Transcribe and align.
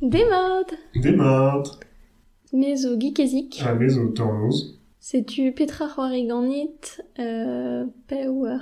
Demod 0.00 0.68
Demart 0.94 1.78
Mezo 2.52 2.96
geekezik. 2.98 3.60
a 3.66 3.74
vez 3.74 3.96
o 3.98 4.14
tornoz. 4.14 4.78
Setu 5.00 5.52
petra 5.52 5.86
c'hoari 5.88 6.26
ganit 6.26 7.02
euh, 7.18 7.84
pewer 8.06 8.60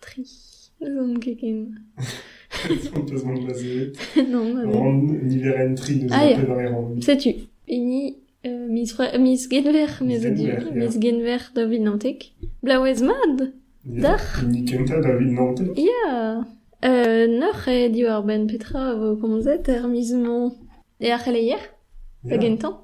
tri. 0.00 0.24
Zon 0.80 1.14
keken. 1.20 1.74
Fantaz 2.92 3.22
mont 3.24 3.46
lazeet. 3.46 3.92
non, 4.32 4.52
ma 4.54 4.64
non. 4.64 4.72
Ran 4.72 4.98
niveren 5.28 5.74
tri 5.76 5.94
neus 6.00 6.12
Ah, 6.12 6.24
a 6.24 6.30
ya. 6.30 6.38
pevar 6.38 6.60
e 6.64 6.68
ran. 6.72 7.00
Setu. 7.00 7.30
Ini 7.68 8.16
euh, 8.46 8.66
mis, 8.68 8.90
mis 9.20 9.48
genver, 9.48 9.88
genver, 10.00 10.36
ya. 10.38 10.58
Mis 10.74 10.98
genver 10.98 11.42
da 11.54 11.66
vinantek. 11.70 12.32
Blauez 12.62 13.02
mad 13.02 13.52
Dar. 13.84 14.20
Ni 14.48 14.64
kenta 14.64 15.00
da 15.00 15.12
vid 15.18 15.32
nantek. 15.36 15.78
Ya. 15.78 16.44
Euh, 16.82 17.26
noc'h 17.28 17.68
e 17.68 17.88
diwar 17.92 18.24
ben 18.26 18.46
petra 18.48 18.94
vo 18.96 19.16
komzet 19.20 19.68
er 19.68 19.86
mis 19.86 20.10
mon... 21.00 21.06
E 21.06 21.12
ar 21.12 21.20
c'haleier, 21.24 21.62
da 22.24 22.36
gentan. 22.38 22.74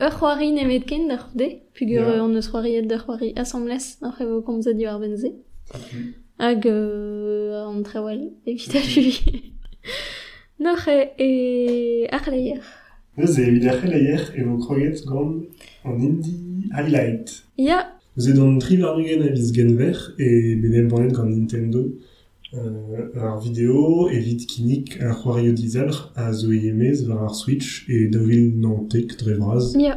Ur 0.00 0.10
c'hoari 0.10 0.52
nemet 0.52 0.84
ken 0.86 1.08
da 1.08 1.16
c'houde, 1.16 1.48
pugur 1.74 2.02
Ya. 2.02 2.08
yeah. 2.08 2.24
an 2.24 2.36
eus 2.36 2.48
c'hoariet 2.50 2.86
da 2.88 2.98
c'hoari 2.98 3.32
assemblez, 3.36 3.98
noc'h 4.02 4.20
e 4.20 4.24
vo 4.24 4.42
komzet 4.42 4.76
diwar 4.76 4.98
ben 5.00 5.16
ze. 5.16 5.30
Hag 6.38 6.66
euh, 6.66 7.68
an 7.68 7.82
trewal, 7.82 8.32
evit 8.46 8.74
a 8.74 8.80
fuvi. 8.80 9.52
Noc'h 10.64 10.88
e, 10.88 10.98
e 11.18 12.08
ar 12.10 12.20
c'haleier. 12.24 12.62
Neus 13.16 13.38
e 13.38 13.50
vid 13.50 13.66
ar 13.70 13.78
c'heleier 13.80 14.22
e 14.36 14.42
vo 14.46 14.56
kroget 14.64 15.04
gant 15.06 15.46
an 15.84 16.00
indie 16.00 16.70
highlight. 16.76 17.44
Ya, 17.56 17.78
dans 18.16 18.58
tri 18.58 18.76
varnugen 18.76 19.22
a 19.22 19.30
viz 19.30 19.52
genver 19.52 20.14
e 20.18 20.56
benel 20.56 20.88
banet 20.88 21.12
gant 21.12 21.30
Nintendo 21.30 21.80
ar 22.54 23.40
vidéo 23.44 24.08
evit 24.10 24.46
kinik 24.50 24.88
ar 25.00 25.14
c'hoario 25.20 25.52
dizalr 25.56 25.96
a 26.16 26.32
zo 26.32 26.52
emez 26.52 26.98
var 27.08 27.20
ar 27.26 27.34
Switch 27.40 27.88
e 27.88 27.96
davil 28.12 28.44
nantek 28.62 29.08
dre 29.20 29.34
vraz. 29.40 29.66
ya. 29.86 29.94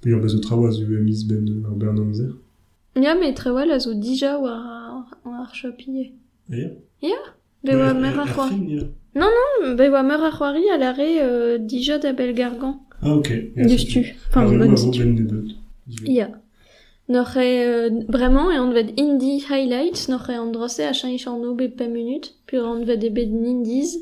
Pe 0.00 0.10
ur 0.14 0.20
bezo 0.24 0.38
traoù 0.40 0.66
a 0.68 0.70
zo 0.70 0.82
emiz 1.00 1.20
ben 1.28 1.44
ar 1.68 1.74
bern 1.80 1.98
amzer. 2.04 2.30
Ya, 3.04 3.14
me 3.14 3.28
a 3.74 3.78
zo 3.84 3.92
dija 4.04 4.32
war 4.44 5.04
ar 5.24 5.50
chopiye. 5.58 6.12
Aya? 6.52 7.18
Be 7.64 7.72
oa 7.74 7.94
mer 7.94 8.18
ar 8.22 8.28
c'hoari. 8.34 8.54
film, 8.54 8.68
ya. 8.78 8.84
Be 9.78 9.84
oa 9.90 10.02
mer 10.02 10.20
ar 10.28 10.32
c'hoari 10.36 10.64
a 10.74 10.76
lare 10.82 11.08
euh, 11.26 11.58
dija 11.68 11.98
da 12.02 12.12
belgargan. 12.18 12.74
Ah, 13.02 13.14
ok. 13.18 13.28
Ya. 13.56 13.64
Enfin, 13.64 14.04
Ah. 14.34 16.04
Ya. 16.18 16.28
E, 17.08 17.12
euh, 17.14 17.90
bremañ 18.08 18.50
e 18.50 18.58
an 18.58 18.72
vet 18.72 18.90
indie 18.98 19.44
highlights, 19.48 20.08
noch 20.08 20.28
e 20.28 20.34
an 20.34 20.50
drosse 20.50 20.80
a 20.80 20.92
chanj 20.92 21.28
an 21.28 21.44
obe 21.44 21.68
pe 21.68 21.86
puis 22.46 22.58
an 22.58 22.82
vet 22.84 23.04
e 23.04 23.10
bet 23.10 23.28
indies, 23.28 23.96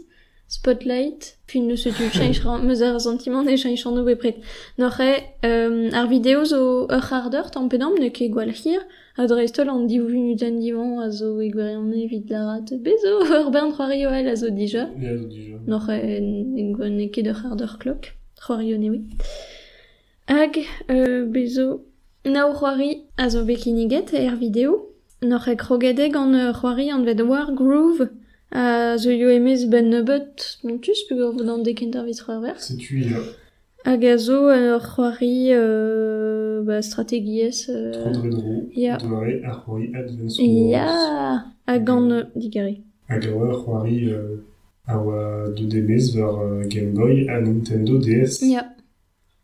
spotlight, 0.49 1.37
puis 1.47 1.61
ne 1.61 1.77
se 1.77 1.91
tu 1.91 2.09
chanj 2.09 2.41
ran, 2.45 2.61
meus 2.61 2.81
ar 2.81 2.99
sentiment 2.99 3.47
e 3.47 3.57
chanj 3.57 3.87
an 3.87 3.99
obe 3.99 4.15
pret. 4.17 4.37
Noch 4.79 5.01
e, 5.01 5.21
euh, 5.45 5.91
ar 5.93 6.07
video 6.09 6.45
zo 6.45 6.87
ur 6.89 7.05
harder, 7.11 7.51
tampedam 7.51 7.95
ne 7.99 8.09
ket 8.09 8.31
gwal 8.31 8.51
hir, 8.51 8.81
a 9.19 9.27
dreistol 9.27 9.69
an 9.69 9.87
div 9.87 10.09
minut 10.09 10.43
an 10.43 10.59
divan 10.59 10.99
a 11.05 11.11
zo 11.11 11.41
e 11.41 11.51
gwarion 11.51 11.93
evit 11.93 12.31
larat, 12.31 12.73
bezo 12.81 13.19
ur 13.21 13.51
bern 13.51 13.73
c'hoario 13.77 14.09
el 14.17 14.29
a 14.33 14.35
zo 14.35 14.49
dija. 14.49 14.89
Zo 14.89 15.29
dija. 15.29 15.59
Noch 15.67 15.91
e, 15.91 15.99
e 16.01 17.03
e 17.05 17.09
ket 17.13 17.29
ur 17.29 17.41
harder 17.43 17.77
klok, 17.79 18.15
c'hoario 18.41 18.79
ne 18.79 18.89
oui. 18.91 19.03
Hag, 20.27 20.57
euh, 20.89 21.27
bezo, 21.27 21.85
Na 22.25 22.47
o 22.49 22.55
c'hoari 22.55 23.03
a 23.19 23.29
zo 23.29 23.45
bekiniget 23.45 24.13
e 24.13 24.25
er 24.25 24.37
video. 24.37 24.87
Noc'h 25.21 25.49
e 25.49 25.57
krogede 25.57 26.11
gant 26.11 26.35
uh, 26.35 26.55
c'hoari 26.55 26.91
an 26.91 27.05
vet 27.05 27.21
war 27.21 27.53
groove 27.53 28.09
a 28.51 28.97
zo 28.97 29.11
yo 29.11 29.29
emez 29.29 29.67
ben 29.67 29.91
nebeut 29.91 30.59
montus 30.65 31.01
pug 31.07 31.19
ur 31.19 31.33
vodan 31.37 31.63
dekent 31.63 31.95
ar 31.97 32.05
vitra 32.07 32.41
ver. 32.41 32.57
Se 32.59 32.77
tu 32.79 32.97
ila. 33.03 33.21
Hag 33.85 34.05
a 34.05 34.17
zo 34.17 34.49
ur 34.49 34.81
c'hoari 34.81 35.53
euh, 35.53 36.63
ba, 36.63 36.81
strategiez... 36.81 37.69
Euh, 37.69 37.93
Trondredro, 37.93 38.71
yeah. 38.75 38.97
doare 38.97 39.45
ar 39.45 39.61
c'hoari 39.61 39.95
advance 39.95 40.39
wars. 40.39 40.71
Ya, 40.73 41.45
hag 41.67 41.85
gant 41.85 42.11
digare. 42.35 42.81
Hag 43.11 43.27
a 43.27 43.37
oa 43.37 43.53
ur 43.53 43.57
c'hoari 43.61 43.99
euh, 44.09 44.41
a 44.87 44.97
oa 44.97 45.51
deud 45.55 45.75
emez 45.75 46.17
war 46.17 46.65
Game 46.73 46.95
Boy 46.95 47.29
a 47.29 47.39
Nintendo 47.43 47.99
DS. 47.99 48.41
Ya, 48.41 48.65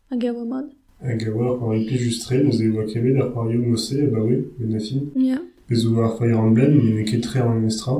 hag 0.09 0.25
a 0.25 0.33
oa 0.33 0.45
mod. 0.45 0.80
Hag 1.03 1.23
a 1.27 1.31
oa 1.33 1.45
ar 1.51 1.57
c'hoari 1.59 1.85
pli 1.87 1.97
justre, 1.97 2.43
neus 2.43 2.59
e 2.61 2.69
oa 2.69 2.85
kemet 2.85 3.17
ar 3.21 3.31
c'hoari 3.33 3.57
o 3.57 3.61
mose, 3.69 3.95
a 4.05 4.07
ba 4.13 4.19
we, 4.23 4.35
ben 4.59 4.75
a 4.75 4.79
fin. 4.79 5.01
Ya. 5.15 5.39
Bez 5.69 5.85
o 5.85 5.95
ar 6.01 6.17
Fire 6.17 6.37
Emblem, 6.37 6.77
men 6.83 6.99
e 7.01 7.05
ket 7.09 7.23
tre 7.23 7.39
an 7.41 7.65
estra. 7.65 7.95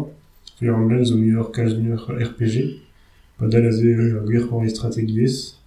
Fire 0.60 0.76
Emblem 0.76 1.04
zo 1.06 1.18
muior 1.18 1.52
kaj 1.52 1.74
muior 1.80 2.06
RPG. 2.28 2.56
Pa 3.40 3.48
dal 3.48 3.66
a 3.66 3.72
ze 3.72 3.88
ur 3.96 4.22
gwir 4.28 4.46
c'hoari 4.48 4.70
strategiez. 4.70 5.58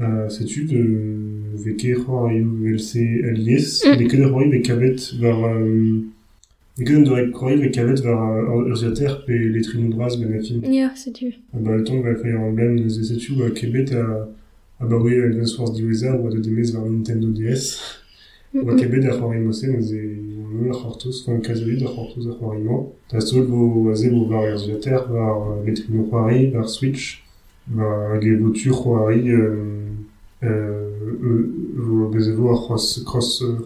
Euh, 0.00 0.28
sais-tu 0.28 0.64
de 0.64 0.80
veke 1.64 1.94
c'hoari 2.04 2.40
VLC 2.40 3.22
alies, 3.30 3.82
Mm. 3.84 3.96
mais 3.98 4.06
que 4.08 4.16
de 4.16 4.24
c'hoari 4.28 4.50
ve 4.50 4.62
kavet 4.62 5.00
var... 5.20 5.38
Euh, 5.56 6.02
kavet 7.72 8.00
var 8.02 8.32
euh, 8.36 8.68
ur 8.70 8.76
ziater 8.76 9.24
pe 9.26 9.32
letrin 9.32 9.88
braz 9.90 10.16
ben 10.16 10.32
a 10.38 10.40
fin. 10.42 10.60
Ya, 10.70 10.90
setu. 10.96 11.32
Ah 11.54 11.58
bah, 11.60 11.76
le 11.76 11.84
temps 11.84 12.00
va 12.00 12.10
Emblem, 12.10 12.76
nous 12.80 12.88
sais-tu, 12.90 13.32
à 13.42 13.50
Québec, 13.50 13.92
à, 13.92 14.28
à 14.82 14.86
bah 14.86 14.96
oui, 15.00 15.14
Advance 15.22 15.58
Wars 15.58 15.70
Divisa, 15.70 16.16
ou 16.16 16.26
à 16.26 16.30
de 16.30 16.38
demez 16.40 16.62
vers 16.62 16.84
Nintendo 16.84 17.28
DS. 17.28 17.78
Ou 18.54 18.68
à 18.68 18.74
Québec, 18.74 19.04
à 19.04 19.16
Rory 19.16 19.38
Mossé, 19.38 19.68
nous 19.68 19.94
est, 19.94 20.18
nous, 20.52 20.72
à 20.72 20.76
Hortus, 20.76 21.22
enfin, 21.22 21.38
Kazoli, 21.38 21.82
à 21.84 21.88
Hortus, 21.88 22.26
à 22.26 22.32
Rory 22.32 22.58
Mo. 22.58 22.96
T'as 23.08 23.20
sol, 23.20 23.44
vos, 23.44 23.88
azé, 23.90 24.10
vos 24.10 24.26
var 24.26 24.44
Erziater, 24.44 24.98
var 25.08 25.62
Letrino 25.64 26.04
Rory, 26.10 26.50
var 26.50 26.68
Switch, 26.68 27.24
var 27.68 28.14
euh, 28.14 28.52
euh, 30.42 30.90
euh, 31.22 31.54
vos, 31.76 32.08
bezévo, 32.08 32.50
à 32.50 32.56
cross, 32.56 33.02
cross, 33.04 33.42
euh, 33.42 33.58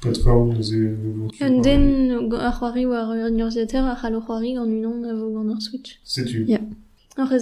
Platform, 0.00 0.50
war 0.50 0.56
gant 3.14 4.66
unan 4.66 5.04
a 5.04 5.14
vo 5.14 5.30
gant 5.30 5.48
ar 5.50 5.62
Switch. 5.62 6.00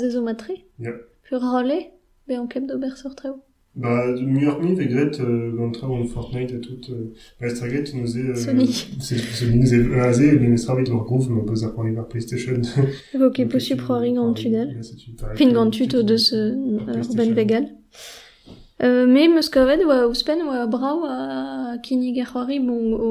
Ezo 0.05 0.22
matre. 0.22 0.53
Ya. 0.78 0.93
Pur 1.27 1.41
rolle, 1.41 1.91
be 2.30 2.38
an 2.38 2.46
kep 2.46 2.66
d'ober 2.66 2.96
sur 2.96 3.14
treo. 3.14 3.34
Bah, 3.76 4.12
de 4.12 4.24
meilleur 4.26 4.60
mi 4.60 4.74
vegret 4.74 5.12
euh, 5.20 5.52
gantra 5.56 5.88
on 5.88 6.04
Fortnite 6.04 6.50
et 6.50 6.60
tout 6.60 6.80
euh, 6.91 7.12
bah, 7.41 7.46
nous 7.94 8.18
est 8.18 8.30
euh, 8.30 8.34
Sony. 8.34 8.66
c'est 9.00 9.16
Sony 9.18 9.58
nous 9.60 9.72
est 9.74 9.78
euh, 9.78 10.02
azé 10.02 10.32
mais 10.41 10.48
vite 10.76 10.88
leur 10.88 11.04
groove 11.04 11.30
mais 11.30 11.41
on 11.41 11.44
peut 11.44 11.54
zapper 11.54 11.91
vers 11.92 12.08
PlayStation 12.08 12.60
Vo 13.14 13.30
ket 13.30 13.46
posib 13.48 13.78
c'hoari 13.80 14.12
gant 14.14 14.32
tudel. 14.34 14.68
Ouais, 14.76 14.82
c'est 14.82 14.96
tu 14.96 15.12
pareil, 15.12 15.38
Fin 15.38 15.50
que- 15.50 15.54
gant 15.54 15.70
tut 15.70 15.94
o 15.94 16.02
deus 16.02 16.32
euh, 16.34 16.50
Par 16.78 16.88
ur 16.88 16.92
PlayStation. 16.94 17.14
ben 17.16 17.32
vegal. 17.32 17.64
Euh, 18.82 19.06
me 19.06 19.28
meus 19.28 19.50
kavet 19.52 19.82
oa 19.84 20.06
ouspenn 20.08 20.41
oa 20.41 20.64
brav 20.72 21.02
a 21.04 21.76
kinig 21.84 22.16
ar 22.22 22.28
c'hoari 22.30 22.56
bon 22.64 22.94
o 22.96 23.10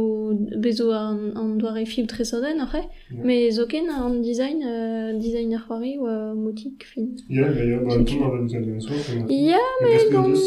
bezo 0.64 0.88
an, 0.98 1.20
an 1.38 1.60
doare 1.62 1.86
fil 1.86 2.08
tre 2.08 2.26
soden 2.26 2.60
après 2.60 2.86
me 3.12 3.52
zo 3.52 3.68
ken 3.68 3.88
an 3.90 4.24
design 4.24 4.64
euh, 4.66 5.14
design 5.20 5.54
ar 5.54 5.62
c'hoari 5.68 5.94
oa 6.00 6.34
motik 6.34 6.88
fin. 6.90 7.14
Ya 7.30 7.46
ya 7.54 7.64
ya 7.72 7.78
ba 7.86 8.02
tout 8.04 8.24
ar 8.26 8.42
design 8.42 8.82
so 8.82 8.94
ya 9.30 9.62
me 9.84 9.94
gant 10.10 10.42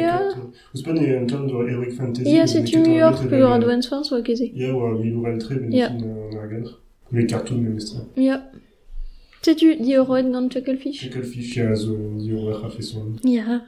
ya. 0.00 0.16
ouspenn 0.72 1.04
e 1.04 1.16
an 1.18 1.26
tan 1.26 1.46
doa 1.48 1.68
Eric 1.68 1.92
Fantasy 1.92 2.36
ya 2.36 2.46
c'est 2.46 2.64
New 2.72 2.96
York 3.04 3.28
pe 3.28 3.42
oa 3.42 3.58
doan 3.58 3.82
soans 3.82 4.10
oa 4.12 4.22
keze 4.22 4.50
ya 4.54 4.72
oa 4.74 4.96
milou 4.96 5.20
valtre 5.20 5.54
ben 5.60 5.70
fin 5.70 6.38
ar 6.40 6.48
gadr 6.48 6.72
me 7.12 7.26
kartoun 7.26 7.60
me 7.60 7.70
mestra 7.76 8.00
ya. 8.16 8.40
Setu 9.42 9.76
di 9.84 9.92
oroet 9.96 10.26
gant 10.32 10.48
Chucklefish. 10.52 10.98
Chucklefish 11.02 11.56
ya 11.56 11.74
zo 11.74 11.94
di 12.18 12.32
oroet 12.32 12.64
a 12.64 12.70
feson 12.70 13.18
ya. 13.22 13.60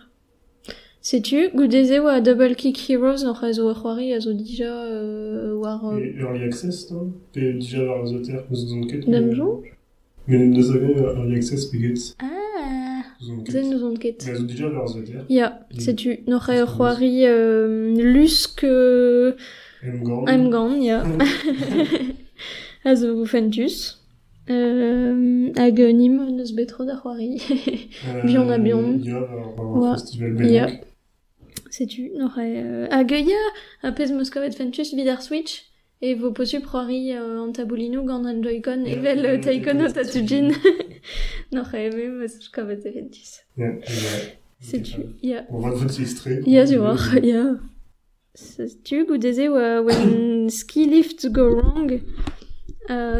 Setu, 1.08 1.48
goudeze 1.54 2.00
oa 2.02 2.20
Double 2.20 2.54
Kick 2.54 2.76
Heroes 2.90 3.24
n'oc'h 3.24 3.50
zo 3.56 3.72
c'hoari 3.72 4.12
a 4.12 4.20
zo 4.20 4.32
dija 4.34 4.68
euh, 4.68 5.54
war... 5.56 5.80
euh, 5.86 6.00
Et 6.04 6.20
Early 6.20 6.44
Access, 6.44 6.90
non 6.90 7.14
Pe 7.32 7.40
déjà 7.54 7.82
vers 7.82 8.02
les 8.04 8.12
auteurs, 8.12 8.44
nous 8.50 8.72
avons 8.72 8.86
quête. 8.86 9.08
Dungeon 9.08 9.62
Mais 10.26 10.36
nous 10.36 10.70
avons 10.70 10.96
Early 11.16 11.36
Access, 11.36 11.64
Piggets. 11.64 12.12
Ah, 12.20 13.00
zen 13.48 13.70
nous 13.70 13.82
on 13.84 13.94
ket. 13.94 14.22
Mais 14.26 14.38
ont 14.38 14.42
déjà 14.42 14.68
vers 14.68 14.84
auteurs. 14.84 15.24
Ya, 15.30 15.60
a 15.70 16.58
ur 16.60 16.76
c'hoari 16.76 17.24
euh, 17.24 17.94
lusk 17.96 18.64
euh, 18.64 19.32
M. 19.82 20.02
Gant. 20.02 20.26
am 20.26 20.50
gant, 20.50 20.74
ya. 20.78 21.04
a 22.84 22.94
zo 22.94 23.24
fentus. 23.24 24.04
Euh, 24.50 25.52
hag 25.56 25.80
euh, 25.80 25.90
nim 25.92 26.20
neus 26.36 26.52
betro 26.52 26.84
da 26.84 26.96
c'hoari. 27.00 27.40
Bion 28.26 28.50
a 28.50 28.58
bion. 28.58 29.00
A 29.00 29.08
vers 29.08 29.24
Ouais. 29.58 29.88
un 29.88 29.94
festival 29.96 30.50
Ya. 30.50 30.68
Belgique. 31.68 31.72
Setu, 31.72 32.10
n'oc'h 32.16 32.38
a... 32.38 32.42
Euh, 32.42 32.86
hag 32.90 33.10
ya, 33.10 33.36
a 33.82 33.92
pez 33.92 34.12
meus 34.12 34.30
kavet 34.30 34.52
fentus 34.52 34.94
vid 34.94 35.08
ar 35.08 35.22
Switch. 35.22 35.64
E 36.00 36.14
vo 36.14 36.30
posu 36.32 36.60
c'hoari 36.60 37.12
euh, 37.12 37.42
an 37.42 37.52
taboulino 37.52 38.04
gant 38.04 38.24
an 38.24 38.42
Joy-Con 38.42 38.84
Ya, 38.86 38.96
evel 38.96 39.26
euh, 39.26 39.40
taikon 39.40 39.80
o 39.80 39.88
ya, 39.88 39.92
tatujin. 39.92 40.52
N'oc'h 41.52 41.74
a 41.74 41.78
eme 41.88 42.20
meus 42.20 42.48
kavet 42.48 42.86
e 42.86 42.92
fentus. 42.92 43.40
Ja, 43.56 43.72
ja. 43.74 44.18
Setu, 44.60 45.02
ya. 45.22 45.44
On 45.50 45.60
va 45.60 45.86
te 45.86 45.94
illustrer. 45.98 46.42
Ja, 46.46 46.66
tu 46.66 46.76
vois, 46.76 46.98
ja. 47.22 47.58
Tu 48.84 49.04
goudeze 49.04 49.48
oa 49.48 49.82
when 49.82 50.48
ski 50.58 50.84
lifts 50.86 51.26
go 51.26 51.48
wrong, 51.48 51.90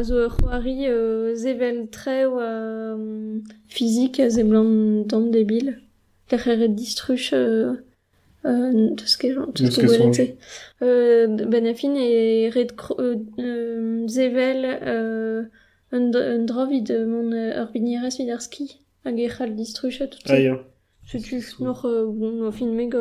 zo 0.03 0.15
ur 0.15 0.31
c'hoari 0.37 0.87
zevel 1.35 1.89
tre 1.91 2.25
oa 2.27 2.95
um, 2.95 3.43
fizik 3.67 4.21
a 4.21 4.31
ze 4.31 4.45
blant 4.45 5.09
tamm 5.11 5.33
debil. 5.33 5.75
Lec'her 6.31 6.69
distruch 6.69 7.33
euh, 7.33 7.77
euh, 8.45 8.95
tout 8.97 9.07
ce 9.07 9.17
que 9.19 9.29
tout 9.53 9.65
Deus 9.65 9.71
ce 9.71 9.81
que 9.81 10.35
euh, 10.83 11.27
ben 11.27 11.67
a 11.67 11.75
fin 11.75 11.95
e 11.97 12.51
red 12.55 12.73
cro- 12.77 13.01
euh, 13.01 13.17
euh, 13.39 14.07
zevel 14.09 14.65
euh, 14.83 15.43
un, 15.93 16.11
dr- 16.11 16.37
un 16.41 16.45
dravid 16.45 16.91
euh, 16.91 17.07
mon 17.07 17.33
euh, 17.33 17.63
ur 17.63 17.71
binierez 17.73 18.11
vid 18.19 18.31
ar 18.31 18.41
ski 18.43 18.79
hag 19.05 19.19
e 19.19 19.29
c'hall 19.29 19.55
distruch 19.57 19.99
tout 20.11 20.19
Ah, 20.29 20.39
ya. 20.41 20.65
C'est 21.11 21.21
tu 21.21 21.41
noch 21.61 21.87
euh, 21.87 22.05
bon 22.07 22.43
au 22.47 22.53
fin 22.53 22.67
mega 22.67 22.99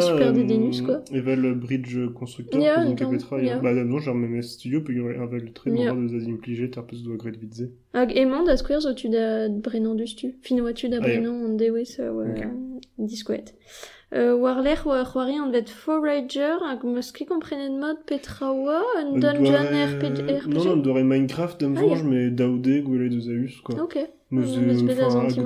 super 0.00 0.32
des 0.32 0.40
euh, 0.40 0.46
denus 0.46 0.80
quoi. 0.80 1.04
Evel 1.12 1.52
Bridge 1.54 1.94
Constructor, 2.14 2.58
yeah, 2.58 2.80
attends, 2.80 3.10
petra, 3.10 3.38
ya. 3.38 3.44
ya. 3.48 3.58
Bah, 3.58 3.74
non, 3.74 3.98
genre, 3.98 4.14
même 4.14 4.40
studio, 4.40 4.80
peut 4.80 4.94
y 4.94 4.98
avoir 4.98 5.28
très 5.54 5.70
Ya. 5.70 5.92
mort 5.92 6.02
de 6.02 6.08
zazim 6.08 6.38
pligé, 6.38 6.70
tar 6.70 6.86
peus 6.86 7.02
do 7.02 7.12
agret 7.12 7.36
vidze. 7.36 7.68
Hag 7.92 8.16
emañ 8.16 8.46
da 8.46 8.56
skouer 8.56 8.80
zo 8.80 8.94
tu 8.94 9.10
da 9.10 9.50
brenan 9.50 9.94
du 9.94 10.06
stu. 10.06 10.36
Fin 10.40 10.58
oa 10.62 10.72
tu 10.72 10.88
da 10.88 11.00
Ah, 11.02 11.06
ya. 11.06 11.20
brenan 11.20 11.44
an 11.44 11.56
dewez 11.58 12.00
euh. 14.12 14.32
Euh, 14.32 14.36
war 14.36 14.62
c'hoari 14.64 15.38
an 15.38 15.50
vet 15.50 15.70
Forager 15.70 16.58
hag 16.62 16.84
meus 16.84 17.12
ket 17.12 17.28
komprenet 17.28 17.70
mod 17.70 18.04
petra 18.06 18.52
oa 18.52 18.82
un 18.98 19.18
dungeon 19.18 19.70
RPG. 19.90 20.48
Non, 20.48 20.64
non, 20.64 20.76
d'aurait 20.76 21.04
Minecraft, 21.04 21.60
d'un 21.60 21.74
Ah, 21.76 22.02
mais 22.04 22.30
Daoudé, 22.30 22.82
Gwele 22.82 23.08
de 23.08 23.20
Zeus, 23.20 23.60
quoi. 23.62 23.82
Ok. 23.82 23.98
Enfin, 24.32 25.26
tu 25.28 25.40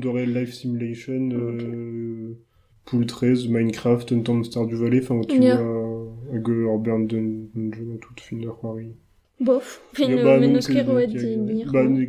dorée 0.00 0.26
Life 0.26 0.54
Simulation, 0.54 1.28
euh, 1.32 2.36
Pool 2.84 3.06
13, 3.06 3.48
Minecraft, 3.48 4.12
un 4.12 4.20
temps 4.20 4.42
Star 4.42 4.66
du 4.66 4.74
Valais, 4.76 5.00
enfin, 5.02 5.20
tu 5.28 5.38
Dungeon, 5.38 6.12
toute 8.00 8.20
fin 8.20 8.36
de 8.36 8.48
Rory. 8.48 8.94
Bof. 9.38 9.82
Fin 9.92 10.08
ket 10.08 10.88
roet 10.88 11.08
di 11.08 11.36
mir. 11.36 11.68
Enfin. 11.68 12.06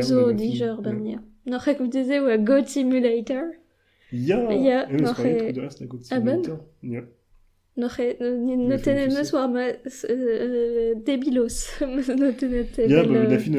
Zo 0.00 0.30
ya. 0.30 0.78
Ek 1.48 1.90
deze 1.92 2.20
oa 2.20 2.36
Goat 2.44 2.68
Simulator. 2.68 3.54
Ya! 4.10 4.50
Ya, 4.52 4.86
Code 4.86 5.60
ah, 6.10 6.20
bon 6.20 6.42
war 9.32 9.48
ma 9.48 9.68
euh, 9.68 10.94
tenet 11.04 12.76
Ya, 12.76 13.04
evel, 13.04 13.12
bah, 13.12 13.18
euh, 13.18 13.28
la 13.30 13.38
fin 13.38 13.52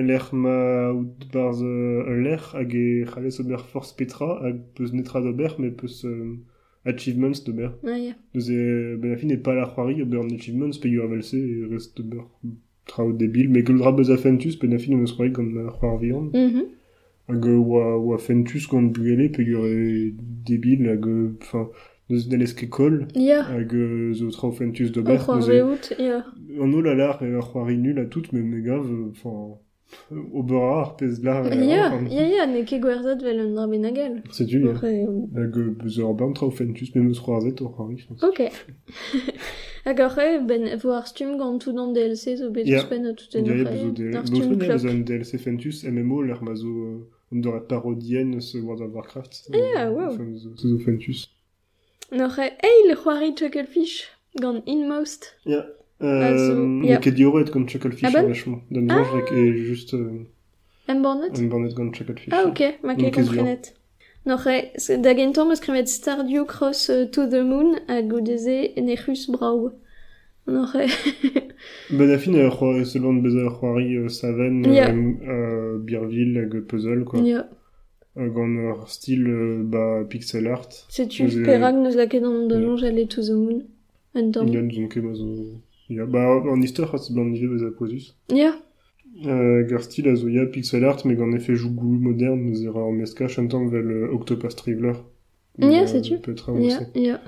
l'er 0.00 0.28
ma 0.32 0.90
out 0.90 1.26
barz 1.32 1.60
l'er 1.62 2.44
hag 2.54 2.74
e 2.74 3.04
c'halez 3.04 3.38
ober 3.40 3.62
force 3.72 3.92
petra 3.92 4.40
hag 4.42 4.56
peus 4.74 4.92
netra 4.92 5.20
d'ober 5.20 5.52
mais 5.58 5.70
peus 5.70 6.04
euh, 6.04 6.38
achievements 6.84 7.44
d'ober. 7.44 7.70
Ah 7.86 7.98
ya. 7.98 8.14
deus 8.32 8.48
e 8.50 8.96
ben 8.96 9.10
la 9.10 9.16
fin 9.16 9.30
e 9.30 9.36
ober 10.02 10.20
an 10.20 10.34
achievements 10.38 10.78
pe 10.80 10.88
ur 10.88 11.04
avelse 11.04 11.36
e 11.36 11.66
rest 11.70 12.00
ober 12.00 12.24
tra 12.86 13.04
o 13.04 13.12
debil 13.12 13.48
mais 13.50 13.62
gul 13.64 13.78
dra 13.78 13.92
a 14.10 14.16
fentus 14.16 14.56
pe 14.56 14.66
na 14.66 14.78
fin 14.78 15.00
eus 15.00 15.12
Rory 15.18 15.30
gant 15.30 15.50
na 15.54 15.70
c'hoar 15.70 15.98
vihan 16.00 16.30
hag 17.28 17.44
oa, 17.46 17.84
oa 17.96 18.18
fentus 18.18 18.66
gant 18.70 18.88
bugele 18.94 19.28
pe 19.32 19.42
ur 19.56 19.64
e 19.66 20.12
debil 20.46 20.80
hag 20.90 21.04
enfin 21.42 21.66
ket 22.54 22.68
kol 22.68 23.06
Ya. 23.16 23.42
hag 23.42 23.72
zo 24.18 24.28
tra 24.30 24.48
o 24.48 24.52
fentus 24.52 24.88
O 24.90 24.92
d'ober 24.94 25.16
c'hoar 25.18 25.38
deus 25.40 25.48
e- 25.48 25.52
veout, 25.52 25.84
ya. 25.98 26.18
an 26.62 26.74
o 26.74 26.80
la 26.86 26.94
lar 26.94 27.16
e 27.24 27.32
ar 27.34 27.42
c'hoari 27.48 27.76
nul 27.78 27.98
a 28.00 28.04
tout 28.04 28.26
mais 28.32 28.42
me 28.42 28.60
gav 28.60 28.84
enfin 29.10 29.56
ober 30.34 30.60
ar 30.82 30.96
pez 30.98 31.14
lar 31.22 31.42
Ya, 31.54 31.86
ar, 31.92 32.02
ya, 32.10 32.24
ya, 32.36 32.46
ne 32.46 32.64
ket 32.68 32.80
gwerzat 32.82 33.22
vel 33.22 33.40
un 33.40 33.54
dra 33.54 33.66
benagel. 33.66 34.22
euh, 34.68 34.74
hag 35.40 35.56
euh, 35.56 35.70
beus 35.80 35.96
ur 35.98 36.12
bern 36.14 36.34
tra 36.34 36.46
o 36.46 36.50
fentus 36.50 36.94
mais 36.94 37.02
meus 37.02 37.20
c'hoarzet 37.24 37.56
o 37.62 37.68
c'hoari 37.72 37.96
je 37.98 38.06
pense 38.08 38.22
Ok. 38.22 38.40
Re, 39.86 40.40
ben, 40.48 40.64
vo 40.78 40.90
ar 40.92 41.06
stum 41.06 41.36
gant 41.38 41.58
tout 41.58 41.76
an 41.78 41.92
DLC 41.92 42.36
zo 42.36 42.50
bet 42.50 42.66
Ya. 42.66 42.78
eus 42.80 42.88
pen 42.88 43.06
a 43.06 43.12
tout 43.12 43.36
en 43.36 43.44
Ya, 43.44 43.54
ya, 43.54 43.66
ar 43.68 43.72
bezo 43.72 43.90
de... 43.92 44.16
ar 44.16 44.22
Bezo 44.22 44.36
stum 44.36 44.50
ne, 44.52 44.56
klop. 44.56 44.72
bezo 44.72 44.88
an 44.88 45.04
DLC 45.04 45.38
Fentus, 45.38 45.84
MMO, 45.84 46.22
l'er 46.22 46.42
ma 46.42 46.54
zo... 46.54 46.68
euh, 46.68 47.08
On 47.32 47.36
doit 47.40 47.66
parodien 47.68 48.40
ce 48.40 48.58
World 48.58 48.82
of 48.82 48.94
Warcraft. 48.94 49.50
Ah, 49.52 49.56
Euh, 49.86 49.90
wow. 49.90 50.36
zo- 50.36 50.78
Fentus. 50.78 51.28
Noch 52.12 52.38
e, 52.38 52.50
ei, 52.62 52.88
le 52.88 52.94
c'hoari 52.96 53.34
Chucklefish 53.34 54.04
gant 54.40 54.62
Inmost. 54.66 55.36
Ya. 55.44 55.66
Ah, 56.00 56.36
zo, 56.36 56.52
Euh, 56.52 56.82
yeah. 56.84 56.98
Ket 57.00 57.14
dioret 57.14 57.50
gant 57.52 57.66
Chucklefish, 57.66 58.04
Ah 58.14 58.22
vachement. 58.22 58.60
Dan 58.70 58.90
ah. 58.90 59.04
et 59.34 59.52
juste... 59.56 59.94
Euh, 59.94 60.24
Em 60.88 61.00
bornet? 61.02 61.30
un 61.38 61.44
bornet 61.48 61.74
gant 61.74 61.90
Chucklefish. 61.92 62.28
Ah, 62.32 62.44
ok, 62.46 62.78
ma 62.82 62.94
ket 62.94 63.10
komprenet. 63.14 63.74
Noch 64.26 64.46
e, 64.46 64.70
se- 64.76 64.96
da 64.98 65.12
gentom 65.14 65.50
eus 65.50 65.60
kremet 65.60 65.88
Stardew 65.88 66.44
Cross 66.46 66.88
euh, 66.90 67.04
to 67.10 67.26
the 67.28 67.42
Moon 67.42 67.76
hag 67.88 68.12
o 68.12 68.20
deze 68.20 68.70
Nechus 68.80 69.26
Brau. 69.30 69.72
Ben, 71.90 72.10
a 72.10 72.18
fin, 72.22 72.34
euh, 72.34 72.50
c'hoari- 72.50 72.84
c'hoari 73.50 74.08
Saven, 74.10 74.64
Ya. 74.64 74.88
hag 76.38 76.62
puzzle, 76.66 77.04
quoi. 77.04 77.20
ya. 77.20 77.48
Euh, 78.16 78.28
gant 78.30 78.46
ur 78.46 78.88
style, 78.88 79.26
euh, 79.26 79.62
bah, 79.64 80.04
pixel 80.08 80.46
art. 80.46 80.68
Setu, 80.88 81.28
Ze- 81.28 81.42
perag 81.42 81.74
neus 81.76 81.96
lake 81.96 82.20
d'an 82.20 82.46
donjon 82.46 82.76
j'allais 82.76 83.06
to 83.06 83.22
the 83.22 83.30
Moon. 83.32 83.62
Un 84.14 84.30
temps. 84.30 84.46
Il 84.46 84.54
y 84.54 84.56
a 84.56 84.62
donc 84.62 84.88
ket 84.92 85.02
ma 85.02 85.14
zo... 85.14 85.26
Ya. 85.90 86.06
Ya. 88.30 88.52
Euh, 88.52 88.52
gar 88.52 88.52
style 88.52 88.73
a 89.22 90.14
zo 90.16 90.28
ya 90.28 90.46
pixel 90.46 90.84
art, 90.84 91.04
mais 91.04 91.14
gant 91.14 91.32
effet 91.32 91.54
jougou 91.54 91.86
moderne, 91.86 92.40
nous 92.42 92.62
ira 92.62 92.80
en 92.82 92.92
meska, 92.92 93.28
chantant 93.28 93.66
vel 93.66 93.86
euh, 93.90 94.12
Octopus 94.12 94.54
Traveler. 94.56 94.92
Ya, 95.58 95.82
Euh, 95.82 95.86
setu. 95.86 96.18
Petra, 96.18 96.52
Ya, 96.58 96.80
aussi. 96.80 96.86
ya. 97.00 97.20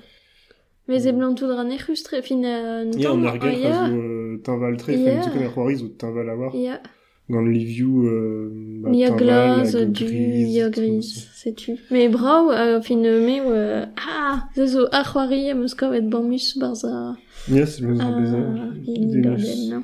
Mais 0.89 1.07
e 1.07 1.13
blanc 1.13 1.35
tout 1.35 1.47
dra 1.47 1.65
Nechus 1.65 2.03
tre 2.05 2.23
fin 2.23 2.43
a 2.45 2.85
temps. 2.85 3.15
en 3.15 3.25
argel, 3.25 3.55
Ah, 3.55 3.59
ya. 3.59 3.85
a 3.85 3.89
zo 3.89 3.95
euh, 3.97 4.41
tinval 4.45 4.77
tre, 4.77 4.93
Ya.fen 4.97 5.21
tu 5.23 5.31
ken 5.31 5.43
ar 5.47 5.53
c'hoari 5.55 5.77
zo 5.77 5.89
tinval 5.89 6.29
a 6.31 6.37
war. 6.37 6.55
Ya. 6.55 6.81
Gant 7.29 7.43
Liviu, 7.45 8.07
euh, 8.07 8.51
bah, 8.83 8.91
Ya 8.93 9.09
hag 9.13 9.93
du, 9.93 10.05
ya 10.07 10.69
gris, 10.71 11.29
setu. 11.35 11.73
Mais 11.91 12.09
brau, 12.09 12.51
euh, 12.53 12.81
fin 12.81 13.03
euh, 13.05 13.21
me, 13.27 13.41
euh, 13.53 13.85
ah, 13.97 14.45
ze 14.57 14.67
zo 14.67 14.87
ar 14.93 15.05
c'hoari 15.13 15.51
am 15.51 15.63
eus 15.65 15.75
kavet 15.75 16.03
bammus 16.03 16.57
barza... 16.59 17.17
ça. 17.49 17.53
Ya, 17.53 17.67
c'est 17.67 17.83
le 17.83 17.95
zo 17.97 18.03
Ah, 18.03 18.21
bezo. 18.21 19.83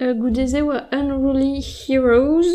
Euh, 0.00 0.14
goudeze 0.14 0.62
oa 0.62 0.88
Unruly 0.92 1.60
Heroes, 1.60 2.46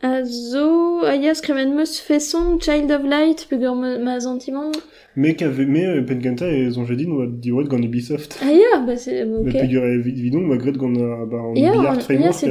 a 0.00 0.22
zo, 0.24 1.02
a 1.04 1.16
ya 1.16 1.34
skremen 1.34 1.74
meus 1.74 1.98
fesson 2.00 2.58
Child 2.60 2.90
of 2.92 3.02
Light, 3.04 3.46
peogwir 3.50 3.74
ma, 3.74 3.98
ma 3.98 4.20
zantimant. 4.20 4.70
Mais 5.16 5.34
qu'ave, 5.34 5.66
mais 5.66 5.84
euh, 5.84 6.02
Penkanta 6.02 6.46
et 6.48 6.70
Zonjedin 6.70 7.10
oa 7.10 7.26
diouet 7.26 7.64
gant 7.64 7.82
Ubisoft. 7.82 8.38
Ah 8.40 8.52
ya, 8.52 8.78
bah 8.86 8.96
c'est, 8.96 9.24
Mais 9.24 9.50
ok. 9.50 9.52
peogwir 9.52 9.82
e 9.84 9.98
vidon 9.98 10.48
oa 10.48 10.56
gret 10.56 10.76
gant 10.78 10.94
a, 10.94 11.26
bah, 11.26 11.38
en 11.42 11.52
billard 11.54 12.00
framework, 12.02 12.44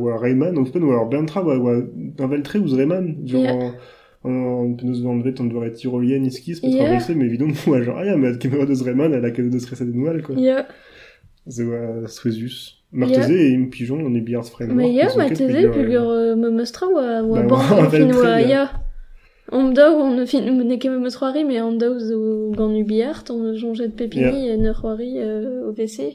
oa 0.00 0.16
Rayman, 0.16 0.56
ou 0.56 0.64
pen 0.64 0.84
oa 0.84 1.04
Bentra, 1.04 1.44
oa, 1.44 1.58
oa 1.58 1.82
tinval 2.16 2.42
tre 2.42 2.58
ouz 2.60 2.72
Rayman, 2.72 3.16
genre, 3.26 3.74
en, 4.24 4.30
en 4.30 4.72
penaos 4.72 5.02
van 5.02 5.20
vet, 5.20 5.38
on 5.40 5.44
devrait 5.44 5.72
tyrolienne 5.72 6.24
iskis, 6.24 6.62
peut 6.62 6.70
traverser, 6.70 7.14
mais 7.14 7.28
vidon, 7.28 7.48
oa 7.66 7.82
genre, 7.82 7.98
ah 7.98 8.06
ya, 8.06 8.16
mais 8.16 8.38
kemer 8.38 8.64
deus 8.64 8.82
Rayman, 8.82 9.12
elle 9.12 9.26
a 9.26 9.30
kazo 9.30 9.50
deus 9.50 9.66
reset 9.68 9.84
noual, 9.84 10.22
quoi. 10.22 10.36
Ya, 10.36 10.66
Ze 11.46 11.62
oa 11.64 12.08
Suezus. 12.08 12.84
Marteze 12.92 13.32
et 13.32 13.50
im 13.50 13.70
pigeon, 13.70 13.98
on 14.06 14.14
est 14.14 14.20
framework. 14.50 14.76
mais 14.76 14.92
ya, 14.92 15.08
me 16.36 16.50
mostra 16.50 16.86
fin 17.90 18.10
oa, 18.10 18.22
tre, 18.22 18.48
ya. 18.48 18.70
On 19.52 19.68
me 19.68 19.74
daou, 19.74 20.00
on 20.00 20.14
ne 20.14 20.24
fin, 20.24 20.40
ne 20.40 20.76
ket 20.76 20.88
me 20.88 20.98
mostroari, 20.98 21.44
mais 21.44 21.60
gant 22.56 22.74
ubiart, 22.74 23.24
on 23.30 23.54
jonget 23.54 23.88
pepini, 23.88 24.46
yeah. 24.46 24.72
c'hoari 24.72 25.18
euh, 25.18 25.70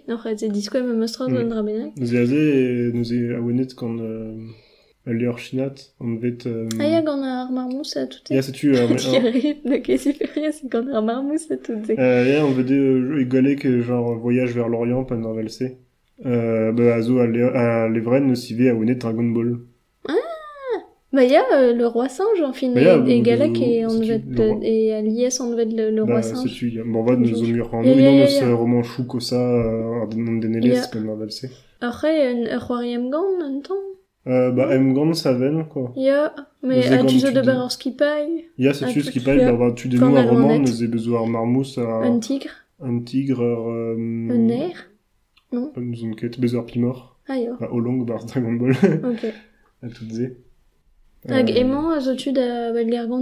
c'hoari 0.07 0.38
ze 0.38 0.48
me 0.48 0.93
Mm. 1.29 1.91
Nous 1.98 2.15
e 2.15 2.17
aze, 2.17 2.93
nous 2.93 3.13
e 3.13 3.36
awenet 3.36 3.75
gant 3.75 3.98
euh, 4.00 4.33
Leor 5.13 5.38
Chinat, 5.39 5.74
on 6.00 6.16
vet... 6.18 6.46
Euh, 6.48 6.68
Ah 6.80 6.88
ya, 6.88 7.01
gant 7.01 7.22
ar 7.24 7.51
marmous 7.51 7.96
a 7.96 8.06
tout 8.08 8.20
Ya, 8.30 8.42
setu, 8.42 8.75
euh, 8.75 8.88
ne 9.66 9.78
ket 9.78 9.98
superia, 9.98 10.51
c'est 10.51 10.68
gant 10.68 10.88
ar 10.94 11.01
marmous 11.01 11.51
a 11.51 11.58
tout 11.58 11.74
Euh, 11.98 12.25
yeah, 12.28 12.46
on 12.46 12.51
euh, 12.75 13.22
égaler 13.22 13.56
que 13.56 13.82
genre 13.82 14.16
voyage 14.18 14.54
vers 14.54 14.70
l'Orient. 14.70 15.06
Euh, 16.25 16.72
bah, 16.72 17.01
zo 17.01 17.20
Levren, 17.89 18.36
Dragon 18.96 19.24
Ball. 19.24 19.60
Bah 21.12 21.24
ya, 21.24 21.44
euh, 21.54 21.74
le 21.74 21.88
roi 21.88 22.08
singe, 22.08 22.39
en 22.44 22.54
fin, 22.54 22.72
Bah, 22.72 22.82
ya, 22.82 23.04
et, 23.08 23.13
et 23.13 23.18
le- 23.18 23.24
Galak 23.24 23.50
le- 23.50 23.56
roi. 24.46 24.60
bah, 26.06 26.22
singe. 26.22 26.44
ya. 26.75 26.84
Bon, 26.86 27.01
va, 27.01 27.16
nous 27.16 27.25
Ya, 27.84 27.94
ya, 27.94 28.12
ya, 28.12 28.30
ya. 28.50 28.54
roman 28.54 28.84
chou 28.84 29.06
euh, 29.36 30.06
Ya. 31.82 31.89
Euh, 34.27 34.51
bah, 34.51 34.67
M. 34.75 34.93
Gant 34.93 35.13
Saven, 35.13 35.65
quoi. 35.69 35.93
Ya, 35.95 36.35
mais 36.61 36.77
Nous 36.88 36.93
a 36.93 36.95
avons 36.97 37.07
tu 37.07 37.19
zo 37.19 37.27
tu 37.29 37.33
de 37.33 37.39
dis. 37.41 37.45
baror 37.47 37.71
skipai, 37.71 38.45
Ya, 38.57 38.73
c'est 38.73 38.85
Ah, 38.85 38.89
qui 39.11 39.19
parle, 39.21 39.39
suite. 39.39 39.49
bah, 39.49 39.57
bah, 39.57 39.71
tu 39.75 39.88
Quand 39.89 39.95
dénoues 39.95 40.15
un 40.17 40.21
elle 40.23 40.29
en 40.29 40.33
roman, 40.33 40.51
est. 40.51 40.59
nous 40.59 40.83
avons 40.83 40.91
besoin 40.91 41.25
marmousse, 41.27 41.77
à, 41.77 41.81
un 42.03 42.19
tigre, 42.19 42.51
un 42.81 42.99
tigre, 42.99 43.41
euh, 43.41 43.95
un 43.95 44.38
nerf. 44.38 44.89
Nous 45.53 45.71
avons 46.03 46.13
quête, 46.13 46.39
besoin 46.39 46.63
Pimor, 46.63 47.17
Ah 47.27 47.38
Olong, 47.71 48.05
bah, 48.05 48.17
Dragon 48.27 48.53
Ball, 48.53 48.71
ok. 49.03 49.33
à 49.83 49.88
toutes. 49.88 50.13
Hag 51.27 51.49
Euh, 51.49 51.53
emañ 51.61 51.91
a 51.95 51.99
zo 51.99 52.15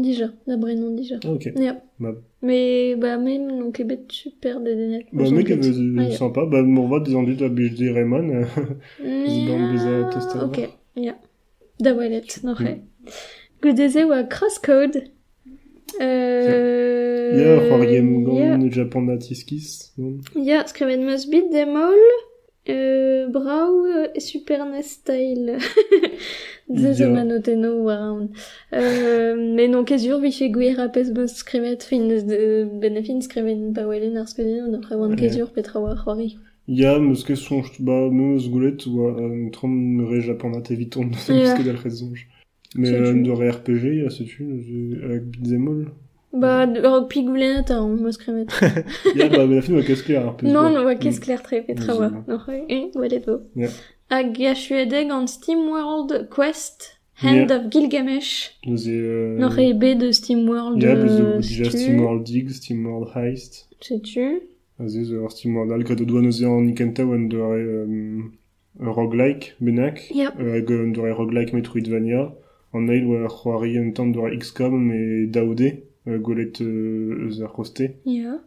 dija, 0.03 0.27
da 0.45 0.55
dija. 0.95 1.17
ah, 1.23 1.29
Ok. 1.31 1.51
Bah. 1.99 2.13
Mais, 2.43 2.95
bah, 2.95 3.17
même, 3.17 3.47
non 3.47 3.71
super 4.11 4.59
de 4.61 4.69
denet. 4.71 5.05
Bah, 5.13 5.23
euh, 5.23 5.95
Ah, 5.99 6.03
ya. 6.03 6.11
sympa. 6.17 6.45
Bah, 6.45 6.61
des 6.99 7.15
euh, 8.31 8.43
Mais, 9.03 9.25
ah, 10.05 10.09
Tester. 10.13 10.39
Ok, 10.45 10.69
ya. 10.97 11.15
da 11.79 11.93
welet, 11.93 12.43
noche. 12.43 12.81
Gudeze 13.61 14.05
oa 14.05 14.23
crosscode. 14.23 15.03
Euh... 16.01 17.37
Ya, 17.37 17.59
c'hoariem 17.61 18.09
ya. 18.37 18.57
gant 18.57 18.71
Japan 18.71 19.01
Natiskis, 19.05 19.93
non? 19.97 20.19
Ya, 20.35 20.65
skriven 20.67 21.03
meus 21.05 21.25
bit 21.29 21.51
demol, 21.51 21.97
euh, 22.69 23.27
brau 23.29 23.85
e 24.15 24.19
Super 24.19 24.65
NES 24.65 24.83
style. 24.83 25.57
Ze 26.69 27.03
Ya. 27.03 27.09
manoteno 27.09 27.83
war 27.85 28.27
Euh, 28.73 29.35
mais 29.55 29.67
non, 29.69 29.85
kezur 29.85 30.19
vi 30.19 30.31
fe 30.33 30.49
gwer 30.51 30.77
apes 30.79 31.11
meus 31.15 31.33
skrivet 31.37 31.81
fin 31.83 32.03
benefin 32.81 33.21
skriven 33.21 33.73
pa 33.73 33.87
welen 33.87 34.17
ar 34.17 34.27
skedin, 34.27 34.67
d'après 34.71 34.95
wan 34.95 35.11
Ouais. 35.11 35.15
kezur 35.15 35.51
petra 35.53 35.79
war. 35.79 36.05
Ya, 36.67 37.00
meus 37.00 37.24
ket 37.24 37.38
sonj, 37.38 37.67
ba, 37.79 38.09
meus 38.12 38.50
goulet, 38.50 38.77
oa, 38.88 39.13
un 39.21 39.50
trom 39.51 40.05
re 40.09 40.19
Japan 40.21 40.50
Nat 40.51 40.69
eviton, 40.71 41.12
Ya. 41.29 41.33
yeah. 41.36 41.55
peus 41.55 41.65
dal 41.65 41.77
rezonj. 41.83 42.25
Mais 42.75 42.89
Setu. 42.89 43.07
un 43.07 43.21
de 43.24 43.31
RPG, 43.31 43.86
ya, 44.03 44.09
setu, 44.09 44.43
neuze, 44.43 45.03
avec 45.03 45.24
Bitzemol. 45.31 45.91
Ba, 46.33 46.65
rog 46.83 47.07
pigoulen 47.09 47.63
ta 47.63 47.79
an 47.79 47.95
meus 48.03 48.15
skrivet. 48.19 48.51
Ya, 49.15 49.29
ba, 49.29 49.45
la 49.45 49.62
fin, 49.62 49.75
oa 49.79 49.83
keske 49.88 50.17
ar 50.19 50.36
peus. 50.36 50.51
Non, 50.51 50.63
ba. 50.67 50.69
non, 50.75 50.83
oa 50.86 50.95
kez 50.95 51.19
clair 51.24 51.41
tre 51.41 51.62
petra 51.63 51.93
Mm, 51.93 51.97
oa. 51.97 52.09
zema. 52.09 52.24
Non, 52.27 52.65
eh, 52.69 52.91
walet 52.95 53.25
vo. 53.25 53.38
Ya. 53.55 53.69
Hag 54.12 54.36
a 54.43 54.53
chuedeg 54.53 55.09
an 55.12 55.25
SteamWorld 55.27 56.27
Quest, 56.29 57.00
Hand 57.24 57.50
of 57.51 57.69
Gilgamesh. 57.71 58.51
Neuze, 58.67 58.89
euh... 58.91 59.38
Non, 59.39 59.50
bet 59.79 59.95
de 59.95 60.12
SteamWorld 60.12 60.83
Ya, 60.83 60.95
beus 60.95 61.12
euh, 61.12 61.38
de, 61.38 61.41
déjà 61.41 61.69
stu. 61.69 61.77
SteamWorld 61.79 62.24
Dig, 62.25 62.50
SteamWorld 62.51 63.09
Heist. 63.15 63.69
Sais-tu 63.81 64.41
Aze 64.79 65.01
ur 65.17 65.31
stimor 65.31 65.65
dal 65.67 65.84
gret 65.84 66.01
o 66.01 66.05
douan 66.05 66.27
oze 66.29 66.46
an 66.46 66.67
ikentouen 66.69 67.24
de 67.31 67.38
ar 67.41 67.62
um, 67.84 68.34
roguelike 68.79 69.55
benak 69.60 69.98
yep. 70.13 70.38
hag 70.38 70.69
uh, 70.69 70.86
de 70.96 71.01
ar 71.01 71.15
roguelike 71.17 71.55
metroidvania 71.57 72.24
an 72.74 72.89
eil 72.96 73.05
war 73.10 73.25
c'hoari 73.38 73.77
an 73.81 73.93
tan 73.96 74.12
de 74.13 74.22
XCOM 74.41 74.75
me 74.89 75.00
daoud 75.34 75.62
uh, 75.65 76.17
golet 76.25 76.62
uh, 76.62 77.25
eus 77.25 77.41
ar 77.41 77.51
koste 77.57 77.86
ya. 78.05 78.38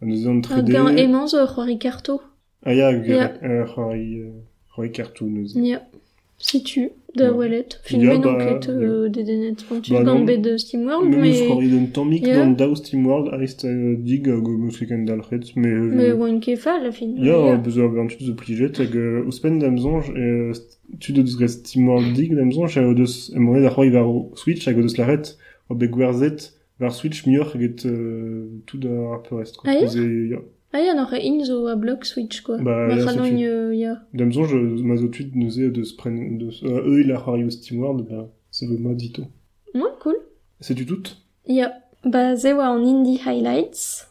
An 0.00 0.08
eus 0.14 0.24
an 0.30 0.40
3D 0.46 0.72
hag 0.72 0.88
an 0.88 1.02
emanz 1.04 1.36
c'hoari 1.36 1.76
karto. 1.84 2.16
Ah 2.64 2.72
ya 2.72 2.88
yeah. 2.90 3.66
c'hoari 3.68 4.90
karto 4.96 5.28
neus 5.28 5.52
ya. 5.54 5.80
Ya. 6.38 6.44
Sais-tu 6.44 6.90
Da 7.16 7.26
Ya. 7.26 7.32
welet. 7.32 7.80
Fin 7.84 8.00
Ya, 8.00 8.12
men 8.14 8.22
bah, 8.22 8.32
enquête 8.34 8.68
euh, 8.68 9.08
de 9.08 9.22
denet. 9.22 9.54
Pontus 9.68 9.92
Bah, 9.92 10.02
gant 10.02 10.18
non. 10.18 10.24
bet 10.24 10.38
de 10.38 10.56
SteamWorld, 10.56 11.08
Mais... 11.08 11.16
Meus 11.16 11.20
mais... 11.40 11.46
c'hoari 11.46 11.68
den 11.68 11.86
tammik 11.92 12.26
Ya. 12.26 12.34
gant 12.34 12.56
daou 12.58 12.74
SteamWorld 12.74 13.32
Heist 13.40 13.64
euh, 13.64 13.94
Dig 13.98 14.26
hag 14.26 14.48
o 14.48 14.58
meus 14.58 14.76
ket 14.78 15.04
dalc'het, 15.06 15.44
euh, 15.56 16.16
oan 16.18 16.40
ket 16.40 16.56
fa, 16.56 16.80
la 16.82 16.90
fin. 16.90 17.14
Ya, 17.16 17.56
beuz 17.56 17.76
ur 17.78 18.10
zo 18.20 18.34
plijet, 18.34 18.80
hag 18.80 18.96
euh, 18.96 19.22
ouspenn 19.28 19.60
d'amzonj, 19.60 20.10
euh, 20.16 20.52
tu 20.98 21.12
deus 21.12 21.36
gret 21.38 21.48
SteamWorld 21.48 22.12
Dig 22.14 22.34
d'amzonj, 22.34 22.78
hag 22.78 22.96
deus 22.96 23.30
da 23.30 24.04
Switch, 24.34 24.66
hag 24.66 24.76
deus 24.76 24.96
larret, 24.98 25.36
o 25.68 25.74
bet 25.76 25.90
gwerzet, 25.90 26.52
war 26.80 26.92
Switch 26.92 27.24
eget 27.26 27.86
euh, 27.86 28.48
tout 28.66 28.80
ar 28.84 29.22
peurest, 29.22 29.56
quoi. 29.56 29.70
Ah 29.70 29.84
ya 29.84 30.38
Ya. 30.74 30.80
Ah 30.80 30.82
ya, 30.82 30.94
n'oc'h 30.94 31.14
e 31.14 31.20
in 31.20 31.44
zo 31.44 31.66
a 31.68 31.76
block 31.76 32.04
Switch, 32.04 32.42
quoi. 32.42 32.58
Bah, 32.58 32.88
Ma 32.88 32.96
ya, 32.96 33.04
c'halon, 33.04 33.24
sais-tu. 33.24 33.44
euh, 33.44 33.74
ya. 33.74 34.02
D'amzonj, 34.12 34.54
euh, 34.54 34.82
ma 34.82 34.96
zo 34.96 35.06
tud 35.08 35.34
neuze 35.36 35.70
deus 35.72 35.92
pren, 35.96 36.36
deus, 36.36 36.62
euh, 36.64 36.82
eux 36.84 37.00
il 37.02 37.12
a 37.12 37.16
c'hoari 37.16 37.44
o 37.44 37.50
SteamWorld, 37.50 38.08
bah, 38.08 38.28
ça 38.50 38.66
veut 38.66 38.78
ma 38.78 38.94
dito. 38.94 39.22
Ouais, 39.74 39.82
cool. 40.00 40.16
C'est-tu 40.60 40.84
tout 40.84 41.04
Ya. 41.46 41.74
Ba, 42.04 42.34
ze 42.34 42.52
oa 42.52 42.66
an 42.70 42.84
Indie 42.84 43.20
Highlights. 43.24 44.08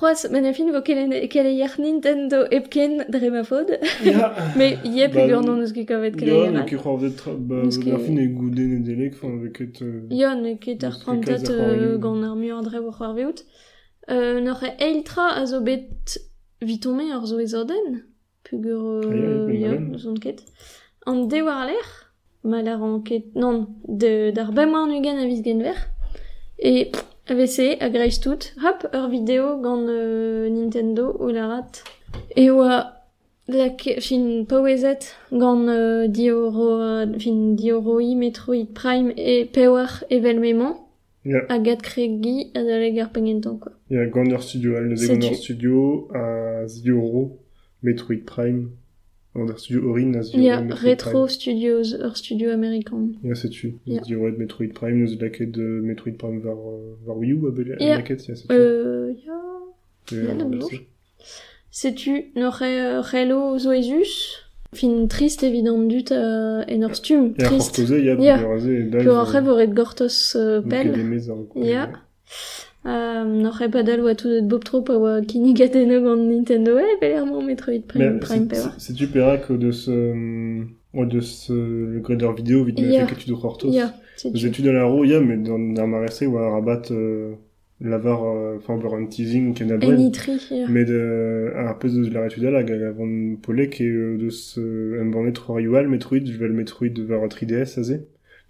Vo 0.00 0.82
kele, 0.82 1.52
yer 1.54 1.74
Nintendo 1.78 2.44
epken 2.50 3.04
dre 3.08 3.30
ma 3.30 3.42
fod. 3.44 3.78
Ya 4.04 4.34
Mais 4.56 4.76
Bah, 4.84 5.26
kavet 5.86 6.16
kele 6.16 6.32
Ya. 6.32 6.64
Bah, 7.38 7.62
e 7.64 8.78
delek, 8.84 9.14
avec 9.24 9.60
et... 9.60 9.82
Euh... 9.82 10.06
Ya, 10.10 10.34
ne 10.34 10.54
prantat 11.02 11.98
gant 11.98 12.62
dre 12.62 12.80
vo 12.80 12.92
veout. 13.14 13.42
Euh, 14.08 14.40
n'or 14.40 14.62
e 14.62 14.70
eiltra 14.78 15.32
a 15.34 15.44
zo 15.46 15.60
bet 15.60 16.18
vitome 16.62 17.10
ar 17.12 17.24
zo 17.26 17.40
ezoden, 17.42 18.04
pugur 18.44 19.02
euh, 19.10 19.50
yo, 19.50 19.98
zon 19.98 20.14
ket. 20.22 20.44
An 21.06 21.26
de 21.26 21.42
war 21.42 21.66
ma 22.44 22.62
l'ar 22.62 22.82
an 22.82 23.02
ket, 23.02 23.34
non, 23.34 23.66
de, 23.88 24.30
d'ar 24.30 24.52
bemar 24.52 24.86
nugen 24.86 25.18
a 25.18 25.26
viz 25.26 25.42
genver, 25.42 25.74
e 26.56 26.92
AVC 27.26 27.78
a 27.80 27.88
greiz 27.90 28.20
tout, 28.20 28.52
hop, 28.62 28.86
ur 28.94 29.08
video 29.08 29.58
gant 29.60 29.88
euh, 29.88 30.48
Nintendo 30.48 31.16
ou 31.18 31.32
la 31.34 31.48
rat. 31.48 31.82
E 32.36 32.48
oa, 32.50 33.02
la 33.48 33.70
ke, 33.70 33.98
fin 34.00 34.44
paouezet 34.46 35.10
gant 35.32 35.66
euh, 35.66 36.06
dioro, 36.06 36.78
fin 37.18 37.56
dioroi 37.58 38.14
Metroid 38.14 38.70
Prime 38.72 39.10
e 39.18 39.46
pewar 39.50 40.04
evel 40.10 40.38
memant, 40.38 40.85
Ya. 41.26 41.44
Agat 41.48 41.82
kregi 41.82 42.50
a 42.54 42.62
daleg 42.62 42.98
ar 43.00 43.10
pengentan, 43.10 43.56
quoi. 43.58 43.72
Il 43.90 43.96
y 43.96 43.98
a 44.00 44.06
Gander 44.06 44.40
Studio, 44.40 44.74
Gander 44.74 44.94
tu. 45.30 45.34
Studio, 45.34 46.08
à 46.14 46.66
Zioro, 46.68 47.38
Metroid 47.82 48.22
Prime, 48.24 48.70
Gander 49.34 49.58
Studio 49.58 49.90
Orin, 49.90 50.14
à 50.14 50.20
Il 50.34 50.42
y 50.44 50.50
a 50.50 50.60
Retro 50.60 51.26
Studios, 51.26 51.96
ur 52.00 52.16
studio 52.16 52.50
américain. 52.50 52.96
Prime. 52.96 53.16
Il 53.24 53.28
y 53.28 53.32
a 53.32 53.34
c'est-tu. 53.34 53.74
Ya. 53.86 54.02
Zioro 54.04 54.30
de 54.30 54.36
Metroid 54.36 54.68
Prime, 54.72 54.98
nous 54.98 55.18
la 55.20 55.28
quête 55.30 55.50
de 55.50 55.80
Metroid 55.82 56.12
Prime 56.16 56.38
vers, 56.40 56.52
euh, 56.56 56.96
vers 57.04 57.16
Wii 57.16 57.32
U, 57.32 57.48
à 57.48 57.50
Bel- 57.50 57.76
quête, 58.04 58.24
il 58.24 58.28
y 58.28 58.32
a 58.32 58.36
c'est-tu. 58.36 58.52
Euh, 58.52 59.12
ya... 59.26 59.32
Et, 60.12 60.14
ya, 60.14 60.20
euh, 60.22 60.34
non, 60.34 60.44
voilà, 60.48 60.56
non. 60.58 60.68
c'est- 60.68 60.86
Sais-tu, 61.72 62.26
n'aurait 62.36 62.80
euh, 62.80 63.00
Relo 63.02 63.58
Zoesus? 63.58 64.45
Fin 64.76 65.06
triste 65.08 65.42
évident 65.42 65.78
dut 65.78 66.04
à 66.12 66.64
en 66.68 66.82
ur 66.82 66.94
stum, 66.94 67.32
Et 67.38 67.42
à 67.42 67.46
triste. 67.46 67.76
Fortose, 67.76 67.94
il 67.98 68.04
y 68.04 68.10
a 68.10 68.14
Ya. 68.14 68.36
Bugaraze 68.36 68.68
et 68.68 68.82
Dal. 68.84 69.04
Que 69.04 69.10
après 69.10 69.40
voret 69.40 69.68
gortos 69.68 70.36
euh, 70.36 70.60
Donc, 70.60 70.72
il 70.72 70.76
y 70.76 70.80
a 70.80 70.82
pel. 70.84 70.92
des 70.92 71.02
maisons, 71.02 71.46
quoi. 71.48 71.64
Ya. 71.64 71.88
Euh, 72.86 73.24
n'aurait 73.24 73.68
pas 73.70 73.82
dal 73.82 74.00
ou 74.00 74.06
à 74.06 74.14
tout 74.14 74.28
de 74.28 74.40
bob 74.42 74.62
trop 74.62 74.84
à 74.92 74.96
wa 74.96 75.20
kini 75.20 75.54
gateno 75.54 76.00
gant 76.02 76.16
Nintendo, 76.16 76.78
eh, 76.78 77.00
belerment 77.00 77.42
Metroid 77.42 77.80
Prime, 77.88 78.20
Prime 78.20 78.46
Power. 78.46 78.60
c'est- 78.78 78.92
c'est-tu 78.92 79.08
pera 79.08 79.38
que 79.38 79.52
de 79.54 79.72
ce, 79.72 79.90
euh, 79.90 80.62
ouais, 80.94 81.06
de 81.06 81.20
ce, 81.20 81.52
le 81.52 81.98
grader 81.98 82.28
vidéo, 82.36 82.62
vite, 82.64 82.78
Ya. 82.78 83.04
fait 83.06 83.14
que 83.16 83.20
tu 83.20 83.28
dois 83.28 83.40
Hortos. 83.44 83.68
Aux 84.24 84.30
tu. 84.30 84.46
études 84.46 84.68
à 84.68 84.72
la 84.72 84.84
roue, 84.84 85.04
mais 85.20 85.36
dans, 85.36 85.58
dans 85.58 85.86
ma 85.88 85.98
restée, 86.00 86.26
ou 86.28 86.38
à 86.38 86.48
rabat, 86.48 86.82
euh, 86.92 87.32
lavar, 87.80 88.24
euh, 88.24 88.56
enfin, 88.56 88.74
avoir 88.74 88.94
un 88.94 89.06
teasing, 89.06 89.54
qui 89.54 89.62
est 89.62 89.66
ya. 89.66 90.66
Mais 90.68 90.84
de, 90.84 91.52
à 91.56 91.74
peu 91.74 91.88
de 91.88 92.10
la 92.12 92.28
la, 92.50 92.88
avant 92.88 93.36
Polek 93.42 93.80
et 93.80 93.86
euh, 93.86 94.16
de 94.16 94.30
ce, 94.30 95.00
un 95.00 95.30
trop 95.32 95.54
rival, 95.54 95.88
Metroid, 95.88 96.24
je 96.24 96.38
vais 96.38 96.48
le 96.48 96.54
Metroid 96.54 96.88
vers 96.98 97.22
un 97.22 97.26
3DS, 97.26 97.78
azé. 97.78 98.00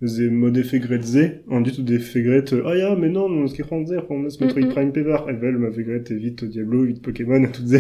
Ze 0.02 0.28
mode 0.28 0.62
fegretze, 0.62 1.40
en 1.49 1.62
du 1.62 1.73
tout 1.73 1.83
des 1.83 1.99
fegrettes, 1.99 2.54
ah 2.66 2.76
ya, 2.76 2.95
mais 2.97 3.09
non, 3.09 3.30
non, 3.30 3.47
ce 3.47 3.54
qui 3.54 3.62
est 3.62 3.64
français, 3.64 3.97
on 4.11 4.26
a 4.26 4.30
ce 4.30 4.45
Metroid. 4.45 4.68
Prime 4.68 4.92
Pevar, 4.92 5.28
et 5.30 5.33
vel, 5.33 5.56
ma 5.56 5.71
fegrette, 5.71 6.12
vite 6.12 6.45
Diablo, 6.45 6.85
vite 6.85 7.02
Pokémon, 7.02 7.42
à 7.45 7.49
toutes. 7.49 7.73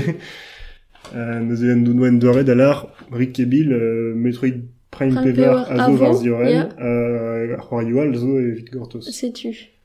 Euh, 1.14 1.40
nous 1.40 1.62
avons 1.62 1.76
nous 1.76 1.94
nouen 1.94 2.18
doré 2.18 2.42
d'alar, 2.42 2.88
Rick 3.12 3.38
et 3.38 3.46
Bill, 3.46 3.72
euh, 3.72 4.14
Metroid 4.14 4.48
Prime 4.90 5.14
Pevar, 5.14 5.70
Azo 5.70 5.82
Avo, 5.82 5.96
Varzioren, 5.96 6.68
euh, 6.80 7.56
Royal, 7.58 8.14
Zo 8.14 8.40
et 8.40 8.50
vite 8.50 8.72
Gortos. 8.72 9.02
C'est 9.02 9.32
tu. 9.32 9.75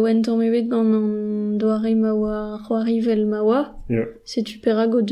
Wen 0.00 0.22
ton 0.22 0.38
mebet 0.38 0.62
gant 0.62 0.84
an 0.94 1.58
doare 1.58 1.86
vel 3.00 3.26
tu 4.42 4.58
perago 4.58 5.02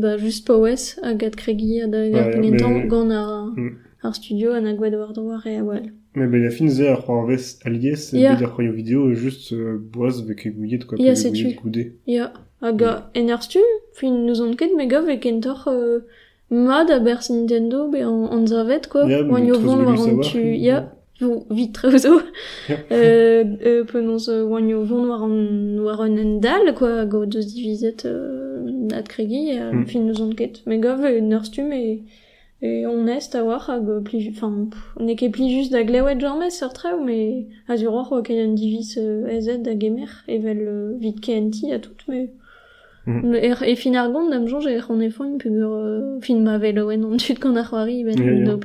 bah, 0.00 0.16
kregi 1.36 1.80
gant 2.88 3.10
ar, 3.10 3.52
Mm. 3.56 3.76
ar 4.02 4.14
studio 4.14 4.50
an 4.52 4.66
war 4.96 5.12
doare 5.12 5.46
e 5.46 5.56
a 5.58 5.62
wal. 5.62 5.82
Mais 6.16 6.26
ben, 6.26 6.42
la 6.42 6.50
fin, 6.50 6.66
des 8.40 8.44
royaux 8.44 8.72
vidéo, 8.72 9.14
juste, 9.14 9.52
euh, 9.52 9.78
boise, 9.80 10.22
avec 10.22 10.44
aiguillet, 10.44 10.80
quoi, 10.84 10.98
Ya, 10.98 11.04
avec 11.12 11.18
c'est 11.18 11.28
aiguillet 11.28 11.50
tu. 11.50 11.56
coudé. 11.56 11.92
Ya, 12.08 12.32
hag 12.60 12.82
a 12.82 13.10
en 13.16 13.28
ar 13.28 13.42
stu, 13.44 13.60
fin 13.94 14.10
nous 14.10 14.40
on 14.42 14.56
ket 14.56 14.74
mega 14.76 15.00
vek 15.00 15.24
entor 15.26 15.68
euh, 15.68 16.00
mod 16.50 16.90
a 16.90 16.98
bers 17.00 17.30
Nintendo 17.30 17.90
be 17.90 18.00
an, 18.00 18.28
an 18.30 18.46
zavet 18.46 18.88
quoi. 18.88 19.06
Yeah, 19.08 19.28
oan 19.30 19.46
yo 19.46 19.58
vont 19.58 19.84
war 19.86 20.08
an 20.08 20.20
tu 20.22 20.40
ya 20.40 20.88
vo 21.20 21.44
vit 21.50 21.72
treo 21.72 21.98
zo 21.98 22.20
euh, 22.90 23.84
penons 23.84 24.28
oan 24.28 24.68
yo 24.68 24.84
vont 24.84 25.08
war 25.08 25.22
an 25.22 25.80
war 25.84 26.00
an 26.02 26.18
en 26.18 26.40
dal 26.40 26.74
quoi 26.74 27.04
go 27.06 27.24
deus 27.26 27.46
divizet 27.54 28.04
euh, 28.04 28.88
ad 28.92 29.08
kregi 29.08 29.58
a 29.58 29.72
mm. 29.72 29.86
fin 29.86 30.08
eus 30.08 30.20
an 30.20 30.34
ket 30.34 30.62
me 30.66 30.78
gov 30.78 31.04
e 31.04 31.20
neurs 31.20 31.50
tu 31.50 31.62
me 31.62 32.02
e 32.62 32.86
on 32.86 33.06
est 33.06 33.34
a 33.34 33.44
war 33.44 33.60
hag 33.68 33.86
pli 34.04 34.28
enfin 34.30 34.70
on 34.96 35.08
e 35.08 35.16
ket 35.16 35.32
pli 35.32 35.48
just 35.54 35.72
da 35.72 35.82
glevet 35.82 36.20
jormes 36.20 36.62
ur 36.62 36.72
treo 36.78 36.98
me 37.08 37.20
a 37.68 37.76
zur 37.76 37.94
oa 37.94 38.04
oa 38.10 38.22
ken 38.22 38.42
an 38.44 38.54
diviz 38.56 38.96
euh, 38.96 39.28
ez 39.36 39.46
da 39.66 39.74
gemer 39.74 40.12
evel 40.26 40.60
euh, 40.66 40.98
vit 40.98 41.18
ken 41.20 41.50
ti 41.50 41.72
a 41.72 41.78
tout 41.78 42.00
me 42.08 42.28
Mhm. 43.10 43.34
E, 43.34 43.72
e 43.72 43.76
fin 43.76 43.96
ar 43.96 44.06
am 44.14 44.46
jonge 44.46 44.70
er 44.70 44.82
fin 46.26 46.42
ma 46.44 46.54
an 46.54 47.18
tud 47.18 47.38
gant 47.42 47.56
ar 47.56 47.66
c'hoari 47.68 48.04
ben 48.06 48.18
ya. 48.18 48.44
da 48.46 48.56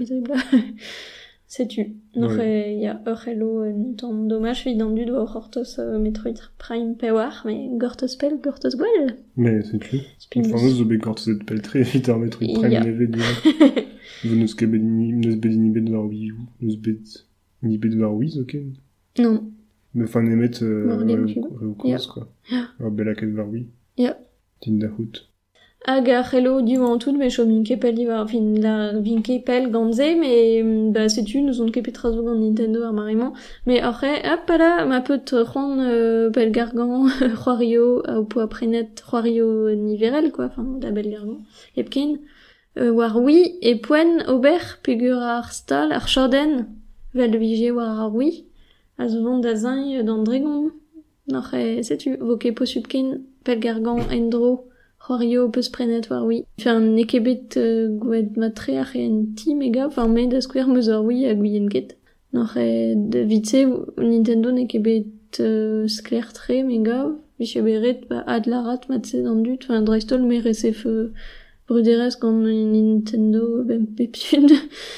Noch 2.15 2.39
e 2.39 2.81
ya 2.81 2.93
ur 3.05 4.27
dommage 4.29 4.63
vid 4.65 4.81
an 4.81 4.95
dud 4.95 5.09
war 5.09 5.27
hortos 5.33 5.77
uh, 5.77 5.97
Metroid 5.99 6.39
Prime 6.57 6.95
pewar, 6.95 7.43
mais 7.45 7.69
gortos 7.77 8.15
pel, 8.15 8.39
gortos 8.41 8.75
gwell. 8.75 9.15
Mais 9.35 9.61
c'est 9.61 9.79
tu. 9.79 9.97
Spin 10.19 10.41
Enfin, 10.45 10.63
nous, 10.63 10.75
zo 10.77 10.85
bet 10.85 10.97
gortozet 10.97 11.43
pel 11.45 11.61
tre, 11.61 11.79
evit 11.81 12.09
ar 12.09 12.17
metro 12.19 12.39
prime 12.39 12.71
Ya. 12.71 12.83
neve 12.83 13.07
neus 14.35 14.55
ket 14.55 14.67
ni, 14.71 15.11
neus 15.13 15.35
bet 15.35 15.55
ni 15.55 15.69
bet 15.69 15.89
war 15.91 16.05
Wii 16.07 16.31
U, 16.31 16.37
neus 16.61 16.77
bet 16.77 17.25
ni 17.61 17.77
bet 17.77 17.93
war 17.99 18.15
Wii, 18.15 18.39
ok. 18.41 18.57
Non. 19.19 19.51
Mais 19.93 20.05
enfin, 20.05 20.23
nemet, 20.23 20.61
euh, 20.61 20.87
quoi. 22.07 22.27
Ya. 22.51 22.63
Ar 22.79 22.91
bella 22.91 23.13
ket 23.15 23.29
war 23.35 23.47
Wii. 23.51 23.67
Ya. 23.97 24.17
Tin 24.65 24.79
da 24.81 24.87
hout. 24.87 25.27
Hag 25.85 26.09
ar 26.09 26.25
hello 26.33 26.59
du 26.59 26.77
an 26.81 26.97
tout, 26.97 27.15
mais 27.15 27.29
chom 27.29 27.63
ket 27.63 27.77
pel 27.77 27.99
ivar, 27.99 28.27
fin 28.27 28.55
la 28.63 28.93
vin 28.99 29.21
ket 29.21 29.45
pel 29.45 29.69
ganze, 29.69 30.07
mm, 30.15 30.91
bah 30.91 31.07
sais-tu, 31.07 31.41
nous 31.41 31.61
on 31.61 31.69
ket 31.69 31.83
petra 31.83 32.11
zo 32.11 32.23
gant 32.23 32.33
Nintendo 32.33 32.81
ar 32.81 32.91
mariment. 32.91 33.33
Mais 33.67 33.79
après, 33.79 34.27
hop 34.27 34.49
là, 34.57 34.83
ma 34.85 35.01
peut 35.01 35.21
ron 35.53 35.77
euh, 35.81 36.31
pel 36.31 36.51
gargan, 36.51 37.05
Roario, 37.43 38.01
au 38.07 38.23
po 38.23 38.39
aprenet, 38.39 38.89
Roario 39.05 39.69
niverel, 39.75 40.31
quoi, 40.31 40.45
enfin, 40.45 40.65
da 40.81 40.89
bel 40.89 41.11
gargan, 41.11 41.37
epkin. 41.77 42.17
Euh, 42.79 42.89
war 42.89 43.15
oui, 43.17 43.59
e 43.61 43.75
poen 43.75 44.23
ober, 44.27 44.79
pegur 44.81 45.21
ar 45.21 45.53
stal, 45.53 45.91
ar 45.91 46.07
chorden, 46.07 46.65
vel 47.13 47.37
war 47.75 47.99
ar 48.05 48.15
oui, 48.15 48.45
a 48.97 49.07
zo 49.07 49.21
vont 49.21 49.41
da. 49.41 49.53
Noc'h 51.27 51.53
e, 51.57 51.83
setu, 51.83 52.15
vo 52.21 52.37
ket 52.37 52.55
posupken 52.57 53.09
ken, 53.11 53.21
pelgargan 53.45 54.01
en 54.13 54.29
dro, 54.29 54.67
peus 55.53 55.69
prenet 55.69 56.09
war 56.09 56.25
oui. 56.25 56.45
Enfin, 56.59 56.79
ne 56.79 57.03
ket 57.03 57.23
bet 57.23 57.57
euh, 57.57 57.89
gouet 57.89 58.37
matre 58.37 58.77
ar 58.77 58.95
e 58.95 59.05
en 59.05 59.35
ti 59.35 59.55
mega, 59.55 59.87
enfin, 59.87 60.07
met 60.07 60.27
da 60.27 60.41
skwer 60.41 60.67
meus 60.67 60.89
ar 60.89 61.03
oui 61.03 61.25
a 61.25 61.33
gouien 61.33 61.67
ket. 61.69 61.97
Noc'h 62.33 62.57
e, 62.57 62.95
de 62.95 63.19
vitse, 63.19 63.65
Nintendo 63.97 64.51
ne 64.51 64.65
ket 64.67 64.83
bet 64.83 65.39
euh, 65.39 65.87
skler 65.87 66.33
tre 66.33 66.63
mega, 66.63 67.09
viche 67.39 67.61
beret, 67.61 68.07
ba, 68.09 68.23
ad 68.27 68.45
la 68.45 68.61
rat 68.61 68.89
matse 68.89 69.15
d'an 69.15 69.41
dut, 69.41 69.63
enfin, 69.63 69.81
dreistol 69.81 70.21
me 70.21 70.41
resef... 70.41 70.85
Euh, 70.85 71.13
bruderez 71.67 72.15
gant 72.21 72.43
Nintendo 72.45 73.63
ben 73.63 73.85
pep 73.97 74.15
sud 74.15 74.51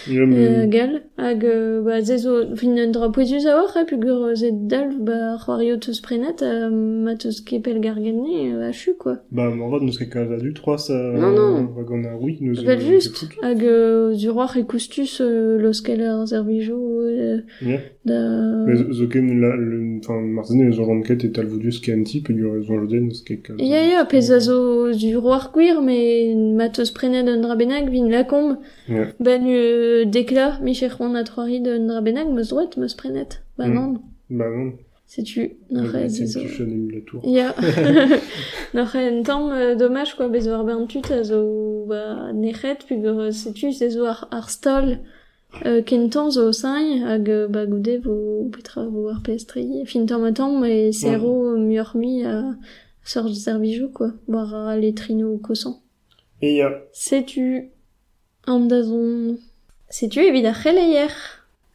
gal. 0.73 1.03
Hag 1.17 1.45
euh, 1.45 1.81
ba 1.81 2.01
zezo 2.01 2.55
fin 2.55 2.77
un 2.77 2.91
dra 2.91 3.09
poezus 3.09 3.45
a 3.45 3.55
or 3.55 3.71
hep 3.75 3.91
ur 3.91 4.35
zed 4.35 4.67
dal 4.67 4.89
ba 4.99 5.37
c'hoario 5.39 5.77
teus 5.77 6.01
prenat 6.01 6.41
a 6.41 6.69
ma 6.69 7.15
teus 7.15 7.39
kepel 7.41 7.79
gargenne 7.79 8.59
a 8.67 8.71
chu 8.73 8.95
quoi. 8.99 9.15
Ba 9.31 9.47
en 9.47 9.69
vat 9.71 9.81
neus 9.81 9.97
ket 9.97 10.09
kaz 10.09 10.29
a 10.31 10.37
du 10.37 10.53
troas 10.53 10.89
a 10.89 10.99
non 11.21 11.31
non. 11.37 11.67
va 11.75 11.83
gant 11.83 12.03
a 12.03 12.17
oui 12.17 12.37
neus 12.41 12.61
vel 12.63 12.81
just 12.81 13.23
hag 13.41 13.63
du 14.19 14.29
roar 14.29 14.57
e 14.57 14.63
koustus 14.63 15.21
los 15.63 15.81
kel 15.81 16.03
ar 16.03 16.25
zervijo 16.27 16.77
da 18.03 18.19
zo 18.91 19.07
ken 19.07 19.25
enfin 19.39 20.19
marzen 20.35 20.67
eus 20.67 20.79
an 20.79 21.01
ket 21.07 21.23
et 21.23 21.39
al 21.39 21.47
vodus 21.47 21.79
ken 21.79 22.03
tip 22.03 22.27
ur 22.29 22.57
eus 22.57 22.69
an 22.69 22.83
joden 22.83 23.07
eus 23.07 23.23
ket 23.23 23.41
kaz 23.45 23.55
ya 23.71 23.81
ya 23.91 24.03
pez 24.05 24.29
a 24.31 24.39
zo 24.39 24.91
du 24.91 25.15
roar 25.15 25.51
queer 25.53 25.81
mais 25.81 26.56
mat 26.59 26.73
eus 26.79 26.91
prenet 26.97 27.27
un 27.33 27.39
drabenag 27.45 27.85
vin 27.93 28.07
lakomb, 28.15 28.57
Ya. 28.87 29.05
ben 29.19 29.43
euh, 29.47 30.05
dekla, 30.05 30.59
mi 30.61 30.73
cherchon 30.73 31.15
a 31.15 31.23
troari 31.23 31.59
d'un 31.61 31.85
drabenag, 31.91 32.27
meus 32.37 32.49
droit 32.49 32.71
meus 32.77 32.93
prenet. 33.01 33.31
Mm. 33.57 33.73
non, 33.73 33.87
Bah, 34.29 34.49
non. 34.49 34.73
C'est 35.09 35.23
tu 35.23 35.55
la 35.71 35.81
tour. 37.07 37.21
Ya. 37.23 37.55
N'aurait 38.73 39.07
un 39.19 39.23
temps 39.23 39.49
euh, 39.51 39.73
dommage 39.75 40.15
quoi, 40.15 40.27
bezo 40.27 40.51
ar 40.51 40.65
ben 40.65 40.85
tut 40.85 41.09
a 41.13 41.23
zo 41.23 41.85
ba 41.87 42.33
nechet, 42.33 42.79
puis 42.85 42.97
euh, 43.05 43.31
sais-tu, 43.31 43.71
c'est 43.71 43.91
zo 43.91 44.03
ar, 44.03 44.27
ar 44.31 44.49
stol 44.49 44.99
euh, 45.65 45.81
kentan 45.81 46.29
zo 46.29 46.51
sain, 46.51 46.87
hag 47.07 47.29
euh, 47.29 47.47
ba 47.47 47.65
goude 47.65 48.01
vo 48.03 48.49
petra 48.51 48.83
vo 48.85 49.07
ar 49.07 49.21
pestri, 49.23 49.85
fin 49.85 50.05
tamm 50.05 50.25
a 50.25 50.33
tamm, 50.33 50.65
e 50.65 50.91
sero 50.91 51.55
muormi 51.57 52.25
a 52.25 52.55
sorge 53.05 53.33
servijou 53.35 53.87
quoi, 53.93 54.11
war 54.27 54.53
a 54.53 54.75
letrino 54.75 55.37
kosan. 55.37 55.75
Et 56.41 56.55
ya. 56.57 56.83
Sais-tu, 56.91 57.71
an 58.45 58.59
da 58.67 58.83
zon... 58.83 59.37
Sais-tu 59.89 60.19
ar 60.19 60.55
c'heleier 60.63 61.13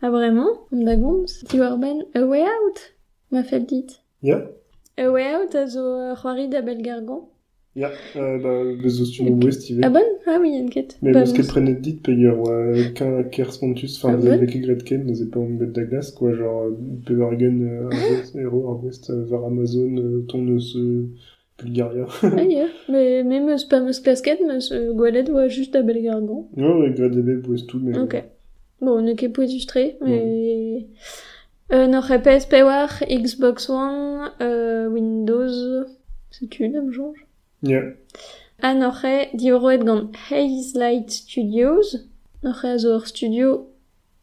Ah 0.02 0.11
vraiment? 0.11 0.67
An 0.73 0.84
da 0.84 0.97
gomz 0.97 1.45
Ti 1.49 1.58
war 1.58 1.78
ben 1.78 2.04
A 2.15 2.21
Way 2.21 2.43
Out? 2.43 2.95
Ma 3.30 3.43
dit. 3.43 4.00
Ya. 4.23 4.50
A 4.97 5.10
Way 5.10 5.36
Out 5.36 5.54
a 5.54 5.67
zo 5.67 5.80
euh, 5.80 6.15
c'hoari 6.15 6.49
da 6.49 6.60
bel 6.63 6.82
gargan. 6.82 7.28
Ya. 7.75 7.91
Euh, 8.17 8.39
bah, 8.39 8.82
bezo 8.82 9.04
studio 9.06 9.34
West, 9.43 9.73
Ah 9.82 9.89
bon 9.89 10.04
Ah 10.26 10.39
oui, 10.41 10.60
en 10.63 10.69
ket. 10.69 10.99
Mais 11.00 11.13
parce 11.13 11.32
qu'elle 11.32 11.47
prenait 11.47 11.75
dit 11.75 11.95
payeur, 11.95 12.39
ouais, 12.39 12.93
qu'un 12.95 13.25
qui 13.25 13.43
respontus, 13.43 13.97
enfin, 13.97 14.13
Ah 14.13 14.17
vous 14.17 14.26
ouais 14.26 14.32
avez 14.32 14.47
Gretken, 14.47 15.04
nous 15.06 15.30
pas 15.30 15.41
une 15.41 15.56
bête 15.56 15.73
d'aglas, 15.73 16.13
quoi, 16.17 16.34
genre, 16.34 16.67
Pevergen, 17.06 17.63
euh, 17.63 17.91
Hero, 18.39 18.71
Arwest, 18.71 19.08
euh, 19.08 19.25
vers 19.25 19.45
Amazon, 19.45 19.97
euh, 19.97 20.25
ton, 20.28 20.58
ce, 20.58 21.06
Bulgaria. 21.62 22.06
Ah 22.22 22.42
yeah. 22.42 22.68
Mais 22.88 23.22
même 23.22 23.46
meus 23.46 23.64
pas 23.64 23.80
meus 23.80 24.00
klasket, 24.00 24.40
meus 24.40 24.72
euh, 24.72 24.92
gwalet 24.92 25.28
oa 25.30 25.48
just 25.48 25.72
da 25.72 25.82
bel 25.82 26.02
gargan. 26.02 26.48
Ouais, 26.56 26.72
ouais, 26.72 26.90
Gradebe, 26.90 27.46
West 27.48 27.68
tout, 27.68 27.80
mais. 27.80 27.98
Ok. 27.98 28.22
Bon, 28.80 29.00
ne 29.00 29.14
ket 29.14 29.28
po 29.28 29.42
illustré, 29.42 29.96
mais... 30.00 30.86
Euh, 31.72 31.86
noch 31.86 32.10
e 32.10 32.18
PSP 32.18 32.64
war, 32.64 33.00
Xbox 33.08 33.70
One, 33.70 34.32
euh, 34.40 34.88
Windows... 34.88 35.86
C'est-tu, 36.30 36.68
dame 36.68 36.90
jonge 36.90 37.25
Ya. 37.62 37.82
Ah, 38.60 38.75
noch 38.75 39.04
e 39.04 39.28
dioroet 39.36 39.78
gant 39.78 40.10
Haze 40.30 40.75
Light 40.75 41.10
Studios, 41.10 41.96
noch 42.42 42.64
e 42.64 42.72
a 42.75 42.78
zo 42.78 42.96
ur 42.96 43.06
studio 43.06 43.68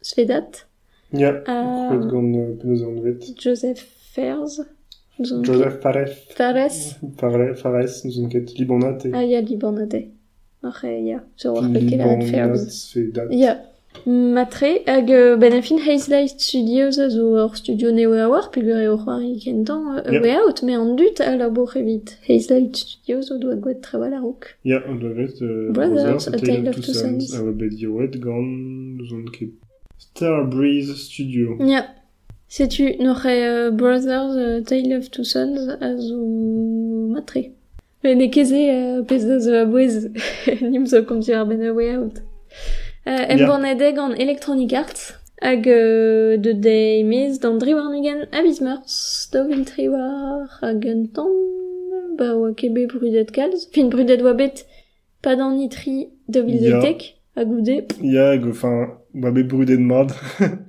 svedat, 0.02 0.66
a 1.14 1.32
Croet 1.42 2.06
gant, 2.06 2.34
euh. 2.34 3.14
Joseph 3.38 3.86
on 4.18 4.46
Joseph 5.20 5.80
Fares. 5.80 6.10
Fares, 6.36 7.54
Fares, 7.56 8.04
nous 8.04 8.28
ket 8.28 8.46
Libanat 8.58 8.98
et. 9.04 9.12
ah, 9.14 9.22
ya 9.24 9.40
Libanade. 9.40 10.08
Noch 10.62 10.84
e, 10.84 11.04
ya, 11.08 11.20
zo 11.36 11.54
war 11.54 11.68
peke 11.72 11.96
la 11.96 12.04
red 12.06 12.22
Libanat, 12.22 12.54
Fairs. 12.56 12.90
fait 12.92 13.12
date. 13.12 13.32
Ya. 13.32 13.60
Matre, 14.06 14.84
hag 14.86 15.10
euh, 15.10 15.36
ben 15.36 15.52
a 15.52 15.62
fin 15.62 15.78
Haze 15.78 16.08
Light 16.08 16.38
Studios 16.40 16.96
a 16.98 17.08
zo 17.10 17.48
studio 17.54 17.90
neo 17.90 18.12
a 18.12 18.28
war, 18.28 18.50
pegur 18.52 18.78
eo 18.78 18.96
c'hoari 18.96 19.36
kentan 19.42 19.98
euh, 20.06 20.12
Ya. 20.12 20.20
way 20.22 20.36
out, 20.36 20.62
me 20.62 20.74
an 20.76 20.94
dut 20.96 21.18
a 21.20 21.34
labor 21.36 21.66
evit. 21.76 22.16
Haze 22.28 22.50
Light 22.50 22.76
Studios 22.76 23.32
o 23.32 23.38
doa 23.38 23.56
gwaet 23.56 23.80
traval 23.82 24.14
a 24.14 24.20
rook. 24.20 24.56
Ya, 24.64 24.78
on 24.88 25.00
doit 25.00 25.14
vet, 25.14 25.40
Brothers, 25.72 26.28
A 26.28 26.38
Tale 26.38 26.68
of 26.68 26.76
Two 26.76 26.94
Sons. 26.94 27.32
Gant, 27.32 29.12
on 29.12 29.26
ket 29.32 29.50
Star 29.98 30.44
Breeze 30.48 30.94
Studio. 30.96 31.56
Ya. 31.66 31.84
Sais-tu, 32.52 32.96
noch 32.98 33.24
e 33.26 33.28
euh, 33.28 33.70
Brothers 33.70 34.34
euh, 34.36 34.60
Tale 34.60 34.98
of 34.98 35.08
Two 35.12 35.22
Sons 35.22 35.56
a 35.80 35.96
zo 35.96 36.16
matre. 37.14 37.38
Mais 38.02 38.16
ne 38.16 38.26
keze 38.26 38.52
euh, 38.58 39.02
pez 39.06 39.22
da 39.28 39.38
zo 39.38 39.52
a 39.54 39.64
bouez, 39.70 40.08
nim 40.60 40.84
zo 40.86 41.04
kom 41.06 41.20
ti 41.22 41.32
ar 41.32 41.46
ben 41.46 41.62
a 41.62 41.70
way 41.72 41.94
out. 41.96 42.16
Euh, 43.06 43.24
em 43.30 43.38
Ya. 43.38 43.46
bornedeg 43.46 43.98
an 44.02 44.14
Electronic 44.18 44.72
Arts, 44.72 45.14
hag 45.40 45.68
euh, 45.68 46.36
de 46.38 46.50
de 46.52 47.04
mez 47.04 47.38
d'an 47.38 47.54
driwarnugen 47.62 48.26
a 48.32 48.42
Bismers, 48.42 49.28
da 49.32 49.44
vil 49.46 49.62
triwar 49.64 50.48
hag 50.60 50.84
un 50.90 51.06
tamm, 51.14 51.30
ba 52.18 52.34
oa 52.34 52.50
kebe 52.52 52.88
brudet 52.90 53.30
kalz, 53.30 53.68
fin 53.72 53.88
brudet 53.94 54.22
oa 54.26 54.34
bet 54.34 54.66
pa 55.22 55.36
d'an 55.36 55.54
nitri 55.56 56.08
da 56.28 56.40
vil 56.42 56.58
Ya. 56.58 56.80
zetek, 56.80 57.14
a 57.40 57.44
goude. 57.44 57.86
Ya, 58.02 58.30
hag, 58.30 58.46
enfin, 58.50 58.88
va 59.14 59.30
bet 59.30 59.44
brudet 59.44 59.78
mad. 59.78 60.12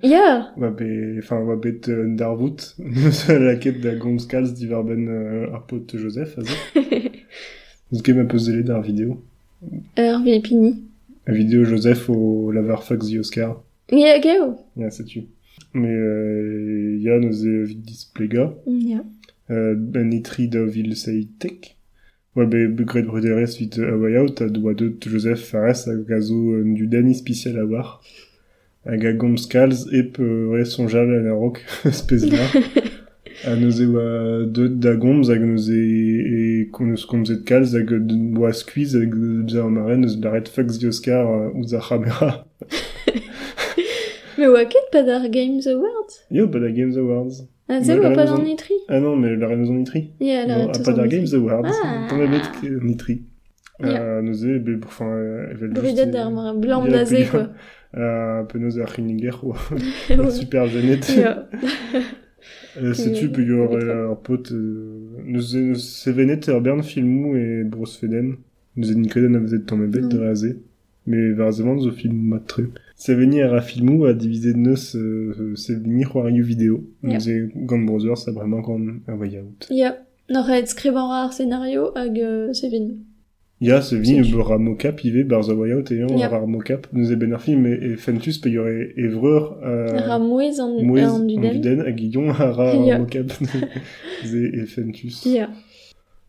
Ya! 0.04 0.52
Va 0.58 0.70
bet, 0.70 1.20
enfin, 1.20 1.44
va 1.44 1.56
bet 1.56 1.90
euh, 1.90 2.06
un 2.06 2.16
darvout. 2.16 2.76
Nous 2.80 3.12
la 3.28 3.56
quête 3.56 3.82
da 3.82 3.96
gomz 3.96 4.26
kalz 4.26 4.54
divar 4.54 4.84
ben 4.84 5.08
euh, 5.08 5.54
ar 5.54 5.66
pot 5.68 5.86
Joseph, 5.94 6.38
a 6.38 6.42
zo. 6.42 6.82
Nous 7.92 8.02
ket 8.02 8.14
ma 8.14 8.24
peus 8.24 8.46
dele 8.46 8.64
d'ar 8.64 8.82
vidéo. 8.82 9.22
Ur 9.98 10.24
vilpini. 10.24 10.84
La 11.28 11.34
vidéo 11.34 11.66
Joseph 11.66 12.10
au 12.10 12.52
lavar 12.52 12.84
fax 12.84 13.06
di 13.06 13.20
Oscar. 13.20 13.62
Ya, 13.92 14.18
gao! 14.20 14.56
Ya, 14.78 14.90
sais-tu. 14.90 15.26
Mais, 15.74 15.94
euh, 15.94 16.98
ya, 17.00 17.20
nous 17.20 17.46
e 17.46 17.64
vid 17.64 17.82
displega. 17.82 18.54
Ya. 18.66 19.04
Euh, 19.50 19.76
ben 19.76 20.12
etri 20.14 20.48
da 20.48 20.64
vil 20.64 20.96
seitek. 20.96 21.76
Ouais, 22.34 22.46
be, 22.46 22.84
gret 22.86 23.04
bruderez 23.04 23.58
vit 23.60 23.78
a 23.78 23.98
way 23.98 24.18
out, 24.18 24.40
a 24.40 24.48
doa 24.48 24.74
deut 24.74 24.96
Joseph 25.02 25.42
Fares 25.42 25.90
a 25.90 25.96
gazo 25.96 26.54
euh, 26.54 26.64
du 26.64 26.88
dani 26.88 27.14
spécial 27.14 27.60
a 27.60 27.66
war. 27.66 28.02
A 28.86 28.96
gomz 28.96 29.48
kalz 29.48 29.86
ep 29.92 30.18
ouais, 30.18 30.64
sonjal 30.64 31.12
a 31.12 31.20
la 31.26 31.34
rock 31.34 31.60
spez 31.92 32.24
la. 32.32 32.48
a 33.44 33.56
neuze 33.60 33.84
oa 33.84 34.46
deut 34.48 34.80
da 34.80 34.94
gomz 34.96 35.28
hag 35.28 35.44
neuze 35.44 35.76
e 35.76 36.70
koneus 36.72 37.04
komzet 37.06 37.44
kalz 37.44 37.76
hag 37.76 37.92
oa 37.92 38.54
skuiz 38.56 38.96
hag 38.96 39.12
deus 39.12 39.60
ar 39.60 39.70
mare 39.70 40.00
neus 40.00 40.16
blaret 40.16 40.48
fax 40.48 40.80
di 40.80 40.88
Oscar 40.88 41.28
euh, 41.28 41.52
ouz 41.52 41.76
ar 41.76 41.84
c'hamera. 41.90 42.32
Mais 44.38 44.48
oa 44.48 44.64
ket 44.72 44.88
pa 44.96 45.04
d'ar 45.04 45.28
Games 45.28 45.68
Awards? 45.68 46.24
Yo, 46.32 46.48
pas 46.48 46.64
da 46.64 46.72
Games 46.72 46.96
Awards. 46.96 47.44
Ah, 47.74 47.82
zelo 47.82 48.02
Mais 48.02 48.08
oa 48.08 48.10
la 48.10 48.16
pa 48.16 48.22
raison- 48.24 48.38
d'an 48.38 48.44
nitri? 48.44 48.74
Ah 48.90 49.00
non, 49.00 49.16
mais 49.16 49.36
la 49.36 49.48
raison 49.48 49.74
nitri. 49.74 50.12
Ya, 50.20 50.46
la 50.46 50.58
eus 50.58 50.68
pas. 51.02 51.08
Games 51.08 51.28
Awards. 51.34 51.72
T'en 52.10 52.20
as 52.20 52.28
bet 52.28 52.70
nitri. 52.82 53.22
Nozé, 54.22 54.60
be, 54.60 54.80
enfin, 54.86 55.10
elle 55.50 55.58
va 55.58 55.66
juste, 55.68 55.74
Brudet 55.74 56.02
euh, 56.02 56.06
d'ar 56.12 56.30
mar 56.32 56.54
blanc 56.56 56.82
puis- 56.84 56.92
quoi. 57.32 57.50
euh, 57.98 58.42
un 58.42 58.46
peu 58.46 58.60
c'hinniger, 58.94 59.32
quoi. 59.40 59.56
Ouais. 60.10 60.30
Super. 60.32 60.68
Euh, 62.82 62.94
Sais-tu, 62.94 63.30
Puis, 63.30 63.44
peut 63.46 63.50
y 63.50 63.52
aurait 63.52 63.84
euh, 63.84 64.16
pote, 64.16 64.52
euh, 64.52 65.10
nozé, 65.26 65.60
nozé, 65.62 65.80
sevenet 65.82 66.50
ar 66.50 66.62
bern 66.62 66.82
filmou 66.82 67.36
e 67.36 67.64
bros 67.66 67.86
feden. 67.86 68.38
Nozé 68.78 68.96
nikoden 68.96 69.36
a 69.36 69.40
vezet 69.40 69.66
tamm 69.68 69.84
ebet 69.84 70.02
Mm. 70.02 70.10
dre 70.10 70.34
Mais 71.06 71.32
varzement, 71.34 71.78
zo 71.80 71.92
film 71.92 72.16
matre. 72.16 72.62
Seveni 72.62 72.70
ar 72.72 72.91
a 73.42 73.62
filmou 73.62 74.06
a 74.06 74.14
divisé 74.14 74.54
euh, 74.96 75.56
seveni 75.56 76.04
c'hoarioù 76.04 76.44
vidéo. 76.44 76.84
Nozé 77.02 77.50
Gant 77.56 77.80
Brothers 77.80 78.28
a 78.28 78.32
bremañ 78.32 78.62
gant 78.62 78.88
a 79.08 79.16
way 79.16 79.40
out. 79.40 79.68
Noch 80.30 80.50
et 80.50 80.66
skrivañ 80.68 81.10
ar 81.12 81.34
scénario 81.34 81.92
hag 81.96 82.18
euh, 82.20 82.54
se 82.54 82.68
veni. 82.68 82.98
Ya, 83.60 83.82
seveni 83.82 84.24
Sais-tu. 84.24 84.36
ur 84.38 84.52
ar 84.52 84.60
mocap 84.60 85.04
ive 85.04 85.24
bar 85.24 85.44
zo 85.44 85.56
way 85.56 85.74
out 85.74 85.92
e 85.92 85.96
Ja. 85.96 86.28
ar 86.28 86.34
ar 86.36 86.48
mocap. 86.48 86.88
Nozé 86.94 87.16
ben 87.16 87.34
ar 87.34 87.42
film 87.42 87.66
e, 87.66 87.74
e 87.74 87.96
fentus 87.98 88.40
aurait 88.58 88.94
evreur, 88.98 89.58
euh, 89.64 90.00
Ra 90.08 90.20
mouez 90.20 90.60
an, 90.60 90.82
Mouez 90.84 91.04
an 91.04 91.22
an 91.22 91.26
duden. 91.28 91.54
duden 91.62 91.80
hag 91.86 92.00
ion 92.00 92.30
a 92.30 92.52
ra 92.52 92.76
Ya. 92.76 92.96
ar 92.96 93.00
mocap. 93.02 93.32
Ze 94.24 94.46
e 94.62 94.66
fentus. 94.68 95.26
Ja. 95.26 95.50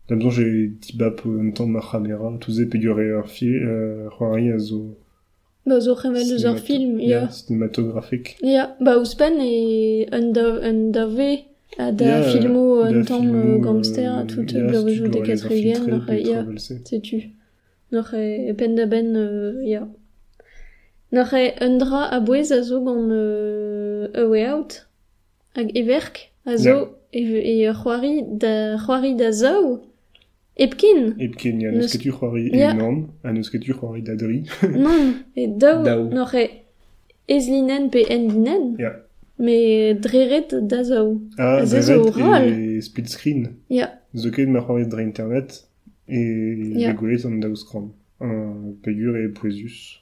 D'abord, 0.09 0.31
j'ai 0.31 0.73
tibap 0.81 1.21
en 1.25 1.51
temps 1.51 1.65
ma 1.67 1.79
caméra, 1.81 2.35
tout 2.41 2.51
ze 2.51 2.63
pe 2.63 2.77
y 2.77 2.87
aurait 2.89 3.11
Ba 5.65 5.79
zo 5.79 5.95
c'hevel 5.95 6.29
eus 6.35 6.45
ar 6.45 6.59
film, 6.59 6.99
ya. 6.99 7.07
Yeah. 7.07 7.31
Cinematografik. 7.31 8.35
Ya, 8.41 8.49
yeah. 8.49 8.69
ba 8.79 8.97
ouzpen 8.97 9.39
e 9.39 10.07
un 10.11 10.33
da, 10.35 10.45
un 10.69 10.91
da 10.91 11.05
ve 11.07 11.45
a 11.77 11.91
da 11.91 12.05
yeah, 12.05 12.23
filmo 12.31 12.83
un 12.83 13.03
tamm 13.05 13.61
gangster 13.61 14.11
a 14.19 14.23
tout 14.25 14.43
bleu 14.43 15.07
de 15.07 15.19
4 15.19 15.47
rivières, 15.47 15.87
n'ar 15.87 16.13
ya, 16.13 16.45
setu. 16.57 17.31
N'ar 17.91 18.13
e 18.13 18.53
pen 18.53 18.75
da 18.75 18.85
ben, 18.85 19.09
ya. 19.63 19.87
N'ar 21.13 21.33
e 21.33 21.53
un 21.65 21.77
dra 21.77 22.09
a 22.11 22.19
bouez 22.19 22.51
a 22.51 22.61
zo 22.61 22.81
gant 22.83 23.09
A 24.19 24.27
Way 24.27 24.45
Out, 24.51 24.87
hag 25.55 25.71
everk, 25.77 26.31
a 26.45 26.57
zo 26.57 26.97
e, 27.13 27.21
e 27.21 27.71
c'hoari 27.71 28.23
da, 28.41 28.77
c'hoari 28.83 29.15
da 29.15 29.31
zao, 29.31 29.81
epkin, 30.57 31.15
Et 31.19 31.31
ken, 31.35 31.59
ya, 31.61 31.71
Neus- 31.71 31.79
neus 31.81 31.91
ket 31.91 31.99
tu 32.01 32.11
c'hoari 32.11 32.49
Ya. 32.53 32.71
enorme, 32.73 33.07
a 33.23 33.31
neus 33.33 33.49
ket 33.49 33.59
tu 33.61 33.73
c'hoari 33.73 34.01
dadri. 34.03 34.43
non, 34.77 35.13
e 35.35 35.47
dao, 35.47 35.83
Dao. 35.83 36.09
noch 36.09 36.33
e 36.35 36.49
ezlinen 37.27 37.89
pe 37.89 38.01
endinen, 38.09 38.75
Ya. 38.79 38.93
me 39.39 39.93
dreret 39.95 40.53
da 40.69 40.83
zao. 40.83 41.19
Ah, 41.37 41.65
Ze 41.65 41.81
zo 41.81 42.03
Davet 42.03 42.15
ral. 42.15 42.47
et 42.47 42.81
split 42.81 43.07
screen. 43.09 43.55
Ja, 43.69 43.89
Zo 44.15 44.29
ket 44.31 44.47
ma 44.47 44.59
c'hoari 44.61 44.85
dre 44.87 45.01
internet, 45.03 45.67
et 46.07 46.79
Ya. 46.81 46.89
rigolet 46.91 47.25
an 47.25 47.39
daouz 47.39 47.63
kram. 47.63 47.91
Un 48.21 48.75
pegur 48.83 49.15
e 49.17 49.29
poezus. 49.29 49.99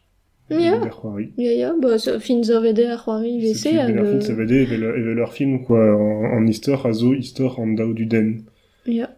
Ya. 0.49 0.79
Der 0.83 0.89
c'hoari. 0.91 1.31
ja, 1.37 1.51
ja, 1.53 1.73
ba, 1.81 1.97
so, 1.97 2.19
fin 2.19 2.43
zo 2.43 2.59
vede 2.61 2.85
a 2.91 2.97
c'hoari 2.97 3.39
vese 3.39 3.67
euh, 3.67 4.19
ça 4.19 4.33
veut 4.33 4.45
dire, 4.45 4.73
et 4.73 4.77
leur 4.77 5.31
film, 5.31 5.63
quoi, 5.63 5.95
en, 5.95 6.37
en 6.37 6.45
histoire, 6.45 6.85
a 6.85 6.91
zo 6.91 7.13
histoire 7.13 7.57
en 7.59 7.67
dao 7.67 7.93
du 7.93 8.05
den. 8.05 8.43
Ja, 8.85 9.09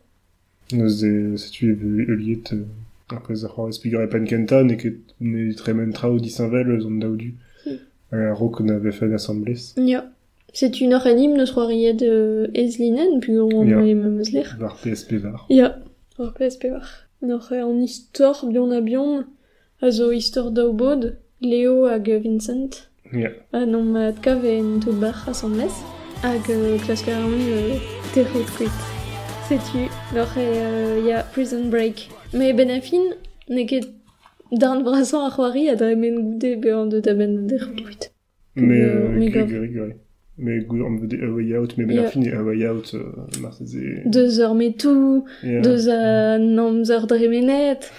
Neus 0.71 1.03
e, 1.03 1.37
setu 1.37 1.71
e 1.71 2.05
euliet, 2.11 2.53
euh, 2.53 2.63
après 3.09 3.43
a 3.45 3.47
c'hoari 3.47 3.73
spigur 3.73 4.01
e 4.01 4.07
pen 4.07 4.25
kenta, 4.25 4.63
ne 4.63 4.75
ket, 4.75 4.95
ne 5.19 5.53
tremen 5.53 5.91
trao 5.93 6.19
disinvel 6.19 6.79
zon 6.81 6.99
dao 6.99 7.15
du. 7.15 7.33
Hmm. 7.65 7.77
Un 8.11 8.33
ro 8.33 8.49
qu'on 8.49 8.69
avait 8.69 8.91
fait 8.91 9.07
l'assemblée. 9.07 9.57
ja. 9.77 10.05
C'est 10.55 10.81
une 10.81 10.93
or 10.93 11.07
enim 11.07 11.35
neus 11.35 11.51
c'hoariet 11.51 11.93
de 11.95 12.49
ezlinen, 12.53 13.19
pu 13.21 13.39
on 13.39 13.65
Ja. 13.67 13.79
e 13.81 13.93
meus 13.95 14.31
ler. 14.31 14.55
Var 14.59 14.75
PSP 14.83 15.13
var. 15.23 15.45
Ja, 15.49 15.77
hor 16.19 16.31
PSP 16.35 16.65
war. 16.71 16.87
Noch 17.23 17.51
e 17.51 17.59
an 17.59 17.81
istor 17.81 18.45
bion 18.51 18.71
a 18.71 18.81
bion, 18.81 19.23
a 19.81 19.89
zo 19.89 20.11
istor 20.11 20.51
daou 20.51 20.73
bod, 20.73 21.17
Leo 21.41 21.87
hag 21.87 22.07
Vincent, 22.21 22.87
Ya. 23.11 23.31
a 23.51 23.65
non 23.65 23.83
mat 23.83 24.21
kav 24.21 24.45
en 24.45 24.79
tout 24.79 24.93
bar 24.93 25.25
assemblez, 25.27 25.73
hag 26.21 26.47
euh, 26.49 26.77
klaskar 26.85 27.17
an 27.25 27.31
euh, 27.33 27.77
terrot 28.13 28.45
kuit. 28.57 29.02
Setu, 29.47 29.89
noch 30.15 30.37
e, 30.37 30.39
euh, 30.39 30.99
ya 31.07 31.23
Prison 31.33 31.69
Break. 31.69 32.09
Me 32.33 32.53
ben 32.53 32.69
a 32.71 32.79
fin, 32.81 33.03
ne 33.49 33.65
ket 33.65 33.85
darn 34.51 34.83
brasan 34.83 35.25
a 35.27 35.29
c'hoari 35.31 35.69
a 35.69 35.75
dre 35.75 35.95
men 35.95 36.15
goude 36.23 36.61
be 36.61 36.71
an 36.73 36.85
de 36.89 36.99
da 37.01 37.13
ben 37.13 37.47
terrot 37.47 37.75
kuit. 37.75 38.11
Mais, 38.55 38.81
Euh, 38.81 39.09
euh, 39.09 39.19
mais. 39.19 39.95
Mais 40.35 40.65
on 40.71 40.95
veut 40.97 41.05
dire 41.05 41.19
A 41.23 41.27
Way 41.29 41.57
Out, 41.57 41.77
mais 41.77 41.93
Ya. 41.93 42.03
ben 42.03 42.07
fin, 42.09 42.23
A 42.39 42.41
Way 42.41 42.67
Out, 42.67 42.91
euh, 42.95 43.03
Marseille, 43.41 44.01
Deus 44.05 44.39
ur 44.39 44.55
metou, 44.55 45.25
Ya. 45.43 45.61
deus 45.61 45.87
a 45.89 46.39
namz 46.39 46.89
ur 46.89 47.05
dremenet, 47.05 47.91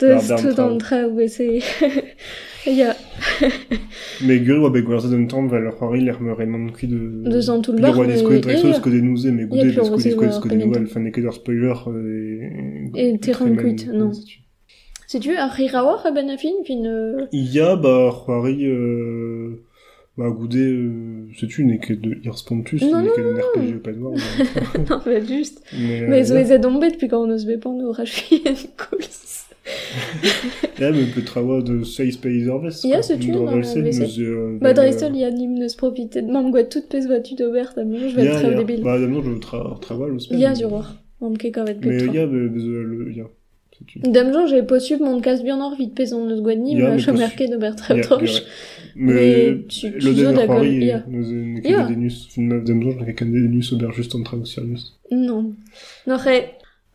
deus 0.00 0.12
Ar 0.12 0.22
darn 0.28 0.42
tout 0.54 0.60
an 0.60 0.78
traoù 0.78 1.16
bese. 1.16 1.40
Ya, 1.40 1.62
L'air 6.00 6.20
me 6.20 6.32
raymond 6.32 6.72
qui 6.72 6.86
de... 6.88 7.22
deus 7.24 7.48
an 7.50 7.62
tout 7.62 7.72
ya, 7.72 7.92
ya. 10.74 10.82
enfin, 10.84 11.00
n'est 11.00 11.10
que 11.10 11.20
leur 11.20 11.34
spoiler, 11.34 11.72
euh, 11.88 12.88
Et 12.94 13.18
terrain 13.18 13.46
très 13.46 13.56
cuite, 13.56 13.86
mal- 13.86 13.96
non. 13.96 14.10
Setu, 15.06 15.36
ar 15.36 15.50
rirawar 15.52 16.06
a 16.06 16.10
ben 16.12 16.28
a 16.30 16.36
fin, 16.36 16.50
fin... 16.66 16.84
Euh... 16.84 17.26
A, 17.32 17.76
bah, 17.76 18.10
Roari, 18.10 18.66
euh, 18.66 19.64
bah, 20.16 20.30
goudé, 20.30 20.60
euh, 20.60 21.26
sais-tu, 21.38 21.64
n'est 21.64 21.78
que 21.78 21.94
de 21.94 22.20
d'un 22.92 23.40
RPG 23.40 23.78
pas 23.82 23.92
noir. 23.92 24.14
mais- 24.74 24.84
non, 24.88 25.00
juste. 25.26 25.62
Mais, 25.76 26.02
euh, 26.02 26.24
zo 26.24 26.34
ez 26.36 26.52
a 26.52 26.58
dombet, 26.58 26.92
eus 27.80 27.90
rachfien 27.90 28.54
kouls. 28.76 29.00
Ja, 29.00 29.39
men 30.80 31.06
peut 31.14 31.22
travailler 31.22 31.62
de 31.62 31.82
Space 31.84 32.14
Space 32.14 32.48
Harvest. 32.48 32.86
Ja, 32.86 33.02
c'est-tu, 33.02 33.30
dans 33.32 33.44
le 33.54 33.60
WC. 33.62 34.58
Bah, 34.60 34.72
Dreistol, 34.72 35.10
il 35.14 35.20
y 35.20 35.24
a 35.24 35.30
l'hymne 35.30 35.66
profiter 35.76 36.22
de 36.22 36.30
mam 36.30 36.50
gwa 36.50 36.64
tout 36.64 36.82
pez 36.88 37.00
voitu 37.06 37.34
d'Aubert, 37.34 37.72
a 37.76 37.84
mieux, 37.84 38.08
je 38.08 38.16
vais 38.16 38.24
être 38.24 38.40
très 38.40 38.54
débile. 38.54 38.82
Bah, 38.82 38.98
d'abord, 38.98 39.22
je 39.24 39.38
tra 39.38 39.78
aussi. 40.14 40.28
Il 40.32 40.38
y 40.40 40.46
a 40.46 40.52
du 40.54 40.64
roi. 40.64 40.84
Mam 41.20 41.36
ket 41.36 41.52
kavet 41.52 41.76
Mais 41.82 41.98
petra. 41.98 42.06
il 42.06 42.14
y 42.14 42.18
a, 42.18 42.26
mais, 42.26 42.48
mais, 42.48 42.62
euh, 42.64 42.82
le, 42.82 43.10
il 43.10 43.16
y 43.18 43.20
a. 43.20 43.26
C'est-tu. 43.78 43.98
Dame 44.00 44.32
Jean, 44.32 44.46
j'ai 44.46 44.62
pas 44.62 44.80
su 44.80 44.96
mon 44.96 45.20
casse 45.20 45.42
bien 45.42 45.60
or 45.60 45.74
vite 45.76 45.94
pez 45.94 46.12
en 46.14 46.28
eus 46.30 46.40
gwadni, 46.40 46.76
Ya, 46.76 46.84
mais 46.84 46.90
mais 46.92 46.98
je 46.98 47.06
pas 47.10 47.12
marqué 47.18 47.46
d'Aubert 47.48 47.74
Il 47.74 47.76
y 47.76 47.76
très 47.82 47.94
a- 47.94 47.96
il 47.96 48.00
y 48.00 48.06
proche. 48.06 48.38
a- 48.38 48.42
Mais, 48.96 49.58
tu- 49.68 49.92
tu 49.92 49.98
le 49.98 50.32
d'accord, 50.34 50.56
Rory, 50.56 50.76
il 50.76 50.84
y 50.84 50.90
a. 50.90 51.04
nous, 51.08 51.22
nous, 51.30 51.60
Il 51.62 51.70
y 51.70 51.74
a. 51.74 51.84
des 51.86 51.94
denus, 51.94 52.28
une 52.36 52.48
meuf 52.48 52.64
d'Am 52.64 52.82
Jean, 52.82 52.98
avec 53.00 53.20
un 53.22 53.26
denus 53.26 53.72
au 53.72 53.76
juste 53.92 54.14
en 54.14 54.22
train 54.22 54.38
de 54.38 54.46
sérieux. 54.46 54.74
Non. 55.12 55.52
E, 56.08 56.42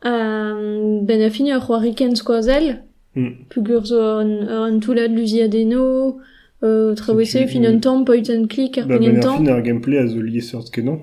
euh, 0.06 1.00
ben 1.02 1.22
a 1.22 1.30
fini 1.30 1.52
c'hoariken 1.60 2.16
skoazel, 2.16 2.82
Hmm. 3.16 3.30
pugur 3.50 3.86
zo 3.86 3.98
an, 4.20 4.46
an 4.50 4.80
toulad 4.82 5.10
luziadeno, 5.16 6.18
euh, 6.64 6.96
fin 7.48 7.64
un 7.64 7.80
tamm, 7.80 8.04
point 8.04 8.24
and 8.30 8.48
click, 8.48 8.78
ar 8.78 8.88
ben, 8.88 9.00
film, 9.02 9.48
un 9.48 9.62
gameplay 9.62 9.98
Sort 10.42 10.70
Kenan. 10.70 11.00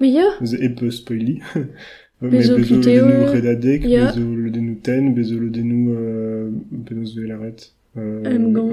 Mais 0.00 0.10
ya, 0.10 0.22
peu 0.70 0.90
spoily. 0.90 1.40
Mais 2.22 2.30
Bezo 2.30 2.56
bezo 2.56 2.76
le 2.76 2.80
bezo 2.80 4.20
le 4.34 4.50
denu 4.50 4.76
Ten, 4.76 5.12
bezo 5.12 5.38
le 5.38 5.50
denu, 5.50 5.90
euh, 5.90 6.48
Benos 6.70 7.14
Velaret. 7.14 7.56
Euh, 7.98 8.22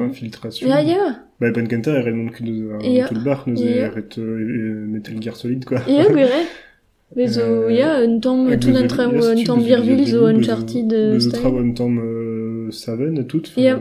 infiltration. 0.05 0.67
ya 0.69 0.81
ya, 0.81 1.19
Bah, 1.41 1.51
Ben 1.51 1.67
Kenta, 1.67 1.91
elle 1.93 2.05
remonte 2.05 2.31
que 2.31 2.43
nous, 2.43 2.69
tout 3.07 3.13
le 3.15 3.23
bar, 3.23 3.43
nous, 3.47 3.57
arrête, 3.81 4.17
euh, 4.17 4.85
Metal 4.87 5.21
Gear 5.21 5.35
Solid, 5.35 5.65
quoi. 5.65 5.79
ya. 5.87 6.03
Bezo, 7.15 7.41
Euh, 7.41 7.71
ya, 7.71 7.97
un 7.97 8.19
tamm, 8.19 8.47
Avec 8.47 8.59
tout 8.61 8.69
bezo- 8.69 8.83
un 8.83 8.87
traoù, 8.87 9.13
yes, 9.15 9.25
un 9.27 9.35
tu 9.35 9.43
tamm 9.45 9.59
bezo 9.63 9.67
Birville, 9.83 10.05
zo 10.07 10.25
Uncharted 10.27 10.93
euh, 10.93 11.13
bezo 11.13 11.29
style. 11.29 11.39
traoù 11.41 11.57
un 11.59 11.71
tamm, 11.71 11.99
euh, 11.99 12.71
Saven 12.71 13.17
et 13.19 13.25
tout. 13.27 13.43
Ya. 13.57 13.79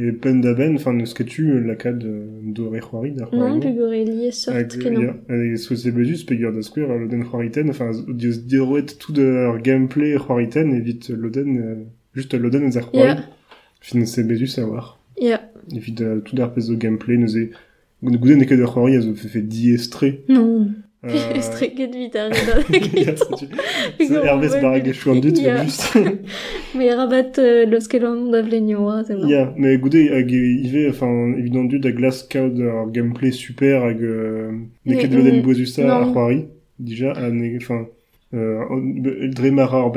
Et 0.00 0.12
Pen 0.12 0.40
d'Aben, 0.40 0.76
enfin, 0.76 0.92
ne 0.92 1.04
ce 1.04 1.12
que 1.14 1.24
tu, 1.24 1.60
la 1.64 1.74
cad 1.74 1.98
de 1.98 2.62
Rechwari, 2.62 3.14
Non, 3.32 3.58
pugur 3.58 3.88
e 3.90 4.04
lié 4.04 4.30
sort 4.30 4.54
kenan. 4.80 5.14
Et 5.28 5.56
ce 5.56 5.68
que 5.70 5.74
c'est 5.74 5.90
bezus, 5.90 6.24
pegur 6.24 6.52
da 6.52 6.62
square, 6.62 6.96
l'Oden 6.96 7.24
Chwariten, 7.24 7.68
enfin, 7.70 7.90
dios 8.08 8.38
diroet 8.46 8.86
tout 9.00 9.12
de 9.12 9.22
leur 9.22 9.58
gameplay 9.60 10.16
Chwariten, 10.16 10.72
évite 10.72 11.10
l'Oden, 11.10 11.58
euh, 11.58 11.74
juste 12.14 12.34
l'Oden 12.34 12.62
et 12.62 12.70
Zerchwari. 12.70 13.08
Ya, 13.08 13.16
Fin, 13.80 14.04
c'est 14.04 14.22
bezus 14.24 14.56
à 14.60 14.64
voir. 14.64 15.00
ya. 15.20 15.40
Évite 15.74 16.00
euh, 16.02 16.20
tout 16.20 16.36
d'ar 16.36 16.52
pez 16.54 16.60
de 16.68 16.74
gameplay, 16.76 17.16
nous 17.16 17.36
est, 17.36 17.50
Gouden 18.00 18.38
n'est 18.38 18.46
que 18.46 18.54
de 18.54 18.64
Chwari, 18.64 18.94
elles 18.94 19.08
ont 19.08 19.14
fait 19.16 19.26
fait 19.28 19.42
diestré. 19.42 20.22
Non. 20.28 20.68
Euh, 21.04 21.40
Streket 21.40 21.94
vite, 21.94 22.16
arrête 22.16 22.34
Ya, 22.48 22.54
avec 22.54 22.84
c'est- 23.18 23.46
c'est 24.04 24.14
Hervé 24.14 24.48
Sbarag 24.48 24.88
et 24.88 24.92
Chouandut, 24.92 25.30
c'est 25.36 25.42
Ya. 25.42 25.62
juste. 25.62 25.96
Mais 26.74 26.92
rabat 26.92 27.38
euh, 27.38 27.66
c'est 29.06 29.14
bon. 29.14 29.28
Mais 29.56 29.78
goudé, 29.78 30.10
hag 30.10 30.28
ive, 30.30 30.88
enfin, 30.90 31.32
évident 31.38 31.62
du 31.64 31.78
da 31.78 31.92
cao 32.28 32.48
de 32.48 32.64
leur 32.64 32.90
gameplay 32.90 33.30
super, 33.30 33.84
hag, 33.84 34.02
euh, 34.02 34.50
loden 35.14 35.38
mm, 35.38 35.42
bozusa 35.42 35.84
non. 35.84 35.90
ar 35.92 36.12
c'hoari, 36.12 36.46
déjà, 36.80 37.12
a 37.12 37.30
ne, 37.30 37.56
enfin, 37.58 37.86
euh, 38.34 38.64
dremara 39.32 39.84
ar 39.84 39.92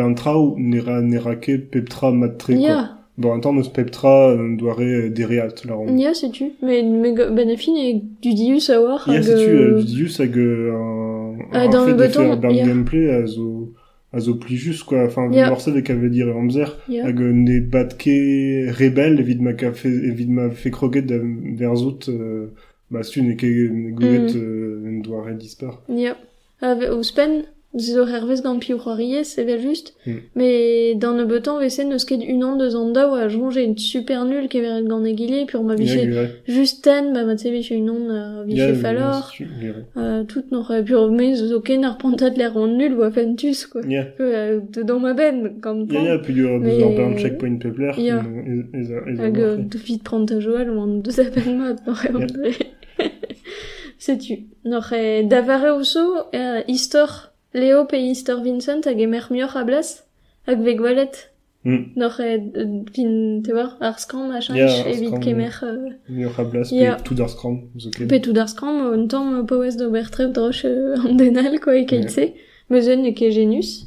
nera, 0.60 1.02
nera 1.02 1.36
ket 1.36 1.72
peptra 1.72 2.12
matre, 2.12 2.46
quoi. 2.54 2.56
Ya, 2.56 2.98
Bon, 3.18 3.34
un 3.34 3.40
temps, 3.40 3.54
neus 3.54 3.70
peptra, 3.70 4.32
euh, 4.32 4.56
doare 4.56 5.10
dereat, 5.14 5.66
la 5.66 5.74
ronde. 5.76 6.00
ya, 6.00 6.14
sais-tu. 6.14 6.54
Mais, 6.64 6.82
mais 6.84 7.14
go- 7.14 7.30
ben 7.32 7.50
a 7.50 7.58
fin 7.58 7.74
e 7.76 8.02
du 8.22 8.34
dius 8.34 8.70
a 8.70 8.82
war. 8.82 9.08
Hag, 9.08 9.22
sais-tu, 9.22 9.50
euh, 9.50 9.78
euh, 9.80 9.84
dius 9.84 10.20
hag, 10.20 10.38
un, 10.38 11.36
Ah, 11.52 11.64
un 11.64 11.70
dans 11.70 11.86
fait 11.86 11.92
le 11.92 11.98
de 11.98 12.08
faire 12.08 12.52
ya. 12.52 12.66
gameplay, 12.66 13.10
a 13.10 13.26
zo, 13.26 13.74
a 14.14 14.20
zo 14.20 14.36
pli 14.36 14.56
just, 14.56 14.84
quoi. 14.86 15.04
Enfin, 15.06 15.30
yeah. 15.32 15.50
morceau 15.50 15.72
de 15.72 15.82
kave 15.82 16.10
dire 16.10 16.28
amzer, 16.36 16.78
Ya. 16.90 17.06
hag 17.06 17.20
ne 17.20 17.60
bat 17.60 17.90
ket 17.98 18.72
rebel, 18.72 19.20
evit 19.20 19.40
ma 19.42 19.54
ka 19.54 19.72
fe, 19.74 19.88
evit 19.88 20.28
ma 20.28 20.50
fe 20.50 20.70
kroget 20.72 21.02
da 21.04 21.18
verzout, 21.20 22.08
euh, 22.10 22.48
bah, 22.90 23.04
stu 23.04 23.22
ne 23.24 23.34
ket 23.34 23.48
ne 23.72 23.92
gouet, 23.92 24.20
Mm. 24.20 24.38
euh, 24.38 25.02
doare 25.04 25.36
dispar. 25.38 25.82
Ja. 25.90 26.16
Ave, 26.62 26.90
ouspen, 26.98 27.44
zo 27.78 28.06
hervez 28.06 28.42
gant 28.42 28.60
c'est 29.24 29.46
bien 29.46 29.58
juste. 29.58 29.94
Mm. 30.06 30.12
Mais 30.36 30.96
dans 30.96 31.14
le 31.14 31.26
beton, 31.26 31.60
vese 31.60 31.80
neus 31.86 32.06
ket 32.06 32.22
une 32.22 32.44
an, 32.44 32.60
a 32.60 33.28
jonge 33.30 33.58
une 33.58 33.78
super 33.78 34.26
nulle 34.26 34.50
qui 34.50 34.60
veret 34.60 34.84
gant 34.84 35.04
egile, 35.06 35.46
puis 35.48 35.58
on 35.58 35.64
m'a 35.64 35.76
juste 36.48 36.84
ten, 36.84 37.14
bah, 37.14 37.24
ma 37.24 37.34
an, 37.34 38.10
a 38.10 38.44
Ya, 38.48 38.74
falor. 38.76 39.32
Euh, 39.98 40.24
tout 40.24 40.44
n'aurait 40.52 40.84
pu 40.84 40.96
remettre 40.96 41.46
zo 41.46 41.62
ken 41.62 41.86
ar 41.86 41.98
pantat 41.98 42.32
l'air 42.32 42.58
en 42.58 42.68
nul, 42.68 42.94
ou 42.94 43.04
a 43.04 43.12
fentus, 43.12 43.66
quoi. 43.68 43.82
Ya. 43.88 44.06
Euh, 44.20 44.60
dedans 44.74 45.00
ma 45.00 45.14
ben, 45.14 45.54
quand 45.62 45.90
Ya, 45.92 46.04
ya, 46.04 46.20
puis 46.20 46.34
bern 46.42 47.18
checkpoint 47.18 47.58
pepler, 47.58 47.92
Ya. 47.98 48.18
euh, 48.18 49.20
a, 49.20 49.22
a 49.22 49.26
Hag 49.26 49.40
euh, 49.40 49.58
marche. 49.58 50.26
de 50.26 50.40
joal, 50.40 50.70
ou 50.72 50.80
mat. 51.58 51.76
N'aurait 54.66 55.24
davare 55.24 55.78
ouso, 55.78 56.00
euh, 56.34 56.62
histor, 56.68 57.31
Léo 57.54 57.86
pe 57.86 57.98
Vincent, 58.44 58.82
hag 58.86 59.00
emer 59.00 59.28
mior 59.30 59.56
a 59.58 59.64
blas, 59.64 60.04
hag 60.48 60.62
veg 60.64 60.80
valet. 60.80 61.28
Mm. 61.64 61.92
N'aurait, 61.96 62.42
euh, 62.58 62.82
fin, 62.96 63.42
tu 63.46 63.52
vois, 63.52 63.78
ar 63.82 64.00
skram, 64.00 64.30
machin, 64.30 64.56
Ya, 64.56 64.66
yeah, 64.66 64.80
ar 64.82 64.88
evit 64.88 65.20
kemer, 65.20 65.60
euh, 65.62 65.90
Mior 66.10 66.40
a 66.40 66.44
blas, 66.44 66.72
Ya. 66.72 66.96
pe 66.96 67.04
tout 67.04 67.14
d'ar 67.14 67.30
skram, 67.30 67.60
pe 68.10 68.18
tout 68.20 68.36
ar 68.36 68.50
skram, 68.50 68.82
un 68.94 69.06
temps, 69.06 69.32
euh, 69.34 69.44
poez 69.44 69.76
d'ober 69.78 70.10
trev 70.10 70.32
droch, 70.32 70.66
euh, 70.66 70.96
an 71.06 71.14
denal, 71.14 71.60
quoi, 71.60 71.78
e 71.78 71.86
keitse, 71.86 72.34
mezen 72.72 73.06
e 73.06 73.14
ke 73.14 73.30
genus. 73.30 73.86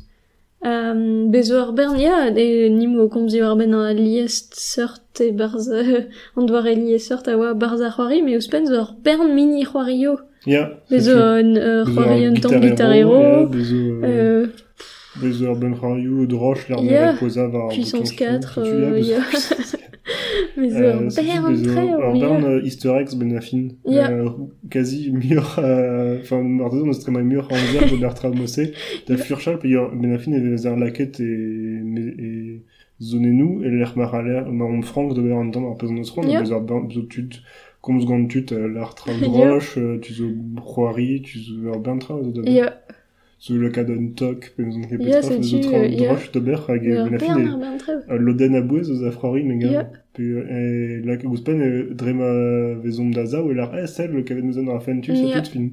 Um, 0.65 1.31
bezo 1.33 1.59
ar 1.61 1.73
bern, 1.73 1.99
ya, 1.99 2.31
e 2.31 2.71
nimo 2.71 3.09
komzi 3.09 3.43
ar 3.43 3.57
ben 3.57 3.75
an 3.75 3.93
liest 3.93 4.55
sort 4.55 5.21
e 5.21 5.33
barz, 5.33 5.69
euh, 5.69 6.07
an 6.37 6.47
doar 6.47 6.67
e 6.69 6.77
liest 6.77 7.09
sort 7.09 7.27
a 7.27 7.35
oa 7.37 7.55
barz 7.55 7.83
ar 7.83 7.91
c'hoari, 7.91 8.23
me 8.23 8.37
ouspen 8.37 8.67
zo 8.67 8.81
ar 8.85 8.95
bern 9.03 9.35
mini 9.35 9.65
c'hoari 9.65 9.99
yo. 9.99 10.15
Ya. 10.47 10.63
Bezo 10.91 11.11
setu. 11.11 11.23
an 11.23 11.55
Bezo 11.55 11.95
c'hoari 11.95 12.25
ar 12.27 12.31
un 12.31 12.35
tamm 12.43 12.61
gitar 12.63 12.91
ya, 12.91 12.97
hero, 12.97 13.47
bezo, 15.23 15.55
ben 15.61 15.75
droch, 16.27 16.69
l'ar 16.69 16.83
mer 16.83 17.17
poza 17.19 17.47
var 17.53 17.69
ar 17.71 17.75
puissance 17.75 18.11
bouton 18.11 18.41
4, 18.41 18.65
setu, 18.65 18.81
ya, 18.83 18.91
bezo 18.91 19.13
ya. 19.13 19.21
puissance 19.31 19.77
4. 19.77 19.91
bezo 20.57 20.85
ar 20.85 21.11
setu, 21.11 21.27
bern 21.29 21.51
bezo 21.51 21.65
tre, 21.75 21.85
bern 22.21 22.65
easter 22.67 22.97
eggs 23.01 23.15
ben 23.21 23.37
a 23.37 23.41
fin. 23.41 23.65
Ya. 23.87 24.11
Euh, 24.11 24.29
quasi 24.71 25.11
miur, 25.13 25.47
euh, 25.59 26.19
enfin, 26.21 26.43
eus 26.91 26.99
trema 27.01 27.23
miur 27.23 27.47
an 27.51 27.63
zer 27.73 27.89
de 27.91 27.97
Bertrand 27.97 28.35
Mossé, 28.35 28.73
da 29.09 29.17
furchal, 29.17 29.59
pe 29.59 29.69
yor 29.69 29.95
ben 29.95 30.13
a 30.15 30.19
fin 30.19 30.33
e 30.35 30.41
ar 30.69 30.77
laket 30.77 31.21
e, 31.21 31.25
me- 31.95 32.15
e 32.19 32.63
zonenou, 33.01 33.63
e 33.65 33.69
l'er 33.71 33.93
mar 33.97 34.15
a 34.15 34.23
l'er, 34.23 34.45
ma 34.51 34.65
om 34.65 34.83
frank 34.83 35.15
de 35.15 35.21
ber 35.23 35.33
an 35.39 35.51
tamm 35.53 35.65
ar 35.71 35.77
pezon 35.79 35.99
eus 36.03 36.11
ron, 36.15 36.29
Ya. 36.29 36.41
bezo 36.43 36.55
ar 36.59 36.65
bern, 36.69 36.89
bezo 36.89 37.03
tud, 37.13 37.33
komz 37.85 38.05
gant 38.09 38.27
tud, 38.33 38.49
euh, 38.53 38.69
l'ar 38.75 38.95
tra 38.99 39.13
Ya. 39.13 39.29
droch, 39.29 39.77
euh, 39.77 39.99
tu 40.03 40.13
zo 40.19 40.27
c'hoari, 40.69 41.23
tu 41.27 41.39
zo 41.39 41.73
ar 41.75 41.81
bern 41.85 41.99
tra, 42.05 42.15
zo 42.25 42.31
da 42.37 42.43
Ya, 42.51 42.69
Zo 43.45 43.55
le 43.59 43.69
Ya, 43.69 43.77
petra, 44.99 45.23
setu, 45.23 45.43
zo 45.43 45.57
euh, 45.57 45.61
tra 45.67 45.79
ya. 45.85 45.97
droch 46.01 46.33
de 46.33 46.41
ber, 46.41 46.61
hag 46.69 46.83
e 46.87 46.93
ar 46.97 47.05
ben 47.05 47.15
a 47.15 47.19
fin 47.19 47.35
bern 47.35 47.47
e, 47.47 47.51
ar 47.55 47.59
bern 47.65 47.79
tre. 47.79 47.95
euh, 48.11 48.19
loden 48.27 48.55
a 48.55 48.63
bouez 48.63 48.89
eus 48.93 49.03
a 49.09 49.11
frari, 49.13 49.43
me 49.45 49.55
Ya. 49.61 49.83
gant. 49.83 49.91
Pe 50.15 50.23
e 50.23 51.03
la 51.05 51.15
ouspen 51.29 51.61
e 51.61 51.95
drema 51.95 52.31
vezom 52.85 53.11
da 53.13 53.25
zao 53.27 53.51
e 53.51 53.55
lar 53.55 53.75
e 53.79 53.87
sel 53.87 54.13
le 54.17 54.23
kavet 54.23 54.43
nous 54.43 54.81
fentus 54.81 55.21
Ya. 55.21 55.29
a 55.39 55.41
tout 55.43 55.51
fin. 55.53 55.67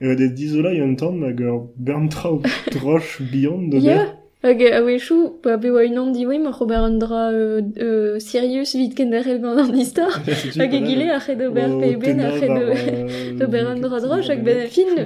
E 0.00 0.06
oa 0.08 0.14
de 0.16 0.28
dizola 0.28 0.72
yon 0.72 0.94
tamm 0.96 1.22
hag 1.24 1.40
ur 1.40 1.68
bern 1.76 2.08
trao 2.08 2.40
droch 2.72 3.20
bihan 3.32 3.68
de 3.72 3.78
Ya, 3.78 3.96
ber. 3.98 4.19
Hag 4.42 4.62
a 4.62 4.80
wechou, 4.80 5.36
pa 5.42 5.58
be 5.60 5.68
oa 5.68 5.82
unan 5.84 6.14
diwe 6.16 6.38
ma 6.40 6.50
c'hober 6.50 6.80
an 6.80 6.96
dra 6.98 7.28
euh, 7.28 7.60
euh, 7.76 8.18
sirius 8.18 8.72
vit 8.72 8.94
ken 8.96 9.12
ar 9.12 9.26
elgan 9.28 9.58
an 9.60 9.74
istor. 9.76 10.08
Hag 10.60 10.72
e 10.72 10.80
gile 10.80 11.10
a 11.12 11.18
c'hed 11.20 11.42
ober 11.44 11.68
pe 11.80 11.90
ben 12.00 12.20
a 12.24 12.30
c'hed 12.38 13.42
ober 13.44 13.66
an 13.68 13.80
dra 13.84 14.00
droch 14.00 14.30
hag 14.32 14.40
ben 14.42 14.64
a 14.64 14.66
fin 14.66 14.96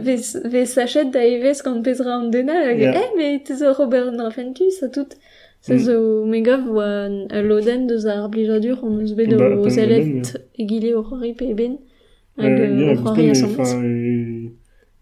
ve 0.55 0.65
sachet 0.75 1.11
da 1.11 1.19
evez 1.19 1.65
gant 1.65 1.83
pezra 1.83 2.15
an 2.21 2.31
dena 2.31 2.61
hag 2.69 2.79
yeah. 2.79 3.01
eh 3.03 3.11
me 3.17 3.43
te 3.43 3.59
zo 3.59 3.75
Robert 3.75 4.07
an 4.13 4.23
dra 4.23 4.31
fentu 4.31 4.71
sa 4.71 4.87
tout 4.87 5.19
sa 5.61 5.75
zo 5.83 5.99
megav 6.31 6.71
oa 6.71 7.11
loden 7.43 7.89
deus 7.89 8.07
ar 8.07 8.31
blijadur 8.31 8.79
an 8.87 9.03
eus 9.03 9.19
bet 9.19 9.35
o 9.35 9.69
zelet 9.69 10.31
e 10.55 10.63
gile 10.63 10.95
o 10.95 11.03
c'hori 11.03 11.35
pe 11.35 11.55
ben 11.59 11.79
hag 12.39 12.55
o 12.63 12.95
c'hori 13.03 13.31
a 13.31 13.35
samet. 13.35 14.53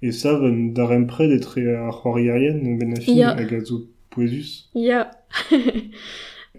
E 0.01 0.11
sav 0.11 0.41
dar 0.77 0.91
empred 1.01 1.33
etre 1.37 1.69
ar 1.77 1.93
c'hori 2.01 2.31
arien 2.33 2.79
ben 2.81 2.97
a 2.97 3.01
fin 3.05 3.27
hag 3.29 3.53
a 3.61 3.65
zo 3.69 3.92
poezus. 4.15 4.71
Ya. 4.75 5.11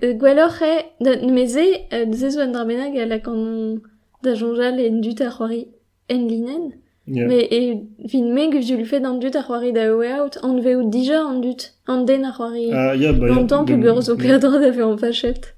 Euh, 0.01 0.11
e, 0.11 1.31
meze, 1.31 1.63
euh, 1.93 2.11
zezo 2.11 2.41
an 2.41 2.51
dra 2.51 2.65
bennak 2.65 2.95
a 2.97 3.05
lakan 3.05 3.79
da 4.23 4.33
jonjal 4.35 4.79
en 4.79 4.99
dut 4.99 5.21
ar 5.21 5.31
c'hoari 5.31 5.67
en 6.09 6.27
linen. 6.27 6.73
Me 7.07 7.39
e 7.57 7.83
fin 8.09 8.33
meg 8.33 8.59
jul 8.67 8.83
fet 8.85 9.05
an 9.05 9.19
dut 9.21 9.35
ar 9.35 9.43
c'hoari 9.43 9.71
da 9.71 9.85
oe 9.93 10.09
out, 10.19 10.35
an 10.43 10.59
veo 10.59 10.81
dija 10.89 11.21
an 11.21 11.41
dut, 11.41 11.71
an 11.87 12.05
den 12.05 12.25
ar 12.25 12.33
c'hoari. 12.33 12.69
Ah, 12.73 12.95
ya, 12.95 13.11
ya. 13.11 13.13
Da 13.13 14.73
fe 14.73 14.81
an 14.81 14.97
fachet. 14.97 15.53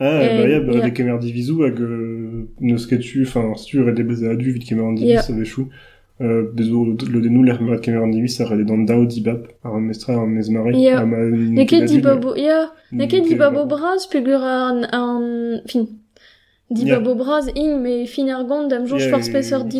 Ah, 0.00 0.18
bah, 0.18 0.48
ya, 0.48 0.60
bah, 0.60 0.90
kemer 0.90 1.12
hag 1.12 1.80
euh, 1.80 2.48
neus 2.60 2.86
ket 2.86 2.98
tu, 2.98 3.22
enfin, 3.22 3.54
si 3.54 3.66
tu 3.66 3.80
ret 3.80 3.92
de 3.92 4.02
bez 4.02 4.24
a 4.24 4.34
du 4.34 4.50
vit 4.50 4.60
kemer 4.60 4.82
an 4.82 4.96
Ya. 4.96 5.20
divis 5.22 5.30
a 5.30 5.36
vechou. 5.36 5.62
Euh, 5.62 5.93
bezo 6.20 6.84
le 6.84 7.20
denou 7.20 7.42
l'er 7.42 7.60
mer 7.60 7.80
kemer 7.80 8.02
an 8.04 8.08
divis 8.08 8.40
a 8.40 8.44
ret 8.46 8.64
dan 8.64 8.84
dao 8.86 9.04
dibap 9.04 9.48
ar 9.64 9.80
mestra 9.80 10.14
ar 10.20 10.26
mezmare. 10.26 10.72
Ya. 10.76 11.00
a 11.00 11.04
ma 11.06 11.16
Neket 11.18 11.86
di 11.88 12.00
babo, 12.00 12.36
ya, 12.36 12.70
neket 12.92 13.24
di 13.28 13.34
babo 13.34 13.64
bra. 13.66 13.76
braz 13.76 14.06
plus 14.06 14.22
geur 14.24 14.42
an, 14.44 14.84
an, 14.92 15.60
fin, 15.66 15.88
di 16.70 16.86
Ya. 16.86 17.00
babo 17.00 17.16
braz 17.16 17.46
in, 17.56 17.80
me 17.82 18.06
fin 18.06 18.28
ar 18.30 18.44
gant 18.48 18.68
dam 18.68 18.82
Ya, 18.82 18.88
force 18.88 19.06
e- 19.06 19.10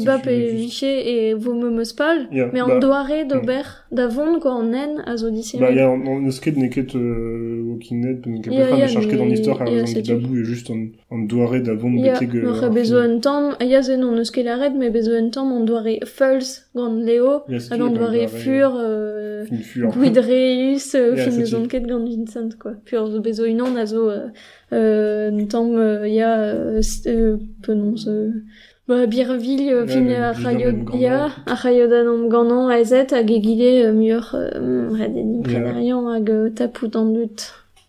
bap 0.05 0.27
e- 0.27 1.35
vo 1.35 1.55
me 1.55 1.71
meus 1.71 1.93
pal. 1.93 2.27
Ya, 2.33 2.51
Mais 2.53 2.63
bah, 2.67 2.75
an 2.75 2.79
doare 2.81 3.25
d'ober, 3.31 3.63
da 3.93 4.09
quoi 4.41 4.55
en 4.55 4.73
à 5.07 5.17
zo 5.17 5.31
Bah, 5.31 5.37
dissémé. 5.37 5.75
ya, 5.77 5.89
an 5.89 6.21
neus 6.21 6.41
ket 6.41 6.57
neket 6.57 6.95
euh, 6.97 7.63
Walking 7.69 8.01
Dead, 8.03 8.21
ben 8.27 8.41
ket 8.43 8.53
Ya, 8.53 8.65
petra, 8.65 8.77
ya, 8.79 8.87
ne 8.87 8.91
charge 8.93 9.09
ket 9.09 9.21
an 9.21 9.25
mais- 9.27 9.35
histoire 9.39 9.63
ar 9.63 9.69
ya, 9.69 9.79
zan 9.79 9.87
c'est 9.87 10.03
di 10.03 10.13
babou 10.13 10.35
e 10.37 10.45
just 10.45 10.69
an, 10.71 10.89
an 11.15 11.27
doare 11.31 11.61
da 11.63 11.75
vont 11.75 11.95
ar 11.97 12.71
un 13.15 13.21
tamm, 13.21 13.55
ya 13.61 13.81
zen 13.83 14.03
on 14.05 14.19
eus 14.19 14.31
ket 14.35 14.45
laret, 14.45 14.71
me 14.81 14.91
tamm 15.31 15.53
on 15.53 15.65
doare 15.65 16.01
gant 16.75 16.91
Leo, 17.07 17.45
hag 17.71 17.81
an 17.81 17.87
an 17.87 17.95
doare 17.95 18.27
fur, 18.29 18.71
euh, 18.77 19.45
fin 19.47 19.63
fur. 19.63 19.89
Guidreus, 19.93 20.95
euh, 20.97 21.15
Ya, 21.17 21.25
fin 21.25 21.31
c'est 21.31 21.43
eus 21.43 21.55
an 21.55 21.67
ket 21.69 21.87
gant 21.87 22.05
Vincent, 22.05 22.49
quoi. 22.61 22.73
Pur 22.85 23.07
zo 23.13 23.21
bezo 23.21 23.45
unan 23.47 23.77
a 23.77 23.87
zo, 23.87 24.11
euh, 24.11 24.27
euh, 24.73 25.31
euh, 25.79 26.07
ya, 26.09 26.33
euh, 26.39 26.79
s- 26.79 27.07
euh, 27.07 27.37
penons, 27.63 27.95
euh, 28.09 28.31
Ba, 28.87 29.07
Birville, 29.07 29.71
euh, 29.73 29.87
Ya, 29.87 29.87
fin 29.87 30.09
a 30.11 30.33
raio, 30.33 30.69
ya, 31.01 31.27
an. 31.27 31.33
a 31.47 31.55
raio 31.55 31.87
da 31.89 32.03
nom 32.05 32.29
ganan 32.29 32.69
a 32.69 32.79
ezet, 32.81 33.13
hag 33.15 33.31
e 33.31 33.39
gile, 33.41 33.87
euh, 33.87 33.93
muur, 33.95 34.35
euh, 34.35 34.91
red 34.93 35.13
en 35.13 35.17
Ya. 35.17 35.39
imprenarian, 35.39 36.07
hag 36.11 36.29
euh, 36.31 36.51
tapout 36.51 36.95
an 36.95 37.07
dut. 37.15 37.39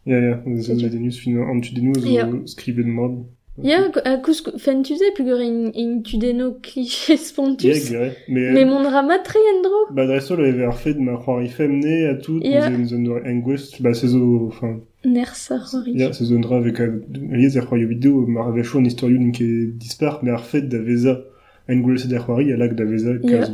Ya, 0.06 0.20
ya, 0.20 0.44
C'est 0.46 0.62
zan 0.62 0.78
tu. 0.78 0.90
denus 0.90 1.20
fin 1.20 1.38
an 1.38 1.60
tu 1.62 1.74
denous 1.74 2.04
Ya. 2.06 2.30
skriben 2.46 2.88
mod. 2.90 3.26
Ya, 3.64 3.80
a 4.04 4.18
kous 4.18 4.44
fentuze 4.58 5.14
plus 5.16 5.40
in, 5.42 5.72
in 5.74 6.04
tudeno 6.04 6.58
cliché 6.62 7.16
spontus. 7.30 7.90
Ya, 7.90 8.00
gare. 8.00 8.12
Mais, 8.28 8.52
Mais 8.52 8.66
mon 8.66 8.84
drama 8.84 9.18
très 9.20 9.40
endro. 9.56 9.94
Ba 9.96 10.06
dreso 10.06 10.36
le 10.36 10.48
ever 10.50 10.74
fet 10.74 10.96
ma 11.00 11.16
c'hoari 11.18 11.48
femne 11.48 11.86
a 12.12 12.16
tout, 12.16 12.40
Ya. 12.44 12.70
yeah. 12.70 12.86
zon 12.86 13.04
doa 13.06 13.22
engwest, 13.26 13.82
ba 13.82 13.94
se 13.94 14.08
zo, 14.08 14.48
enfin, 14.48 14.82
Ner 15.06 15.34
sarori. 15.34 15.94
ya, 15.98 16.12
se 16.12 16.26
zo 16.26 16.38
dra 16.38 16.58
avec 16.58 16.80
a, 16.82 16.84
aliez 17.32 17.56
ar 17.58 17.66
c'hoari 17.66 17.86
vidéo, 17.86 18.28
mar 18.28 18.50
ave 18.50 18.62
chou 18.64 18.80
an 18.80 18.84
historioun 18.86 19.32
ke 19.32 19.72
dispar, 19.78 20.20
mais 20.22 20.32
ar 20.32 20.44
fet 20.44 20.64
da 20.68 20.80
veza, 20.80 21.24
engwest 21.70 22.08
da 22.10 22.20
c'hoari, 22.20 22.52
a 22.52 22.58
lag 22.58 22.76
da 22.76 22.84
veza, 22.84 23.14
Ya. 23.24 23.48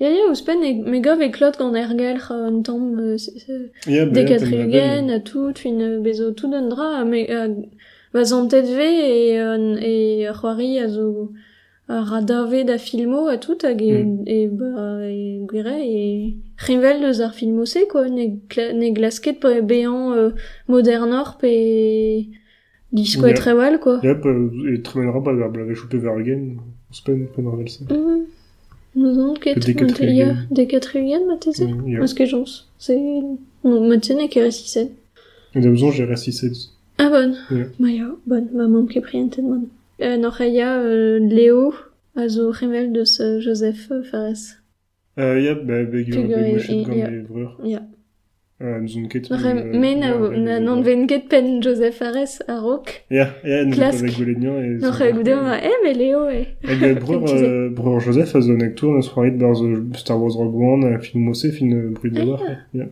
Ya, 0.00 0.08
ouspen 0.30 0.62
e 0.62 0.72
megov 0.92 1.20
e 1.20 1.30
klot 1.30 1.58
gant 1.58 1.74
ergel 1.74 2.18
euh, 2.30 2.48
un 2.50 2.62
tamm 2.62 2.98
euh, 3.00 3.16
se- 3.18 3.38
se- 3.38 3.70
Ya, 3.86 4.04
ba, 4.06 4.12
de 4.12 4.20
ya, 4.20 4.26
tem 4.26 4.38
katriugen 4.38 5.10
a 5.10 5.20
tout, 5.20 5.54
fin 5.58 5.80
euh, 5.80 6.00
bezo 6.00 6.32
tout 6.32 6.52
un 6.52 6.68
dra, 6.68 7.04
me 7.04 7.20
a 7.30 7.48
vaz 8.14 8.32
an 8.32 8.46
tet 8.48 8.62
ve 8.78 8.88
e, 8.88 9.38
euh, 9.40 9.76
e 9.80 10.26
c'hoari 10.32 10.78
a 10.78 10.88
zo 10.88 11.32
a 11.90 12.04
radave 12.04 12.64
da 12.64 12.76
filmo 12.78 13.28
a 13.28 13.38
tout 13.38 13.64
hag 13.64 13.80
e, 13.82 14.04
Mm. 14.04 14.22
e, 14.26 14.46
ba, 14.48 14.70
e 15.08 15.40
gwire 15.48 15.76
e 15.82 16.36
rivel 16.66 17.00
deus 17.00 17.20
ar 17.20 17.32
filmo 17.32 17.64
se, 17.66 17.86
quoi, 17.88 18.08
ne, 18.10 18.26
ne 18.80 18.90
glasket 18.92 19.40
pe 19.40 19.62
bean 19.62 20.12
euh, 20.12 20.30
modernor 20.68 21.38
pe 21.40 22.28
disko 22.92 23.26
Ya. 23.26 23.32
e 23.32 23.34
trewal, 23.36 23.78
quoi. 23.80 23.98
Ya, 24.02 24.14
pa, 24.14 24.28
e 24.72 24.78
tremenra 24.82 25.20
ba, 25.20 25.32
ba, 25.32 25.48
blave 25.48 25.74
choupe 25.74 25.96
ver 25.96 26.22
gen, 26.24 26.58
ouspen, 26.90 27.26
pen 27.34 27.46
ar 27.48 27.56
vel 27.56 27.68
se. 27.68 27.84
Mm. 27.84 28.26
Parce 31.98 32.14
que 32.14 32.26
j'en 32.26 32.44
c'est 32.78 32.98
non 33.64 33.88
ma 33.88 33.98
tese 33.98 34.10
n'est 34.16 34.28
que 34.28 34.40
récissé. 34.40 34.92
Et 35.54 35.60
da 35.60 35.68
besoin, 35.70 35.90
j'ai 35.92 36.04
resté 36.04 36.32
16. 36.32 36.70
Ah. 36.98 37.10
Bah 37.78 37.88
ya, 37.88 38.10
bonne, 38.26 38.48
ma 38.52 38.64
maman 38.68 38.86
qui 38.86 39.00
pris 39.00 39.18
un 39.20 39.28
tête 39.28 39.44
bonne. 39.44 39.68
Euh, 40.00 40.16
euh, 40.18 41.18
Léo 41.20 41.72
azo 42.16 42.50
remel 42.50 42.92
de 42.92 43.04
ce 43.04 43.40
Joseph 43.40 43.90
Fares. 44.10 44.58
Euh, 45.18 45.40
ya, 45.40 45.54
ba, 45.54 45.84
ba, 45.84 46.02
gure, 46.02 46.22
Figure 46.22 46.36
ba, 46.36 46.48
et- 46.48 46.52
mochet 46.52 46.80
et- 46.80 46.84
gant 46.84 47.88
n'ouzon 48.60 49.06
ket... 49.08 49.30
Men 49.30 50.02
a 50.02 50.58
n'an 50.58 50.82
ven 50.82 51.06
ket 51.06 51.28
pen 51.30 51.60
Joseph 51.62 52.02
Ares 52.02 52.42
a 52.48 52.58
rok. 52.60 53.04
Ya, 53.10 53.28
ya, 53.44 53.64
n'ouzon 53.64 54.06
ket 54.06 54.16
goulenian 54.16 54.58
e... 54.58 54.72
N'ouzon 54.78 54.98
ket 54.98 55.14
goulenian 55.14 55.44
ma, 55.46 55.58
e, 55.62 55.72
me 55.84 55.94
leo 55.94 56.24
e. 56.28 56.42
Hag 56.66 56.98
breur, 57.04 57.70
breur 57.76 58.00
Joseph 58.00 58.34
a 58.34 58.42
zo 58.42 58.56
nek 58.58 58.74
tour 58.74 58.96
n'eus 58.96 59.10
de 59.14 59.38
bar 59.38 59.98
Star 59.98 60.18
Wars 60.18 60.36
Rogue 60.36 60.58
One, 60.58 60.94
a 60.94 60.98
film 60.98 61.24
mose, 61.24 61.52
film 61.52 61.94
brud 61.94 62.12
de 62.12 62.22
voir 62.22 62.42
Ya. 62.74 62.90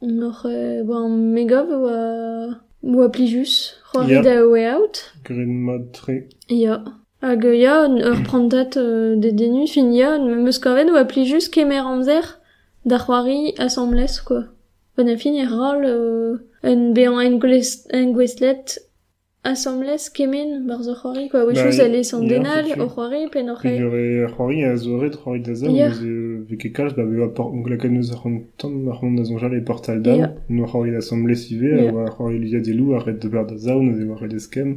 N'ouzon 0.00 0.32
ket 0.42 0.86
bon, 0.86 1.08
megov 1.36 1.68
oa... 1.76 2.62
oa 2.82 3.08
plijus, 3.10 3.76
c'hoaret 3.92 4.26
a 4.26 4.48
way 4.48 4.66
out. 4.66 5.12
Green 5.24 5.60
mad 5.64 5.92
tre. 5.92 6.28
Ya. 6.48 6.82
Hag 7.22 7.44
ya, 7.44 7.86
ur 7.86 8.18
prantat 8.26 8.74
de 8.74 9.30
denu, 9.30 9.68
fin 9.68 9.92
ya, 9.94 10.18
meus 10.18 10.58
korvet 10.58 10.90
oa 10.90 11.04
juste 11.06 11.52
kemer 11.52 11.84
amzer 11.86 12.24
da 12.84 12.98
c'hoari 12.98 13.54
assemblès, 13.58 14.20
quoi. 14.20 14.48
Bon 14.96 15.08
a 15.08 15.16
fin 15.16 15.34
e 15.34 15.44
rol 15.46 15.84
euh, 15.84 16.36
en 16.62 16.92
bean 16.92 17.14
en 17.18 17.38
gwes- 17.38 17.86
en 17.92 18.12
gweslet 18.12 18.78
assemblez 19.44 20.10
kemen 20.14 20.66
bar 20.68 20.82
zo 20.82 20.94
c'hoari, 20.94 21.28
quoi. 21.30 21.44
Oui, 21.46 21.54
Bah, 21.54 21.70
ya- 21.70 21.84
ale 21.84 22.04
san 22.04 22.20
denal, 22.28 22.66
o 22.78 22.86
c'hoari, 22.88 23.28
pen 23.32 23.48
o 23.50 23.56
c'he. 23.56 23.72
gure 23.80 24.28
c'hoari 24.32 24.64
a 24.64 24.76
zo 24.76 24.98
ret 25.00 25.14
c'hoari 25.16 25.40
da 25.42 25.54
zao, 25.54 25.70
Ja. 25.74 25.88
neus 25.88 26.00
e 26.02 26.44
veke 26.48 26.68
kalz, 26.76 26.92
ba 26.94 27.04
beva 27.04 27.28
por... 27.36 27.50
Glaka 27.64 27.88
neus 27.88 28.12
ar 28.12 28.22
tam, 28.58 28.88
ar 28.88 28.98
mont 29.02 29.16
da 29.18 29.24
zonjal 29.24 29.54
e 29.54 29.60
portal 29.62 30.00
da, 30.02 30.14
Ja. 30.14 30.34
no 30.48 30.66
c'hoari 30.66 30.90
d'assemblée 30.92 31.34
sive, 31.34 31.70
Ja. 31.82 31.90
a 31.90 31.92
oa 31.94 32.10
c'hoari 32.14 32.38
lia 32.38 32.60
de 32.60 32.72
lou, 32.72 32.94
a 32.94 32.98
ret 33.02 33.18
de 33.22 33.28
bar 33.28 33.46
da 33.46 33.56
zao, 33.56 33.82
neus 33.82 33.98
e 33.98 34.04
war 34.04 34.20
ret 34.20 34.32
eskem. 34.34 34.70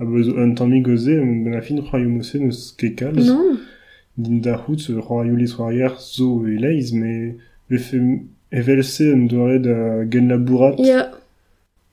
A 0.00 0.04
bezo 0.04 0.32
un 0.34 0.54
tamm 0.54 0.82
goze, 0.82 1.14
ben 1.44 1.54
a 1.54 1.60
fin 1.60 1.78
c'hoari 1.82 2.06
neus 2.06 2.74
kalz. 2.96 3.26
Non. 3.28 3.58
din 4.16 4.40
da 4.40 4.56
hout 4.56 4.80
c'hoari 4.80 5.46
zo 5.46 6.46
e 6.46 6.56
leiz, 6.58 6.90
me 6.92 7.36
vefe 7.70 7.98
evelse 8.52 9.12
un 9.12 9.26
doare 9.26 9.58
da 9.58 10.04
gen 10.10 10.28
labourat. 10.28 10.78
Ya. 10.78 10.86
Yeah. 10.86 11.10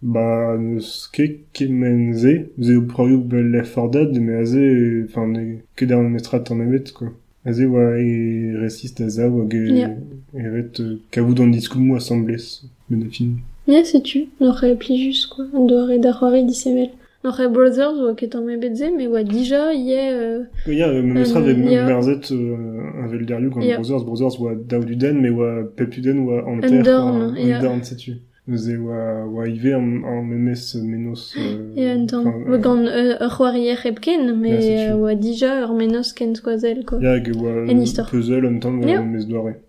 Ba, 0.02 0.56
neus 0.58 1.10
ket 1.12 1.40
kemen 1.52 2.14
ze, 2.14 2.34
ze 2.58 2.78
o 2.78 2.86
proioù 2.88 3.20
bel 3.32 3.50
lefordad, 3.52 4.14
me 4.20 4.38
a 4.40 4.46
ze, 4.46 4.64
enfin, 5.04 5.28
ne 5.28 5.44
ket 5.76 5.92
ar 5.92 6.04
metrat 6.04 6.52
an 6.52 6.62
evet, 6.62 6.94
quoi. 6.94 7.10
A 7.44 7.52
ze 7.52 7.66
oa 7.68 7.98
e 8.00 8.56
resist 8.62 9.02
a 9.02 9.10
za 9.10 9.28
oa 9.28 9.44
ge 9.50 9.60
yeah. 9.68 9.98
evet 10.34 10.80
euh, 10.80 11.00
kavout 11.12 11.40
an 11.40 11.52
diskoumou 11.52 11.98
assemblez, 11.98 12.64
ben 12.90 13.04
a 13.08 13.10
fin. 13.12 13.40
Ya, 13.68 13.74
yeah, 13.74 13.86
setu, 13.86 14.30
n'oc'h 14.40 14.64
e 14.64 14.76
plijus, 14.76 15.26
quoi, 15.28 15.48
an 15.54 15.68
doare 15.68 16.00
da 16.00 16.14
c'hoare 16.14 16.46
disemel. 16.48 16.92
E 17.22 17.48
Brothers 17.48 18.00
oa 18.00 18.16
ket 18.16 18.34
an 18.36 18.46
mebet 18.46 18.76
ze, 18.78 18.90
me 18.92 19.08
oa 19.08 19.24
dija, 19.24 19.74
ye... 19.74 20.12
Euh, 20.14 20.44
Ya, 20.68 20.88
euh, 20.88 21.02
me 21.02 21.14
neus 21.16 21.34
ra 21.34 21.42
Euh, 21.42 21.54
ve 21.54 21.72
ya. 21.72 21.86
merzet 21.86 22.32
un 22.32 23.62
Ya. 23.62 23.76
Brothers, 23.76 24.06
Brothers 24.06 24.40
oa 24.40 24.56
daou 24.56 24.86
du 24.86 24.96
den, 24.96 25.20
me 25.22 25.30
oa 25.30 25.66
pep 25.76 25.90
du 25.90 26.02
den 26.02 26.20
oa 26.26 26.48
an 26.48 26.62
ter, 26.62 26.82
dorn, 26.82 27.34
oa 27.34 27.40
ya. 27.40 27.58
an 27.58 27.62
dorn, 27.62 27.84
setu. 27.84 28.14
Ze 28.48 28.78
oa, 28.78 29.26
oa 29.28 29.48
ive 29.48 29.74
an, 29.76 30.04
an 30.06 30.24
memes 30.24 30.76
menos... 30.76 31.36
Ya, 31.76 31.94
tamm. 32.08 32.26
enfin, 32.28 32.52
Oa 32.52 32.58
gant 32.58 32.88
ur 32.88 33.30
c'hoari 33.30 33.68
e 33.68 33.76
c'hepken, 33.76 34.36
me 34.40 34.56
Ja, 34.56 34.96
oa 34.96 35.14
dija 35.16 35.66
ur 35.68 35.76
menos 35.76 36.14
ken 36.14 36.34
skoazel, 36.36 36.86
quoi. 36.86 37.02
Ya, 37.04 37.18
hag 37.18 37.28
oa 37.36 37.68
puzzle 38.10 38.48
an 38.48 38.60
oa 38.64 39.26
doare. 39.28 39.60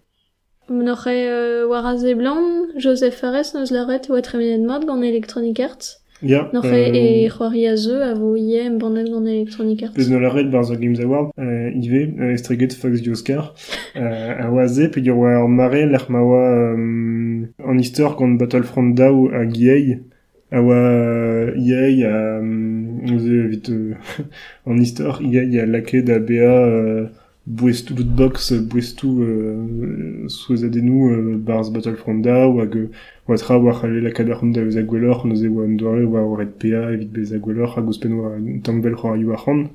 E 0.70 0.72
euh, 0.72 2.14
blan, 2.14 2.68
Joseph 2.78 3.16
Fares 3.16 3.54
neus 3.54 3.72
laret 3.72 4.08
oa 4.08 4.22
tremenet 4.22 4.64
mat 4.64 4.86
gant 4.86 5.02
Electronic 5.02 5.58
Arts. 5.58 5.99
Ya, 6.22 6.50
Noch 6.52 6.66
euh, 6.66 6.74
e, 6.92 7.24
e 7.24 7.28
c'hoari 7.30 7.66
a 7.66 7.76
zeu 7.76 8.02
a 8.02 8.12
vo 8.14 8.34
ie 8.36 8.58
em 8.60 8.76
bandet 8.76 9.08
gant 9.08 9.24
Electronic 9.24 9.84
Arts. 9.84 9.94
Pez 9.94 10.10
no 10.10 10.18
l'arret 10.20 10.44
bar 10.44 10.64
zo 10.64 10.76
Games 10.76 11.00
Award, 11.00 11.30
euh, 11.38 11.70
ive, 11.72 12.12
euh, 12.20 12.34
estreget 12.34 12.74
Fox 12.74 13.00
di 13.00 13.10
Oscar, 13.10 13.54
euh, 13.96 14.34
a 14.44 14.50
oaze, 14.52 14.90
pe 14.92 15.00
ur 15.00 15.16
war 15.16 15.48
mare 15.48 15.86
l'er 15.86 16.04
ma 16.10 16.20
oa 16.20 16.74
euh, 16.76 17.46
an 17.64 17.78
istor 17.78 18.16
gant 18.16 18.36
Battlefront 18.36 18.92
daou 18.92 19.30
a 19.32 19.46
giei, 19.48 19.98
a 20.52 20.60
oa 20.60 20.74
euh, 20.76 21.54
iei 21.56 22.04
a, 22.04 22.12
euh, 22.12 23.14
oze 23.16 23.40
vite, 23.54 23.70
euh, 23.70 23.94
an 24.66 24.76
istor 24.76 25.22
iei 25.22 25.58
a 25.58 25.64
lake 25.64 26.04
da 26.04 26.18
bea 26.18 26.52
euh, 26.52 27.06
bouestou 27.50 27.94
lootbox, 27.94 28.52
bouestou 28.52 29.22
euh, 29.22 30.28
souez 30.28 30.64
adenou 30.64 31.10
euh, 31.10 31.36
Battlefront 31.36 32.22
euh, 32.24 32.86
ale 33.82 34.00
la 34.00 34.10
kadarun 34.10 34.50
da 34.50 34.62
eus 34.62 34.76
a 34.76 34.82
gwellor, 34.82 35.26
neuze 35.26 35.48
oa 35.48 35.64
an 35.64 35.76
doare 35.76 36.04
oa 36.04 36.22
oret 36.22 36.52
PA 36.58 36.92
evit 36.92 37.10
bez 37.10 37.32
a 37.32 37.38
gwellor, 37.38 37.76
hag 37.76 37.88
ouspen 37.88 38.12
oa 38.12 38.32
tambel 38.62 38.94
a 38.94 39.36
c'hant. 39.36 39.70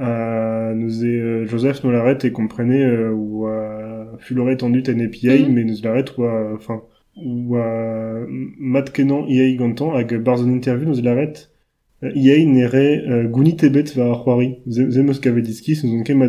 Euh, 0.00 1.46
Joseph 1.46 1.84
nous 1.84 1.92
l'arrête 1.92 2.24
et 2.24 2.32
comprenait 2.32 3.08
ou 3.08 3.46
fuloret 4.18 4.56
tendu 4.56 4.82
ten 4.82 5.00
EPA 5.00 5.38
Mhm. 5.38 5.54
mais 5.54 5.64
nous 5.64 5.76
l'arrête 5.82 6.16
ou 6.18 6.24
enfin 6.24 6.82
ou 7.16 7.56
Matt 8.58 8.92
Kenan 8.92 9.26
EA 9.28 9.54
gantan 9.56 9.94
hag 9.94 10.16
barz 10.22 10.42
an 10.42 10.50
interview 10.50 10.88
nous 10.88 11.00
l'arrête 11.02 11.53
euh, 12.04 12.10
EA 12.14 12.44
nere 12.44 13.02
euh, 13.08 13.24
gouni 13.28 13.56
tebet 13.56 13.94
va 13.96 14.10
ar 14.10 14.24
c'hoari 14.24 14.58
ze 14.66 14.90
ze 14.90 15.00
meus 15.00 15.18
kavet 15.20 15.48
iskis 15.48 15.84
nous 15.84 16.02
ma 16.16 16.28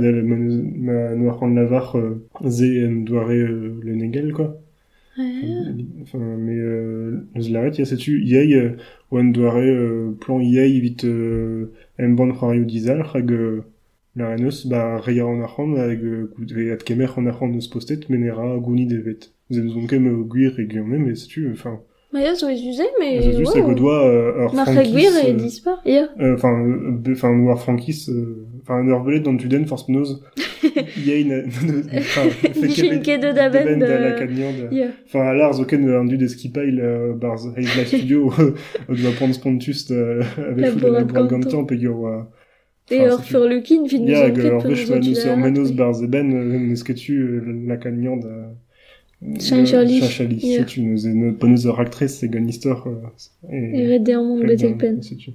ma 1.16 1.48
lavar 1.56 1.96
euh, 1.96 2.26
ze 2.44 2.88
en 2.88 3.04
doare 3.04 3.32
euh, 3.32 3.80
le 3.84 3.96
negel 3.96 4.34
quoi. 4.34 4.62
Enfin 5.18 6.20
mais 6.38 6.58
euh, 6.58 7.26
l'arrête 7.36 7.80
euh, 7.80 8.76
ou 9.12 9.18
an 9.20 9.24
doare 9.26 9.58
euh, 9.58 10.18
plan 10.20 10.40
vite 10.40 11.06
euh, 11.06 11.72
en 12.00 12.10
ban 12.10 12.32
c'hoari 12.34 12.66
dizal 12.66 13.06
hag 13.14 13.32
euh, 13.32 13.64
la 14.16 14.30
reneus 14.32 14.68
ba 14.68 14.98
reia 14.98 15.26
an 15.26 15.42
arc'hant 15.42 15.76
hag 15.76 16.04
euh, 16.04 16.32
goude 16.38 16.54
at 16.72 16.84
kemer 16.84 17.18
an 17.18 17.26
arc'hant 17.28 17.48
neus 17.48 17.68
postet 17.68 18.10
menera 18.10 18.58
gouni 18.58 18.86
devet 18.86 19.32
Ze 19.52 19.60
nous 19.62 19.78
on 19.78 19.88
kem 19.88 20.08
euh, 20.08 20.24
gwir 20.24 20.60
e 20.60 20.64
guillaume 20.64 20.98
mais 20.98 21.14
enfin 21.52 21.80
Ma 21.80 21.95
ya 22.20 22.36
zo 22.36 22.50
ez 22.50 22.62
uze, 22.62 22.84
me... 23.00 23.22
je 23.22 23.32
juste 23.38 23.58
wow. 23.60 23.68
go 23.68 23.74
doa 23.74 24.06
euh, 24.08 24.46
ur 24.46 24.54
Mar 24.54 24.66
frankis 24.66 24.92
gwir 24.92 25.12
e 25.12 25.30
euh, 25.30 25.34
dispar. 25.34 25.82
Euh, 25.86 26.36
enfin 26.36 26.54
euh, 26.66 27.12
enfin 27.14 27.36
noir 27.36 27.60
frankis 27.60 28.08
euh, 28.10 28.46
enfin 28.62 28.84
belet 29.04 29.20
dans 29.20 29.38
tuden 29.38 29.66
force 29.66 29.88
noz 29.90 30.24
yein 30.98 31.44
enfin 31.98 32.28
ket 33.04 33.22
de 33.22 33.32
da 33.32 33.50
ben 33.50 33.80
de 33.80 33.86
la 33.86 34.12
de... 34.12 34.20
cagnande. 34.20 34.70
Enfin, 35.08 35.22
à 35.22 35.34
l'art, 35.34 35.60
aucun 35.60 35.84
un 35.88 36.06
du 36.06 36.18
des 36.18 36.28
skipail, 36.28 36.80
euh, 36.80 37.14
Haze 37.22 37.54
Live 37.56 37.88
Studio, 37.88 38.32
on 38.90 38.94
doit 38.94 39.12
prendre 39.16 39.34
Spontus, 39.34 39.92
euh, 39.92 40.22
avec 40.38 40.58
de 40.58 40.62
la 40.62 40.72
bourrade 40.72 41.08
bourrade 41.08 41.30
gantan. 41.30 41.50
gantan, 41.50 41.66
pe 41.66 41.76
yo, 41.76 42.08
euh, 42.08 42.22
E 42.92 42.96
Enfin, 42.96 43.06
ur 43.08 43.20
setu- 43.20 43.30
fur 43.30 43.46
lukin, 43.48 43.88
fin 43.88 44.00
nous 44.00 44.10
Ya, 44.10 44.20
an 44.20 44.26
hag 44.26 44.36
ket 44.36 44.46
ur 44.46 44.62
pe 44.62 44.68
vech, 44.70 44.90
nous 44.90 44.96
ba, 44.96 45.00
an 45.00 45.06
nous 45.08 45.26
ur 45.26 45.38
menos 45.38 46.84
tu 46.96 47.14
euh, 47.20 47.42
euh, 47.48 47.68
la 47.68 47.78
cagnande, 47.78 48.26
euh, 49.24 49.40
Chinchali. 49.40 50.00
Chinchali, 50.02 50.38
Ya. 50.42 50.60
setu, 50.60 50.82
nous, 50.82 51.08
e, 51.08 51.32
pas 51.34 51.48
nous 51.48 51.66
ur 51.68 51.80
actrice, 51.80 52.16
c'est 52.20 52.30
gan 52.30 52.46
histoire, 52.48 52.86
euh, 52.88 53.02
E 53.50 53.92
red 53.92 54.04
de 54.04 54.14
an 54.16 54.24
mont 54.24 54.40
betek 54.40 54.78
pen. 54.78 55.02
setu. 55.02 55.32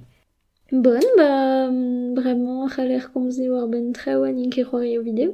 Bon, 0.71 0.99
ba, 1.17 1.69
mm, 1.69 2.13
bremañ 2.15 2.69
c'haller 2.73 3.11
komze 3.13 3.45
war 3.49 3.67
ben 3.67 3.91
traoù 3.93 4.25
nin 4.33 4.49
ket 4.49 4.65
c'hoari 4.67 4.97
o 4.97 5.03
video. 5.03 5.33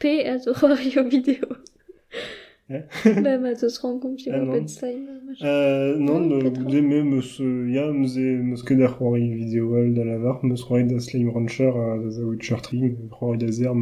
Pe 0.00 0.12
a 0.26 0.38
zo 0.38 0.52
c'hoari 0.54 0.98
o 0.98 1.04
video. 1.08 1.44
Eh 2.70 2.82
Ba 3.24 3.36
ma 3.38 3.54
zo 3.54 3.68
se 3.68 3.80
bet 4.52 4.68
stein. 4.68 5.00
Euh, 5.42 5.96
non, 5.98 6.20
Non, 6.20 6.36
me, 6.36 6.40
peut-être 6.40 6.54
pas. 6.54 6.70
goude 6.70 6.82
me, 6.82 7.02
meus, 7.02 7.40
euh, 7.40 7.68
ya, 7.70 7.86
e, 7.90 8.86
c'hoari 8.88 9.34
vidéo 9.34 9.74
al 9.74 9.92
da 9.94 10.04
lavar, 10.04 10.42
meus 10.44 10.62
c'hoari 10.64 10.84
da 10.86 10.98
Slime 10.98 11.30
Rancher 11.34 11.72
da 12.02 12.10
za 12.10 12.22
Witcher 12.22 12.60
3, 12.62 12.80
me 12.80 12.96
c'hoari 13.10 13.38
da 13.38 13.50
zer. 13.52 13.72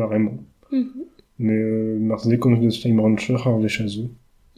Mais 1.42 1.56
euh, 1.56 1.96
Marzé 1.98 2.38
comme 2.38 2.60
de 2.60 2.68
Slime 2.70 3.00
Rancher 3.00 3.34
ar 3.44 3.58
vech 3.58 3.80
a 3.80 3.86
zo. 3.88 4.02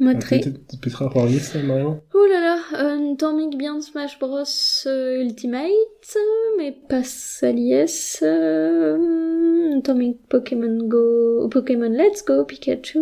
Ma 0.00 0.10
Ah, 0.10 0.14
tre. 0.16 0.40
peut-être 0.40 0.80
Petra 0.80 1.08
ça, 1.40 1.62
Marion 1.62 2.00
Oh 2.12 2.26
là 2.28 2.40
là, 2.40 2.56
un 2.90 3.14
tammig 3.14 3.56
bien 3.56 3.80
Smash 3.80 4.18
Bros 4.18 4.42
euh, 4.86 5.22
Ultimate, 5.22 6.16
mais 6.58 6.74
pas 6.88 7.04
Salies, 7.04 8.18
euh, 8.22 9.80
tammig 9.84 10.16
Pokémon 10.28 10.76
Go, 10.88 11.48
Pokémon 11.48 11.88
Let's 11.90 12.24
Go, 12.24 12.44
Pikachu, 12.44 12.98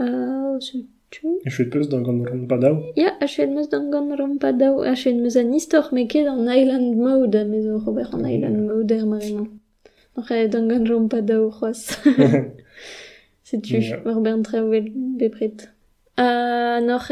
euh, 0.00 0.58
c'est 0.60 0.86
tout. 1.10 1.40
E 1.46 1.50
chouet 1.50 1.66
peus 1.66 1.86
d'an 1.90 2.00
gant 2.00 2.24
ron 2.30 2.46
padao 2.46 2.76
Ja, 2.96 3.12
achète 3.20 3.50
meus 3.50 3.68
d'an 3.68 3.90
gant 3.90 4.16
rampadao, 4.16 4.80
achète 4.80 5.16
meus 5.16 5.36
an 5.36 5.52
istor, 5.52 5.90
mais 5.92 6.06
ket 6.06 6.26
en 6.26 6.46
Island 6.48 6.96
Mode, 6.96 7.36
a 7.36 7.44
meus 7.44 7.66
o 7.66 7.78
Robert 7.78 8.14
en 8.14 8.24
Island 8.24 8.64
Mode 8.66 8.92
er 8.92 9.04
marinañ. 9.04 9.48
Noch 10.16 10.30
e 10.30 10.48
d'an 10.48 10.68
gant 10.68 10.88
rampadao 10.88 11.50
c'hoaz. 11.50 11.98
C'est 13.52 13.60
tu, 13.60 13.76
Ja. 13.76 13.98
war 14.06 14.20
ben 14.22 14.42
travel 14.42 14.90
bepret. 15.18 15.68
Uh, 16.18 16.80
noch 16.80 17.10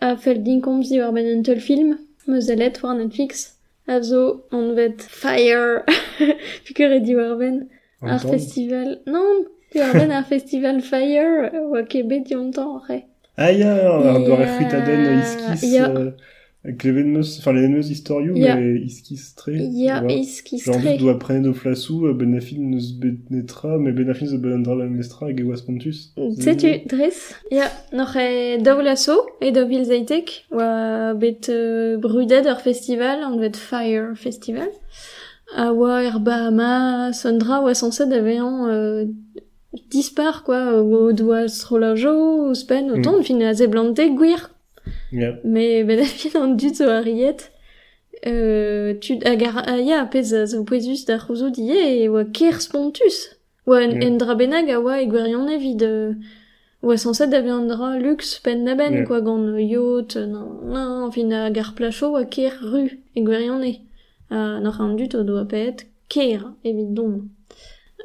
a 0.00 0.16
fel 0.16 0.42
din 0.42 0.60
komzi 0.60 0.98
war 0.98 1.12
ben 1.12 1.26
un 1.26 1.42
tel 1.44 1.60
film, 1.60 1.96
war 2.26 2.94
Netflix, 2.96 3.56
a 3.86 4.02
zo 4.02 4.42
an 4.50 4.74
vet 4.74 5.00
Fire, 5.00 5.84
piker 6.64 6.90
e 6.90 7.00
di 7.00 7.14
war 7.14 7.36
ben, 7.38 7.70
ar 8.02 8.18
festival, 8.18 8.98
non, 9.06 9.46
di 9.70 9.78
war 9.78 9.92
ben 9.92 10.10
ar 10.10 10.24
festival 10.24 10.80
Fire, 10.80 11.52
oa 11.54 11.84
kebet 11.84 12.26
di 12.26 12.34
ontan, 12.34 12.80
re. 12.88 13.04
Ah 13.36 13.52
ya, 13.52 13.70
ar 13.74 14.04
Ya, 14.04 14.18
doare 14.26 14.46
fruit 14.56 14.72
a 14.72 14.80
den 14.86 15.20
iskis 15.22 15.62
ya. 15.72 15.86
Euh, 16.64 16.68
Avec 16.68 16.82
les 16.84 16.92
veneus, 16.92 17.38
enfin 17.38 17.52
les 17.52 17.62
veneus 17.62 17.90
historiou, 17.90 18.34
Ja. 18.36 18.56
mais 18.56 18.76
iskistre. 18.80 19.50
Ja, 19.52 20.00
Genre, 20.00 20.10
iskistre. 20.10 20.96
doit 20.98 21.18
prendre 21.18 21.40
nos 21.48 21.52
flassou, 21.54 22.12
benefin 22.14 22.56
neus 22.58 22.92
benetra, 22.94 23.76
mais 23.78 23.92
benefin 23.92 24.26
ze 24.26 24.36
benendra 24.38 24.74
benestra, 24.76 25.26
hag 25.26 25.38
eoaz 25.40 25.60
pontus. 25.62 26.14
Setu, 26.40 26.68
dres? 26.88 27.34
Ja, 27.50 27.68
noch 27.92 28.16
e 28.16 28.58
daou 28.62 28.80
lasso, 28.82 29.16
e 29.42 29.50
da 29.52 29.64
vil 29.64 29.84
zeitek, 29.84 30.46
oa 30.50 31.12
bet 31.14 31.48
euh, 31.50 31.98
brudet 31.98 32.46
ur 32.46 32.60
festival, 32.60 33.22
an 33.22 33.38
vet 33.40 33.56
Fire 33.56 34.14
Festival. 34.16 34.68
A 35.56 35.70
oa 35.72 36.02
er 36.02 36.18
Bahamas, 36.18 37.26
an 37.26 37.38
dra 37.38 37.60
oa 37.60 37.74
sanset 37.74 38.08
da 38.08 38.20
vean 38.22 38.66
euh, 38.70 39.04
dispar, 39.90 40.42
quoi, 40.44 40.56
o 40.80 41.12
doa 41.12 41.46
srolajo, 41.48 42.48
o 42.48 42.54
spen, 42.54 42.90
o 42.90 42.96
Mm. 42.96 43.02
ton, 43.02 43.22
fin 43.22 43.42
a 43.42 43.52
ze 43.54 43.66
Yeah. 45.14 45.38
Mais 45.44 45.84
ben 45.84 45.98
da 45.98 46.40
an 46.40 46.56
dut 46.56 46.76
zo 46.76 46.88
a 46.88 47.00
riet, 47.00 47.52
euh, 48.26 48.94
tu 49.00 49.12
agar 49.24 49.56
aia 49.68 50.06
pez 50.10 50.34
zo 50.50 50.64
poezus 50.64 51.04
da 51.06 51.18
c'houzo 51.18 51.50
die 51.50 51.78
e 52.02 52.08
oa 52.08 52.24
ker 52.24 52.60
spontus. 52.60 53.18
Oa 53.66 53.82
en, 53.84 53.92
yeah. 53.92 54.06
en 54.06 54.18
dra 54.18 54.34
benag 54.34 54.68
a 54.74 54.80
oa 54.80 54.98
e 55.00 55.06
gwerion 55.06 55.46
evit 55.54 55.82
euh, 55.86 56.14
oa 56.82 56.96
sanset 56.98 57.30
da 57.30 57.38
an 57.56 57.68
dra 57.70 57.94
lux 58.04 58.40
pen 58.42 58.64
na 58.64 58.74
ben, 58.74 58.92
yeah. 58.92 59.06
quoi 59.06 59.20
gant 59.22 59.54
yacht, 59.58 60.16
nan, 60.16 60.48
nan, 60.72 61.12
fin 61.14 61.30
a 61.30 61.50
gar 61.50 61.70
placho 61.76 62.10
oa 62.10 62.24
ker 62.24 62.58
ru 62.72 62.88
e 63.14 63.20
gwerion 63.22 63.62
e. 63.62 63.74
Ah, 64.30 64.58
n'ar 64.58 64.80
an 64.82 64.96
dut 64.98 65.14
o 65.14 65.22
doa 65.22 65.44
pet 65.46 65.86
ker 66.08 66.42
evit 66.64 66.90
don. 66.96 67.28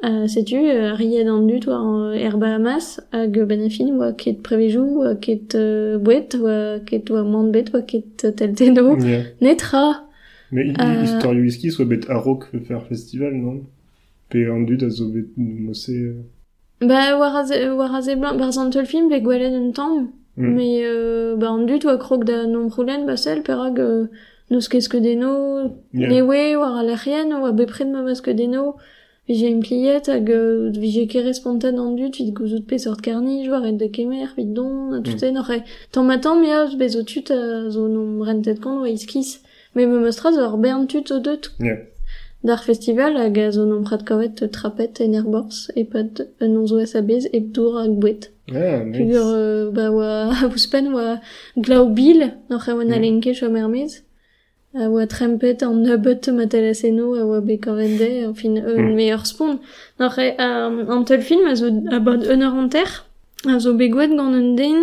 Uh, 0.02 0.26
setu, 0.26 0.56
uh, 0.56 0.94
ried 0.98 1.28
an 1.28 1.46
dut 1.46 1.66
war 1.66 2.14
er 2.14 2.36
Bahamas, 2.38 3.00
hag 3.12 3.34
ben 3.48 3.64
a 3.66 3.68
fin 3.68 3.90
oa 3.98 4.12
ket 4.16 4.38
prevejou, 4.42 4.86
oa 5.02 5.14
ket 5.20 5.52
bouet, 6.00 6.34
oa 6.40 6.78
ket 6.86 7.10
oa 7.10 7.22
mant 7.24 7.52
bet, 7.52 7.68
oa 7.74 7.82
ket 7.82 8.16
telteno. 8.36 8.96
Ja. 9.04 9.22
Netra, 9.40 10.06
Mais 10.52 10.74
Euh, 10.80 11.02
historiou 11.04 11.44
iski, 11.44 11.70
soit 11.70 11.84
bet 11.84 12.08
arok 12.10 12.48
faire 12.66 12.82
festival, 12.88 13.32
non? 13.34 13.60
Pe 14.30 14.48
an 14.50 14.64
dut 14.66 14.82
a 14.82 14.88
zo 14.90 15.04
bet 15.12 15.28
mosse... 15.36 15.90
euh, 15.90 16.22
ba 16.80 17.16
war 17.18 17.36
a 17.36 17.44
ze, 18.02 18.14
blanc, 18.16 18.36
bar 18.38 18.50
zantol 18.52 18.86
film 18.86 19.08
pe 19.10 19.20
gwelet 19.20 19.54
un 19.54 19.72
tamm, 19.72 20.08
Mm. 20.36 20.54
mais 20.56 20.82
euh, 20.84 21.36
ba 21.36 21.48
an 21.50 21.66
dut 21.66 21.84
oa 21.84 21.98
krog 21.98 22.24
da 22.24 22.46
nom 22.46 22.68
proulen 22.70 23.04
ba 23.06 23.16
sel 23.16 23.42
perag 23.42 23.78
uh, 23.78 24.06
neus 24.50 24.68
keske 24.68 25.00
deno, 25.02 25.70
Ja. 25.92 26.08
newe 26.08 26.56
war 26.56 26.78
a 26.78 26.82
lerien 26.82 27.32
oa 27.32 27.52
bepred 27.52 27.88
ma 27.92 28.02
maske 28.02 28.32
deno, 28.34 28.74
vije 28.74 28.78
un 29.30 29.60
pliet 29.60 30.06
hag 30.08 30.28
vije 30.82 31.06
ket 31.08 31.34
spontan 31.36 31.78
an 31.78 31.94
dut 31.96 32.16
vid 32.18 32.32
gouzout 32.34 32.66
pe 32.66 32.78
sort 32.78 33.00
karnij 33.02 33.48
war 33.50 33.64
et 33.66 33.76
de 33.78 33.88
kemer 33.88 34.28
vid 34.36 34.52
don, 34.54 34.92
a 34.94 35.00
tout 35.02 35.22
en 35.24 35.36
oc'he. 35.42 35.62
Tamm 35.92 36.06
matam 36.06 36.42
ya 36.42 36.66
bezo 36.76 37.02
tut 37.04 37.30
a 37.30 37.70
zo 37.70 37.86
nom 37.88 38.22
rentet 38.26 38.58
kont 38.60 38.80
oa 38.80 38.88
iskis, 38.88 39.38
me 39.74 39.86
me 39.86 39.98
meustra 40.00 40.32
zo 40.32 40.40
ar 40.48 40.56
bern 40.58 40.86
tut 40.86 41.10
o 41.12 41.18
deut 41.20 41.44
Ja. 41.60 41.76
D'ar 42.42 42.62
festival 42.64 43.12
hag 43.18 43.38
a 43.38 43.50
zo 43.52 43.64
nom 43.66 43.84
prat 43.84 44.02
kavet 44.08 44.36
trapet 44.52 45.00
en 45.00 45.14
er 45.14 45.22
bors 45.32 45.68
e 45.76 45.84
pad 45.84 46.26
un 46.40 46.56
onzo 46.60 46.78
ez 46.80 46.94
a 46.96 47.02
bez 47.02 47.24
e 47.32 47.40
pdour 47.40 47.72
hag 47.82 47.92
bouet. 48.00 48.30
Ah, 48.50 48.82
nice. 48.82 48.98
Pugur 48.98 49.28
euh, 49.36 49.70
ba 49.70 49.90
oa 49.90 50.10
a 50.42 50.46
ouspen 50.48 50.86
oa 50.94 51.20
glaou 51.56 51.86
bil 51.98 52.20
noc'h 52.50 52.68
e 52.68 52.72
oa 52.72 52.84
Mm. 52.84 52.88
nalenke 52.90 53.30
chom 53.38 53.54
ermez. 53.56 53.92
a 54.72 54.86
oa 54.88 55.06
trempet 55.06 55.62
an 55.62 55.82
nebeut 55.82 56.24
matalasenno 56.30 57.14
a 57.18 57.24
oa 57.26 57.40
be 57.40 57.56
kavende 57.58 58.26
ar 58.26 58.34
fin 58.34 58.56
un 58.56 58.82
mm. 58.82 58.94
meilleur 58.94 59.26
spon. 59.26 59.58
Nor 59.98 60.18
e, 60.18 60.28
an 60.38 61.04
tel 61.04 61.22
film 61.22 61.46
a 61.46 61.54
zo 61.56 61.66
a 61.90 61.98
bod 61.98 62.22
un 62.26 62.42
ur 62.46 62.54
an 62.60 62.68
ter, 62.70 62.90
a 63.46 63.58
zo 63.58 63.74
be 63.74 63.88
gwaet 63.90 64.14
gant 64.18 64.34
un 64.40 64.54
den, 64.54 64.78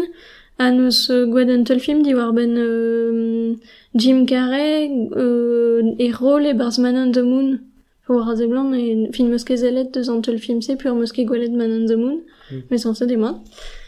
a 0.59 0.71
nous 0.71 0.99
gwaet 1.31 1.49
un 1.49 1.63
tel 1.63 1.79
film 1.79 2.03
di 2.03 2.13
war 2.15 2.33
ben 2.33 2.57
euh, 2.57 3.55
Jim 3.95 4.25
Carrey 4.25 4.91
euh, 5.15 5.95
e 5.97 6.11
rôle 6.11 6.47
e 6.51 6.53
barz 6.53 6.79
Man 6.79 6.97
on 6.97 7.11
the 7.11 7.23
Moon. 7.23 7.59
Pour 8.05 8.23
Raze 8.23 8.47
Blanc, 8.47 8.71
et 8.73 9.09
film 9.11 9.33
eus 9.33 9.43
ket 9.43 9.57
zelet 9.57 9.91
deus 9.93 10.07
an 10.09 10.21
tel 10.21 10.39
film 10.39 10.61
se, 10.61 10.73
pur 10.75 10.95
meus 10.95 11.11
ket 11.11 11.27
Man 11.27 11.71
on 11.71 11.85
the 11.87 11.95
Moon, 11.95 12.19
mm. 12.51 12.61
mais 12.69 12.77
sans 12.77 12.93
se 12.93 13.05
demoin. 13.05 13.41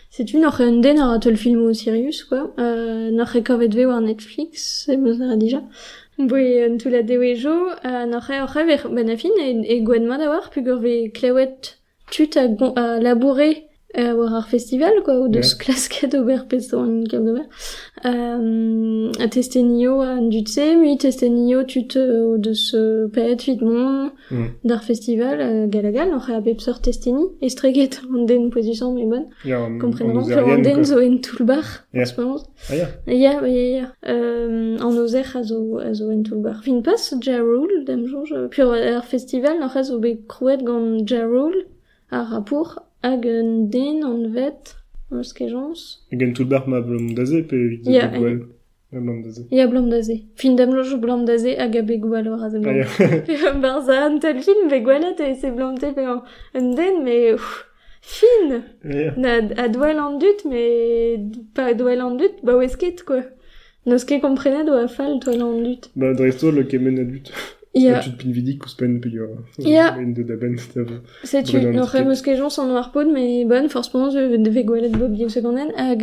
Mois 0.10 0.16
c'est 0.20 0.34
une 0.34 0.46
autre 0.46 0.62
un 0.62 0.80
den 0.80 1.00
ar 1.00 1.20
tel 1.20 1.38
film 1.38 1.62
au 1.62 1.74
Sirius 1.74 2.24
quoi. 2.24 2.54
Euh, 2.60 3.12
n'autre 3.12 3.40
kavet 3.40 3.70
ve 3.70 3.86
war 3.86 4.02
Netflix 4.02 4.86
c'est 4.86 4.98
meus 4.98 5.22
a 5.22 5.36
déjà. 5.36 5.62
Boué 6.18 6.66
un 6.66 6.78
tout 6.78 6.90
la 6.90 7.04
dewejo 7.04 7.50
euh, 7.86 8.06
n'autre 8.06 8.34
autre 8.44 8.66
ver 8.66 8.90
ben 8.90 9.10
a 9.10 9.18
fin 9.18 9.30
e, 9.40 9.62
e 9.66 9.82
gwen 9.82 10.06
mat 10.08 10.22
a 10.22 10.30
war 10.30 10.50
pugur 10.50 10.80
ve 10.80 11.12
klewet 11.12 11.78
tut 12.12 12.38
a, 12.38 12.48
a 12.76 13.00
labourer 13.00 13.69
euh, 13.98 14.14
war 14.14 14.34
ar 14.36 14.48
festival 14.48 14.92
quoi 15.04 15.20
ou 15.20 15.28
deus 15.28 15.40
Ouais. 15.54 15.58
klasket 15.66 16.14
ober 16.14 16.46
pesto 16.48 16.78
an 16.80 17.04
kam 17.10 17.26
d'ober 17.26 17.46
euh, 18.06 19.12
testenio 19.32 20.02
an 20.02 20.30
dutse 20.30 20.76
mi 20.82 20.98
testenio 20.98 21.64
tut 21.64 21.96
euh, 21.98 22.38
deus 22.38 22.74
euh, 22.76 23.08
pet 23.14 23.42
vit 23.46 23.60
mon 23.62 24.12
Mm. 24.32 24.46
d'ar 24.64 24.84
festival 24.84 25.40
euh, 25.42 25.66
galagal 25.68 26.10
n'autre 26.12 26.30
a 26.32 26.40
bep 26.40 26.62
sort 26.62 26.82
testeni 26.84 27.24
estreget 27.42 28.00
an 28.16 28.26
den 28.26 28.52
position 28.52 28.94
mais 28.94 29.06
bon 29.08 29.26
Ja, 29.44 29.58
an- 29.66 29.74
an 29.74 29.80
Komprenañ, 29.80 30.18
eus 30.20 30.28
flo 30.28 30.38
an 30.38 30.50
arien, 30.52 30.62
den 30.62 30.84
zo 30.86 31.00
en 31.00 31.18
toulbar, 31.18 31.64
Ja. 31.94 32.02
en 32.02 32.06
ce 32.06 32.22
moment. 32.22 32.44
Ah. 32.70 32.76
Ya, 32.76 33.42
ya, 33.42 33.48
ya. 33.48 33.88
Euh, 34.08 34.78
an 34.80 34.98
ozer 35.00 35.26
a 35.36 35.42
zo, 35.44 35.80
a 35.80 35.94
zo 35.96 36.12
en 36.12 36.22
toulbar. 36.22 36.62
Fin 36.64 36.82
pas 36.84 37.12
Ja 37.26 37.40
Rule, 37.40 37.86
dem 37.88 38.06
jonge. 38.06 38.50
Pur 38.52 38.72
ar 38.74 39.04
festival, 39.06 39.58
n'ar 39.60 39.76
a 39.76 39.84
zo 39.84 39.98
be 40.00 40.14
krouet 40.28 40.62
gant 40.64 41.12
ar 42.12 42.26
rapour, 42.32 42.80
hag 43.04 43.26
un 43.26 43.70
den 43.72 44.04
an 44.04 44.34
vet, 44.34 44.76
eus 45.12 45.34
kejañs. 45.38 46.00
Hag 46.12 46.24
an 46.24 46.34
tout 46.34 46.50
bar 46.50 46.68
ma 46.68 46.82
blom 46.82 47.14
daze 47.18 47.44
pe 47.48 47.56
evit 47.56 47.84
de 47.86 48.08
gwell. 48.18 48.42
Ya 48.92 49.00
blom 49.00 49.24
daze. 49.24 49.42
Ya 49.52 49.68
blam 49.68 49.90
daze. 49.92 50.16
Fin 50.36 50.56
dem 50.58 50.72
lojo 50.74 50.98
blam 50.98 51.26
daze 51.26 51.56
hag 51.58 51.76
a 51.76 51.82
begou 51.82 52.16
alor 52.16 52.44
az 52.44 52.54
blam. 52.58 52.84
Pe 53.28 53.36
bar 53.62 53.82
za 53.86 54.06
an 54.06 54.20
tel 54.20 54.42
film 54.42 54.70
be 54.70 54.80
e 55.30 55.36
se 55.36 55.52
blam 55.52 55.78
te 55.78 55.94
pe 55.94 56.06
an 56.54 56.76
den 56.76 57.04
me... 57.04 57.38
Fin 58.02 58.64
yeah. 58.84 59.14
Na 59.18 59.38
a 59.64 59.68
doel 59.68 60.00
an 60.00 60.18
dut, 60.20 60.46
mais 60.46 61.20
pas 61.54 61.74
doel 61.74 62.02
an 62.02 62.16
dut, 62.16 62.42
ba 62.44 62.56
oez 62.56 62.76
ket, 62.78 63.04
quoi. 63.04 63.24
N'eus 63.86 64.06
ket 64.08 64.22
komprenet 64.22 64.70
oa 64.70 64.88
fal 64.88 65.20
douel 65.20 65.44
an 65.44 65.64
dut. 65.64 65.90
Ba, 65.96 66.14
dresto 66.14 66.52
le 66.52 66.64
kemen 66.64 67.00
a 67.00 67.04
dut. 67.04 67.32
Ya. 67.76 68.00
Tu 68.00 68.10
pin 68.12 68.32
vidi 68.32 68.58
kouspen 68.58 69.00
pe 69.00 69.10
yo. 69.10 69.28
Ya. 69.60 69.96
Une 70.00 70.14
de 70.14 70.24
daben 70.24 70.58
stav. 70.58 70.88
C'est 71.24 71.44
tu 71.44 71.62
no 71.62 71.86
remus 71.86 72.22
ke 72.24 72.36
jon 72.36 72.50
son 72.50 72.66
noir 72.66 72.92
pod 72.92 73.08
mais 73.08 73.46
bonne 73.46 73.70
force 73.70 73.90
pendant 73.90 74.10
je 74.10 74.38
devais 74.38 74.64
goalet 74.64 74.90
bob 74.90 75.14
bio 75.14 75.30
secondaine 75.30 75.72
hag 75.78 76.02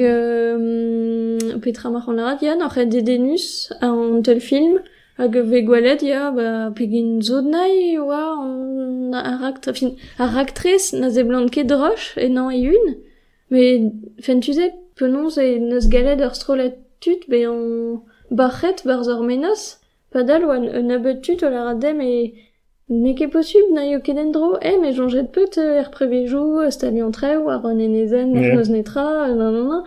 Petra 1.60 1.90
Marhan 1.90 2.12
Larat 2.12 2.40
ya 2.40 2.54
no 2.54 2.68
red 2.68 2.90
denus 3.04 3.72
an 3.80 4.22
tel 4.22 4.38
film 4.38 4.78
ag 5.18 5.36
ve 5.36 5.62
goalet 5.62 6.02
ya 6.02 6.30
ba 6.30 6.70
pegin 6.70 7.20
zodnai 7.20 7.98
wa 7.98 8.44
an 8.44 9.12
arakt 9.12 9.72
fin 9.72 9.96
araktres 10.20 10.92
na 10.92 11.10
ze 11.10 11.22
blanke 11.24 11.66
droche 11.66 12.16
et 12.16 12.28
non 12.28 12.48
et 12.48 12.60
une 12.60 12.94
mais 13.50 13.82
fen 14.20 14.38
tu 14.38 14.52
sais 14.52 14.72
penons 14.94 15.30
et 15.36 15.58
nos 15.58 15.88
galet 15.88 16.22
ur 16.22 16.36
strolatut 16.36 17.20
be 17.28 17.44
an 17.44 18.04
barret 18.30 18.76
barzor 18.84 19.24
menos. 19.24 19.80
padal 20.16 20.48
oan 20.48 20.68
un 20.80 20.92
abet 20.96 21.22
tud 21.24 21.44
o 21.46 21.52
lar 21.54 21.72
adem 21.76 22.00
e... 22.00 22.16
Ne 22.88 23.16
ket 23.18 23.32
posib 23.32 23.72
na 23.74 23.82
yo 23.82 23.98
ket 23.98 24.16
endro, 24.22 24.52
e, 24.62 24.76
me 24.78 24.92
jonget 24.94 25.32
peut 25.34 25.58
er 25.58 25.88
prevejoù, 25.90 26.70
stalion 26.70 27.10
treo, 27.10 27.48
ar 27.50 27.64
an 27.66 27.80
enezen, 27.82 28.36
ar 28.38 28.44
yeah. 28.44 28.68
netra, 28.70 29.06
nan 29.26 29.38
nan 29.42 29.66
nan. 29.70 29.80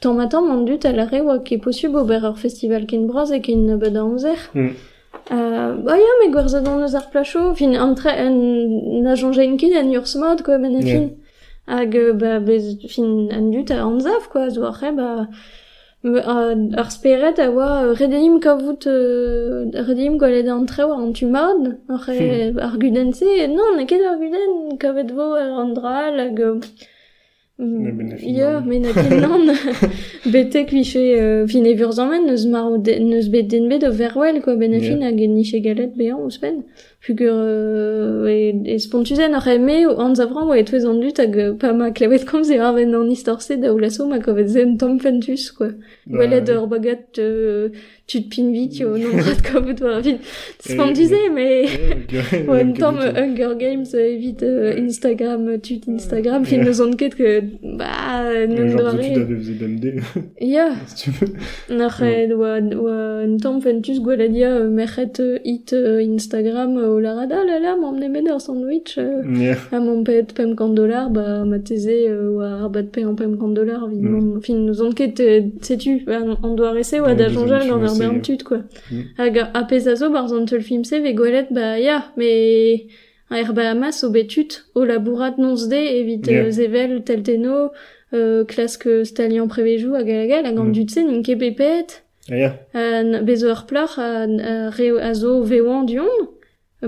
Tant 0.00 0.12
matan 0.12 0.44
mont 0.44 0.66
dut 0.68 0.84
al 0.84 1.00
re 1.08 1.22
oa 1.22 1.38
ket 1.40 1.62
posib 1.64 1.96
ober 1.96 2.20
ur 2.28 2.36
festival 2.36 2.84
ken 2.90 3.06
braz 3.08 3.32
e 3.32 3.40
ken 3.40 3.64
nebet 3.64 3.96
an 3.96 4.18
zer. 4.18 4.36
Mm. 4.52 4.74
Euh, 5.32 5.72
bah 5.86 5.96
ya, 5.96 6.12
me 6.20 6.28
gwerzad 6.34 6.68
an 6.68 6.84
eus 6.84 6.94
ar 7.00 7.08
placho, 7.10 7.54
fin 7.56 7.72
an 7.80 7.96
tre, 7.96 8.12
an 8.26 9.08
a 9.08 9.16
jongen 9.16 9.56
ken 9.56 9.72
an 9.80 9.96
ur 9.96 10.04
smod, 10.04 10.44
quoi, 10.44 10.58
ben 10.58 10.76
a 10.76 10.82
fin. 10.82 11.10
Hag, 11.66 11.96
ba, 12.20 12.40
bez, 12.44 12.74
fin 12.92 13.30
an 13.32 13.52
dut 13.52 13.70
a 13.72 13.80
an 13.80 14.00
quoi, 14.28 14.50
zo 14.50 14.68
ar 14.68 14.76
re, 14.82 14.92
ba... 14.92 15.28
Ar 16.04 16.90
speret 16.90 17.38
a 17.38 17.48
oa 17.48 17.94
redeim 17.96 18.38
kavout 18.38 18.84
euh, 18.86 19.70
redeim 19.88 20.18
gwalet 20.20 20.48
an 20.52 20.66
treo 20.66 20.92
an 20.92 21.14
tumad 21.16 21.78
ar, 21.88 22.02
hmm. 22.04 22.58
ar 22.66 22.74
guden 22.76 23.14
se 23.14 23.46
non 23.48 23.76
na 23.76 23.86
ket 23.88 24.04
ar 24.04 24.18
guden 24.20 24.76
kavet 24.76 25.14
vo 25.16 25.32
ar 25.32 25.62
an 25.62 25.72
dral 25.72 26.18
hag 26.20 26.40
Ya, 28.36 28.60
men 28.60 28.82
na 28.82 28.92
ket 28.92 29.14
nan 29.24 29.48
betek 30.32 30.72
viche 30.76 31.00
euh, 31.16 31.46
fin 31.46 31.64
evur 31.64 31.92
zamen 31.92 32.26
neus, 32.26 32.44
maro 32.52 32.76
de, 32.76 32.98
neus 32.98 33.30
bet 33.32 33.48
den 33.48 33.70
bet 33.70 33.84
o 33.88 33.90
verwell 33.90 34.42
quoi 34.42 34.56
ben 34.56 34.74
a 34.74 34.80
fin 34.80 35.00
hag 35.06 35.16
niche 35.16 35.62
galet 35.64 35.96
bean 35.96 36.20
ouspen. 36.20 36.64
Pugur, 37.04 37.34
euh, 37.36 38.26
e, 38.26 38.54
e 38.64 38.78
spontuzen 38.78 39.34
ar 39.36 39.46
eme, 39.52 39.74
an 40.00 40.14
zavran 40.16 40.48
oa 40.48 40.56
etwez 40.56 40.86
an 40.88 41.02
dut 41.02 41.18
hag 41.20 41.36
euh, 41.36 41.52
pa 41.60 41.74
ma 41.76 41.90
arven 41.92 42.94
an 42.96 43.10
istorse 43.12 43.60
da 43.60 43.74
oulasso 43.74 44.06
ma 44.08 44.20
kovet 44.20 44.48
zen 44.48 44.78
tom 44.78 44.98
fentus, 44.98 45.50
quoi. 45.52 45.74
Welet 46.06 46.48
ur 46.48 46.66
bagat 46.66 47.18
euh, 47.18 47.70
tu 48.06 48.22
te 48.22 48.36
pin 48.36 48.52
vite 48.52 48.82
au 48.82 48.98
nombre 48.98 49.24
de 49.24 49.50
comme 49.50 49.74
toi 49.74 50.02
fin 50.02 50.16
c'est 50.58 50.76
pas 50.76 50.92
disais 50.92 51.30
mais 51.32 51.64
ouais 52.46 52.62
en 52.62 52.72
temps 52.74 52.98
Hunger 52.98 53.54
Games 53.58 53.86
évite 53.94 54.42
euh, 54.42 54.78
Instagram 54.78 55.58
tu 55.62 55.80
Instagram 55.88 56.44
fin 56.44 56.58
nous 56.58 56.82
on 56.82 56.92
quête 56.92 57.14
que 57.14 57.40
bah 57.62 58.46
nous 58.46 58.76
doit 58.76 58.90
tu 58.98 59.14
devais 59.14 59.36
faisait 59.36 59.54
BMD 59.54 60.02
yeah. 60.40 60.74
Si 60.86 61.04
tu 61.04 61.10
veux. 61.10 61.32
Nach 61.74 62.02
gwaladia 64.00 64.60
merchet 64.64 65.40
hit 65.42 65.72
Instagram 65.72 66.76
au 66.94 67.00
la 67.00 67.14
rada 67.14 67.44
là 67.44 67.58
là 67.58 67.76
m'emmener 67.76 68.08
med 68.08 68.28
un 68.28 68.38
sandwich 68.38 68.98
à 69.72 69.80
mon 69.80 70.04
pet 70.04 70.32
pem 70.32 70.50
50 70.50 70.74
dollars 70.74 71.10
bah 71.10 71.44
ma 71.44 71.58
thésée 71.58 72.12
ou 72.12 72.40
à 72.40 72.56
rabat 72.56 72.84
pay 72.84 73.04
en 73.04 73.14
pem 73.14 73.32
50 73.32 73.54
dollars 73.54 73.88
évidemment 73.90 74.40
fin 74.40 74.54
nous 74.54 74.82
on 74.82 74.92
quête 74.92 75.22
sais-tu 75.60 76.06
on 76.42 76.54
doit 76.54 76.72
rester 76.72 77.00
ouais 77.00 77.14
da 77.14 77.28
jonjal 77.28 77.68
dans 77.68 77.78
leur 77.78 77.96
bern 77.96 78.20
tut 78.22 78.38
quoi 78.44 78.60
hag 79.18 79.38
a 79.52 79.64
pesazo 79.64 80.10
bar 80.10 80.28
zan 80.28 80.46
teul 80.46 80.62
film 80.62 80.84
se 80.84 80.96
ve 80.96 81.14
gwelet 81.14 81.48
ba 81.50 81.78
ya 81.78 82.04
mais 82.16 82.86
a 83.30 83.38
er 83.40 83.52
Bahamas 83.52 84.04
o 84.04 84.10
betut 84.10 84.64
o 84.74 84.84
labourat 84.84 85.36
nons 85.38 85.68
de 85.68 85.76
evit 85.76 86.26
yeah. 86.26 86.50
zevel 86.50 87.02
telteno 87.04 87.70
euh, 88.12 88.44
klask 88.44 88.86
stalian 89.04 89.48
prevejou 89.48 89.94
hag 89.94 90.08
a 90.10 90.26
gal 90.26 90.46
hag 90.46 90.58
an 90.58 90.68
mm. 90.68 90.72
dut 90.72 90.90
se 90.90 91.00
nin 91.00 91.22
ket 91.22 91.38
pepet 91.38 92.02
yeah. 92.28 92.54
uh, 92.74 93.22
bezo 93.22 93.50
ur 93.50 93.64
pleur 93.66 93.98
a, 93.98 94.08
a, 94.24 94.70
re, 94.70 94.90
a 95.00 95.14
zo 95.14 95.42
vewan 95.42 95.86
dion 95.86 96.28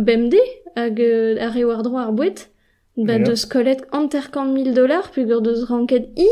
bemde 0.00 0.42
hag 0.76 1.00
a 1.00 1.48
re 1.54 1.64
war 1.64 1.82
droit 1.82 2.04
ar 2.04 2.12
bouet 2.12 2.48
ba 2.96 3.18
deus 3.18 3.44
kolet 3.46 3.80
anterkant 3.92 4.52
mil 4.52 4.74
dollars 4.74 5.10
plus 5.12 5.26
deus 5.26 5.64
ranket 5.70 6.04
i 6.16 6.30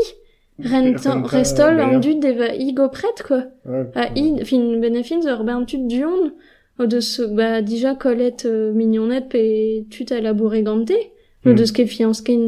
Rentan, 0.57 1.25
restol 1.27 1.81
an 1.83 1.99
dud 1.99 2.23
eva 2.23 2.47
i 2.55 2.71
go 2.73 2.87
pret, 2.87 3.21
quoi. 3.27 3.41
Ouais, 3.65 3.89
a 3.93 4.07
i, 4.15 4.39
fin 4.47 4.79
benefin 4.79 5.19
ur 5.27 5.43
bern 5.43 5.65
tud 5.67 5.83
dion, 5.91 6.31
o 6.79 6.87
deus, 6.87 7.09
ba, 7.35 7.59
dija 7.61 7.95
kolet 7.99 8.45
euh, 8.47 8.71
mignonnet 8.71 9.27
pe 9.27 9.83
tut 9.91 10.13
a 10.15 10.21
laboure 10.21 10.63
gante, 10.63 10.95
mm. 10.95 11.51
o 11.51 11.55
deus 11.59 11.73
ket 11.75 11.91
ken, 12.23 12.45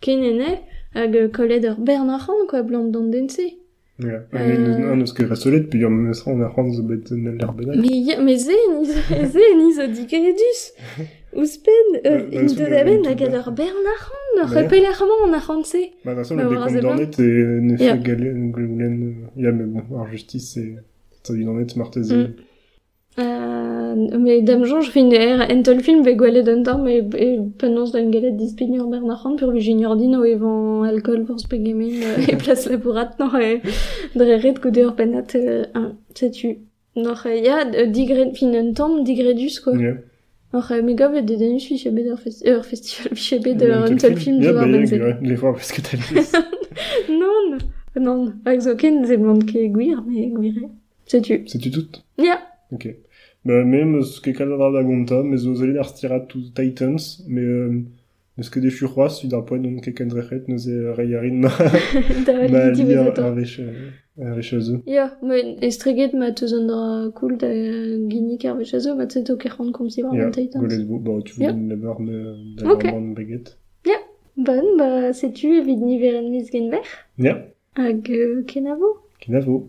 ken 0.00 0.22
ene, 0.30 0.52
hag 0.94 1.18
kolet 1.34 1.66
ur 1.66 1.80
bern 1.82 2.14
quoi, 2.48 2.62
blant 2.62 2.92
d'an 2.94 3.10
dense. 3.10 3.42
Ja, 3.98 4.20
euh... 4.34 4.92
an 4.92 5.00
eus 5.00 5.14
ket 5.16 5.30
restolet, 5.30 5.70
pe 5.72 5.78
yom 5.80 5.94
meus 6.04 6.20
ran 6.26 6.42
arran 6.44 6.66
zo 6.76 6.82
bet 6.84 7.08
l'er 7.10 7.52
benat. 7.56 7.78
Me, 7.80 8.16
me 8.20 8.34
ze, 8.36 8.56
ni, 8.72 8.84
ze, 9.34 9.44
ni 9.56 9.70
zo 9.72 9.86
dikeredus. 9.88 10.60
Ouspen, 11.40 11.88
euh, 12.04 12.26
in 12.30 12.46
de 12.46 12.68
daben 12.68 13.04
hag 13.04 13.22
ad 13.24 13.34
ur 13.40 13.48
bern 13.56 13.88
arran. 13.94 14.42
Ur 14.42 14.52
repelerman 14.52 15.24
an 15.28 15.38
arranse. 15.38 15.82
Ba, 16.04 16.12
da 16.14 16.24
e 16.24 17.96
galen, 18.04 19.30
ya, 19.34 19.52
me 19.52 19.64
bon, 19.64 20.00
ar 20.00 20.12
justice, 20.12 20.60
e, 20.60 20.76
marteze. 21.76 22.16
Mm. 22.16 22.34
Uh, 23.96 24.18
me 24.18 24.40
dam 24.46 24.64
jonj 24.64 24.90
fin 24.94 25.10
er 25.12 25.44
entol 25.52 25.80
film 25.80 26.04
ve 26.04 26.12
gwelet 26.20 26.48
un 26.52 26.62
tamm 26.62 26.86
e, 26.86 26.98
e 27.26 27.28
penons 27.58 27.92
d'un 27.92 28.10
galet 28.10 28.36
dispini 28.38 28.80
ur 28.80 28.88
bernachan 28.92 29.36
pur 29.36 29.52
vi 29.52 29.60
junior 29.68 29.96
din 29.96 30.16
o 30.16 30.24
evan 30.24 30.84
alcool 30.90 31.24
pour 31.24 31.40
spegemen 31.40 32.02
e 32.28 32.36
plas 32.42 32.66
labourat 32.70 33.18
no 33.18 33.30
e 33.40 33.60
dreret 34.14 34.60
goude 34.62 34.82
ur 34.84 34.94
penat 34.96 35.34
uh, 35.34 35.64
un, 35.74 35.88
setu. 36.14 36.58
Nor 36.96 37.26
ya 37.26 37.64
digret 37.96 38.32
fin 38.34 38.52
un 38.54 38.72
tamm 38.74 39.02
digredus 39.04 39.60
quoi. 39.60 39.76
Yeah. 39.76 39.96
Euh, 40.54 40.82
mais 40.82 40.94
gav 40.94 41.12
de 41.12 41.34
denus 41.34 41.66
fi 41.66 41.76
chebe 41.76 42.02
d'ur 42.02 42.18
festi 42.18 42.48
euh, 42.48 42.62
festival 42.62 43.14
fi 43.14 43.22
chebe 43.22 43.56
de 43.56 43.98
tel 43.98 44.16
film 44.16 44.40
de 44.40 44.52
benze. 44.52 44.90
Ja, 44.92 45.18
les 45.20 45.36
fois 45.36 45.52
parce 45.52 45.72
que 45.72 45.80
t'as 45.82 45.96
dit. 45.96 46.28
non, 47.20 47.58
non, 48.00 48.32
hag 48.46 48.60
zo 48.60 48.74
ken 48.76 49.04
ze 49.04 49.16
blant 49.16 49.44
ke 49.44 49.68
gwir, 49.68 50.02
mais 50.06 50.28
gwire. 50.28 50.68
Sais-tu? 51.06 51.46
Sais-tu 51.46 51.70
tout 51.70 52.02
Ya. 52.18 52.24
Yeah. 52.24 52.40
Ok. 52.72 52.88
Bah, 53.46 53.64
même 53.64 54.02
ce 54.02 54.20
que 54.20 54.32
kadra 54.38 54.72
da 54.72 54.82
gonta, 54.82 55.22
mais 55.22 55.38
zo 55.44 55.54
zelit 55.54 55.78
ar 55.78 55.88
stirat 55.88 56.24
tout 56.30 56.46
Titans, 56.54 57.04
mais 57.28 57.42
euh, 57.42 57.84
Neus 58.36 58.50
ket 58.50 58.60
dechu 58.60 58.84
c'hoaz, 58.84 59.22
vid 59.22 59.32
ar 59.32 59.44
poen 59.48 59.62
on 59.64 59.76
ket 59.80 59.94
ken 59.96 60.10
drechet, 60.12 60.44
neus 60.50 60.66
e 60.68 60.74
reiarin 60.92 61.38
ma, 61.40 61.48
ma 62.52 62.64
li 62.68 62.96
ar 63.00 63.30
vech, 63.32 63.54
ar 64.20 64.34
vech 64.36 64.50
a 64.52 64.58
zo. 64.66 64.80
Ya, 64.84 65.06
me 65.22 65.38
estreget 65.64 66.12
ma 66.12 66.28
teus 66.36 66.52
an 66.52 66.66
dra 66.68 66.80
koul 67.16 67.38
da 67.40 67.48
ginik 68.10 68.44
ar 68.44 68.58
vech 68.58 68.74
a 68.76 68.80
zo, 68.84 68.92
ma 68.98 69.06
tseto 69.08 69.38
ket 69.40 69.54
c'hant 69.56 69.72
kom 69.72 69.88
si 69.88 70.04
war 70.04 70.12
an 70.12 70.34
Titans. 70.36 70.60
Ya, 70.60 70.68
golet 70.68 70.84
bo, 70.90 70.98
ba, 71.06 71.16
tu 71.24 71.40
vin 71.40 71.64
labar 71.70 71.96
me 71.98 72.18
da 72.58 72.68
okay. 72.74 72.92
an 72.92 73.14
baguette. 73.16 73.56
Ya, 73.88 73.96
bon, 74.36 74.68
ba, 74.82 74.90
setu 75.16 75.54
evit 75.62 75.80
niveren 75.80 76.28
miz. 76.28 76.52
Ya. 77.16 77.34
Hag 77.80 78.04
uh, 78.04 78.44
kenavo. 78.52 78.98
Kenavo. 79.24 79.62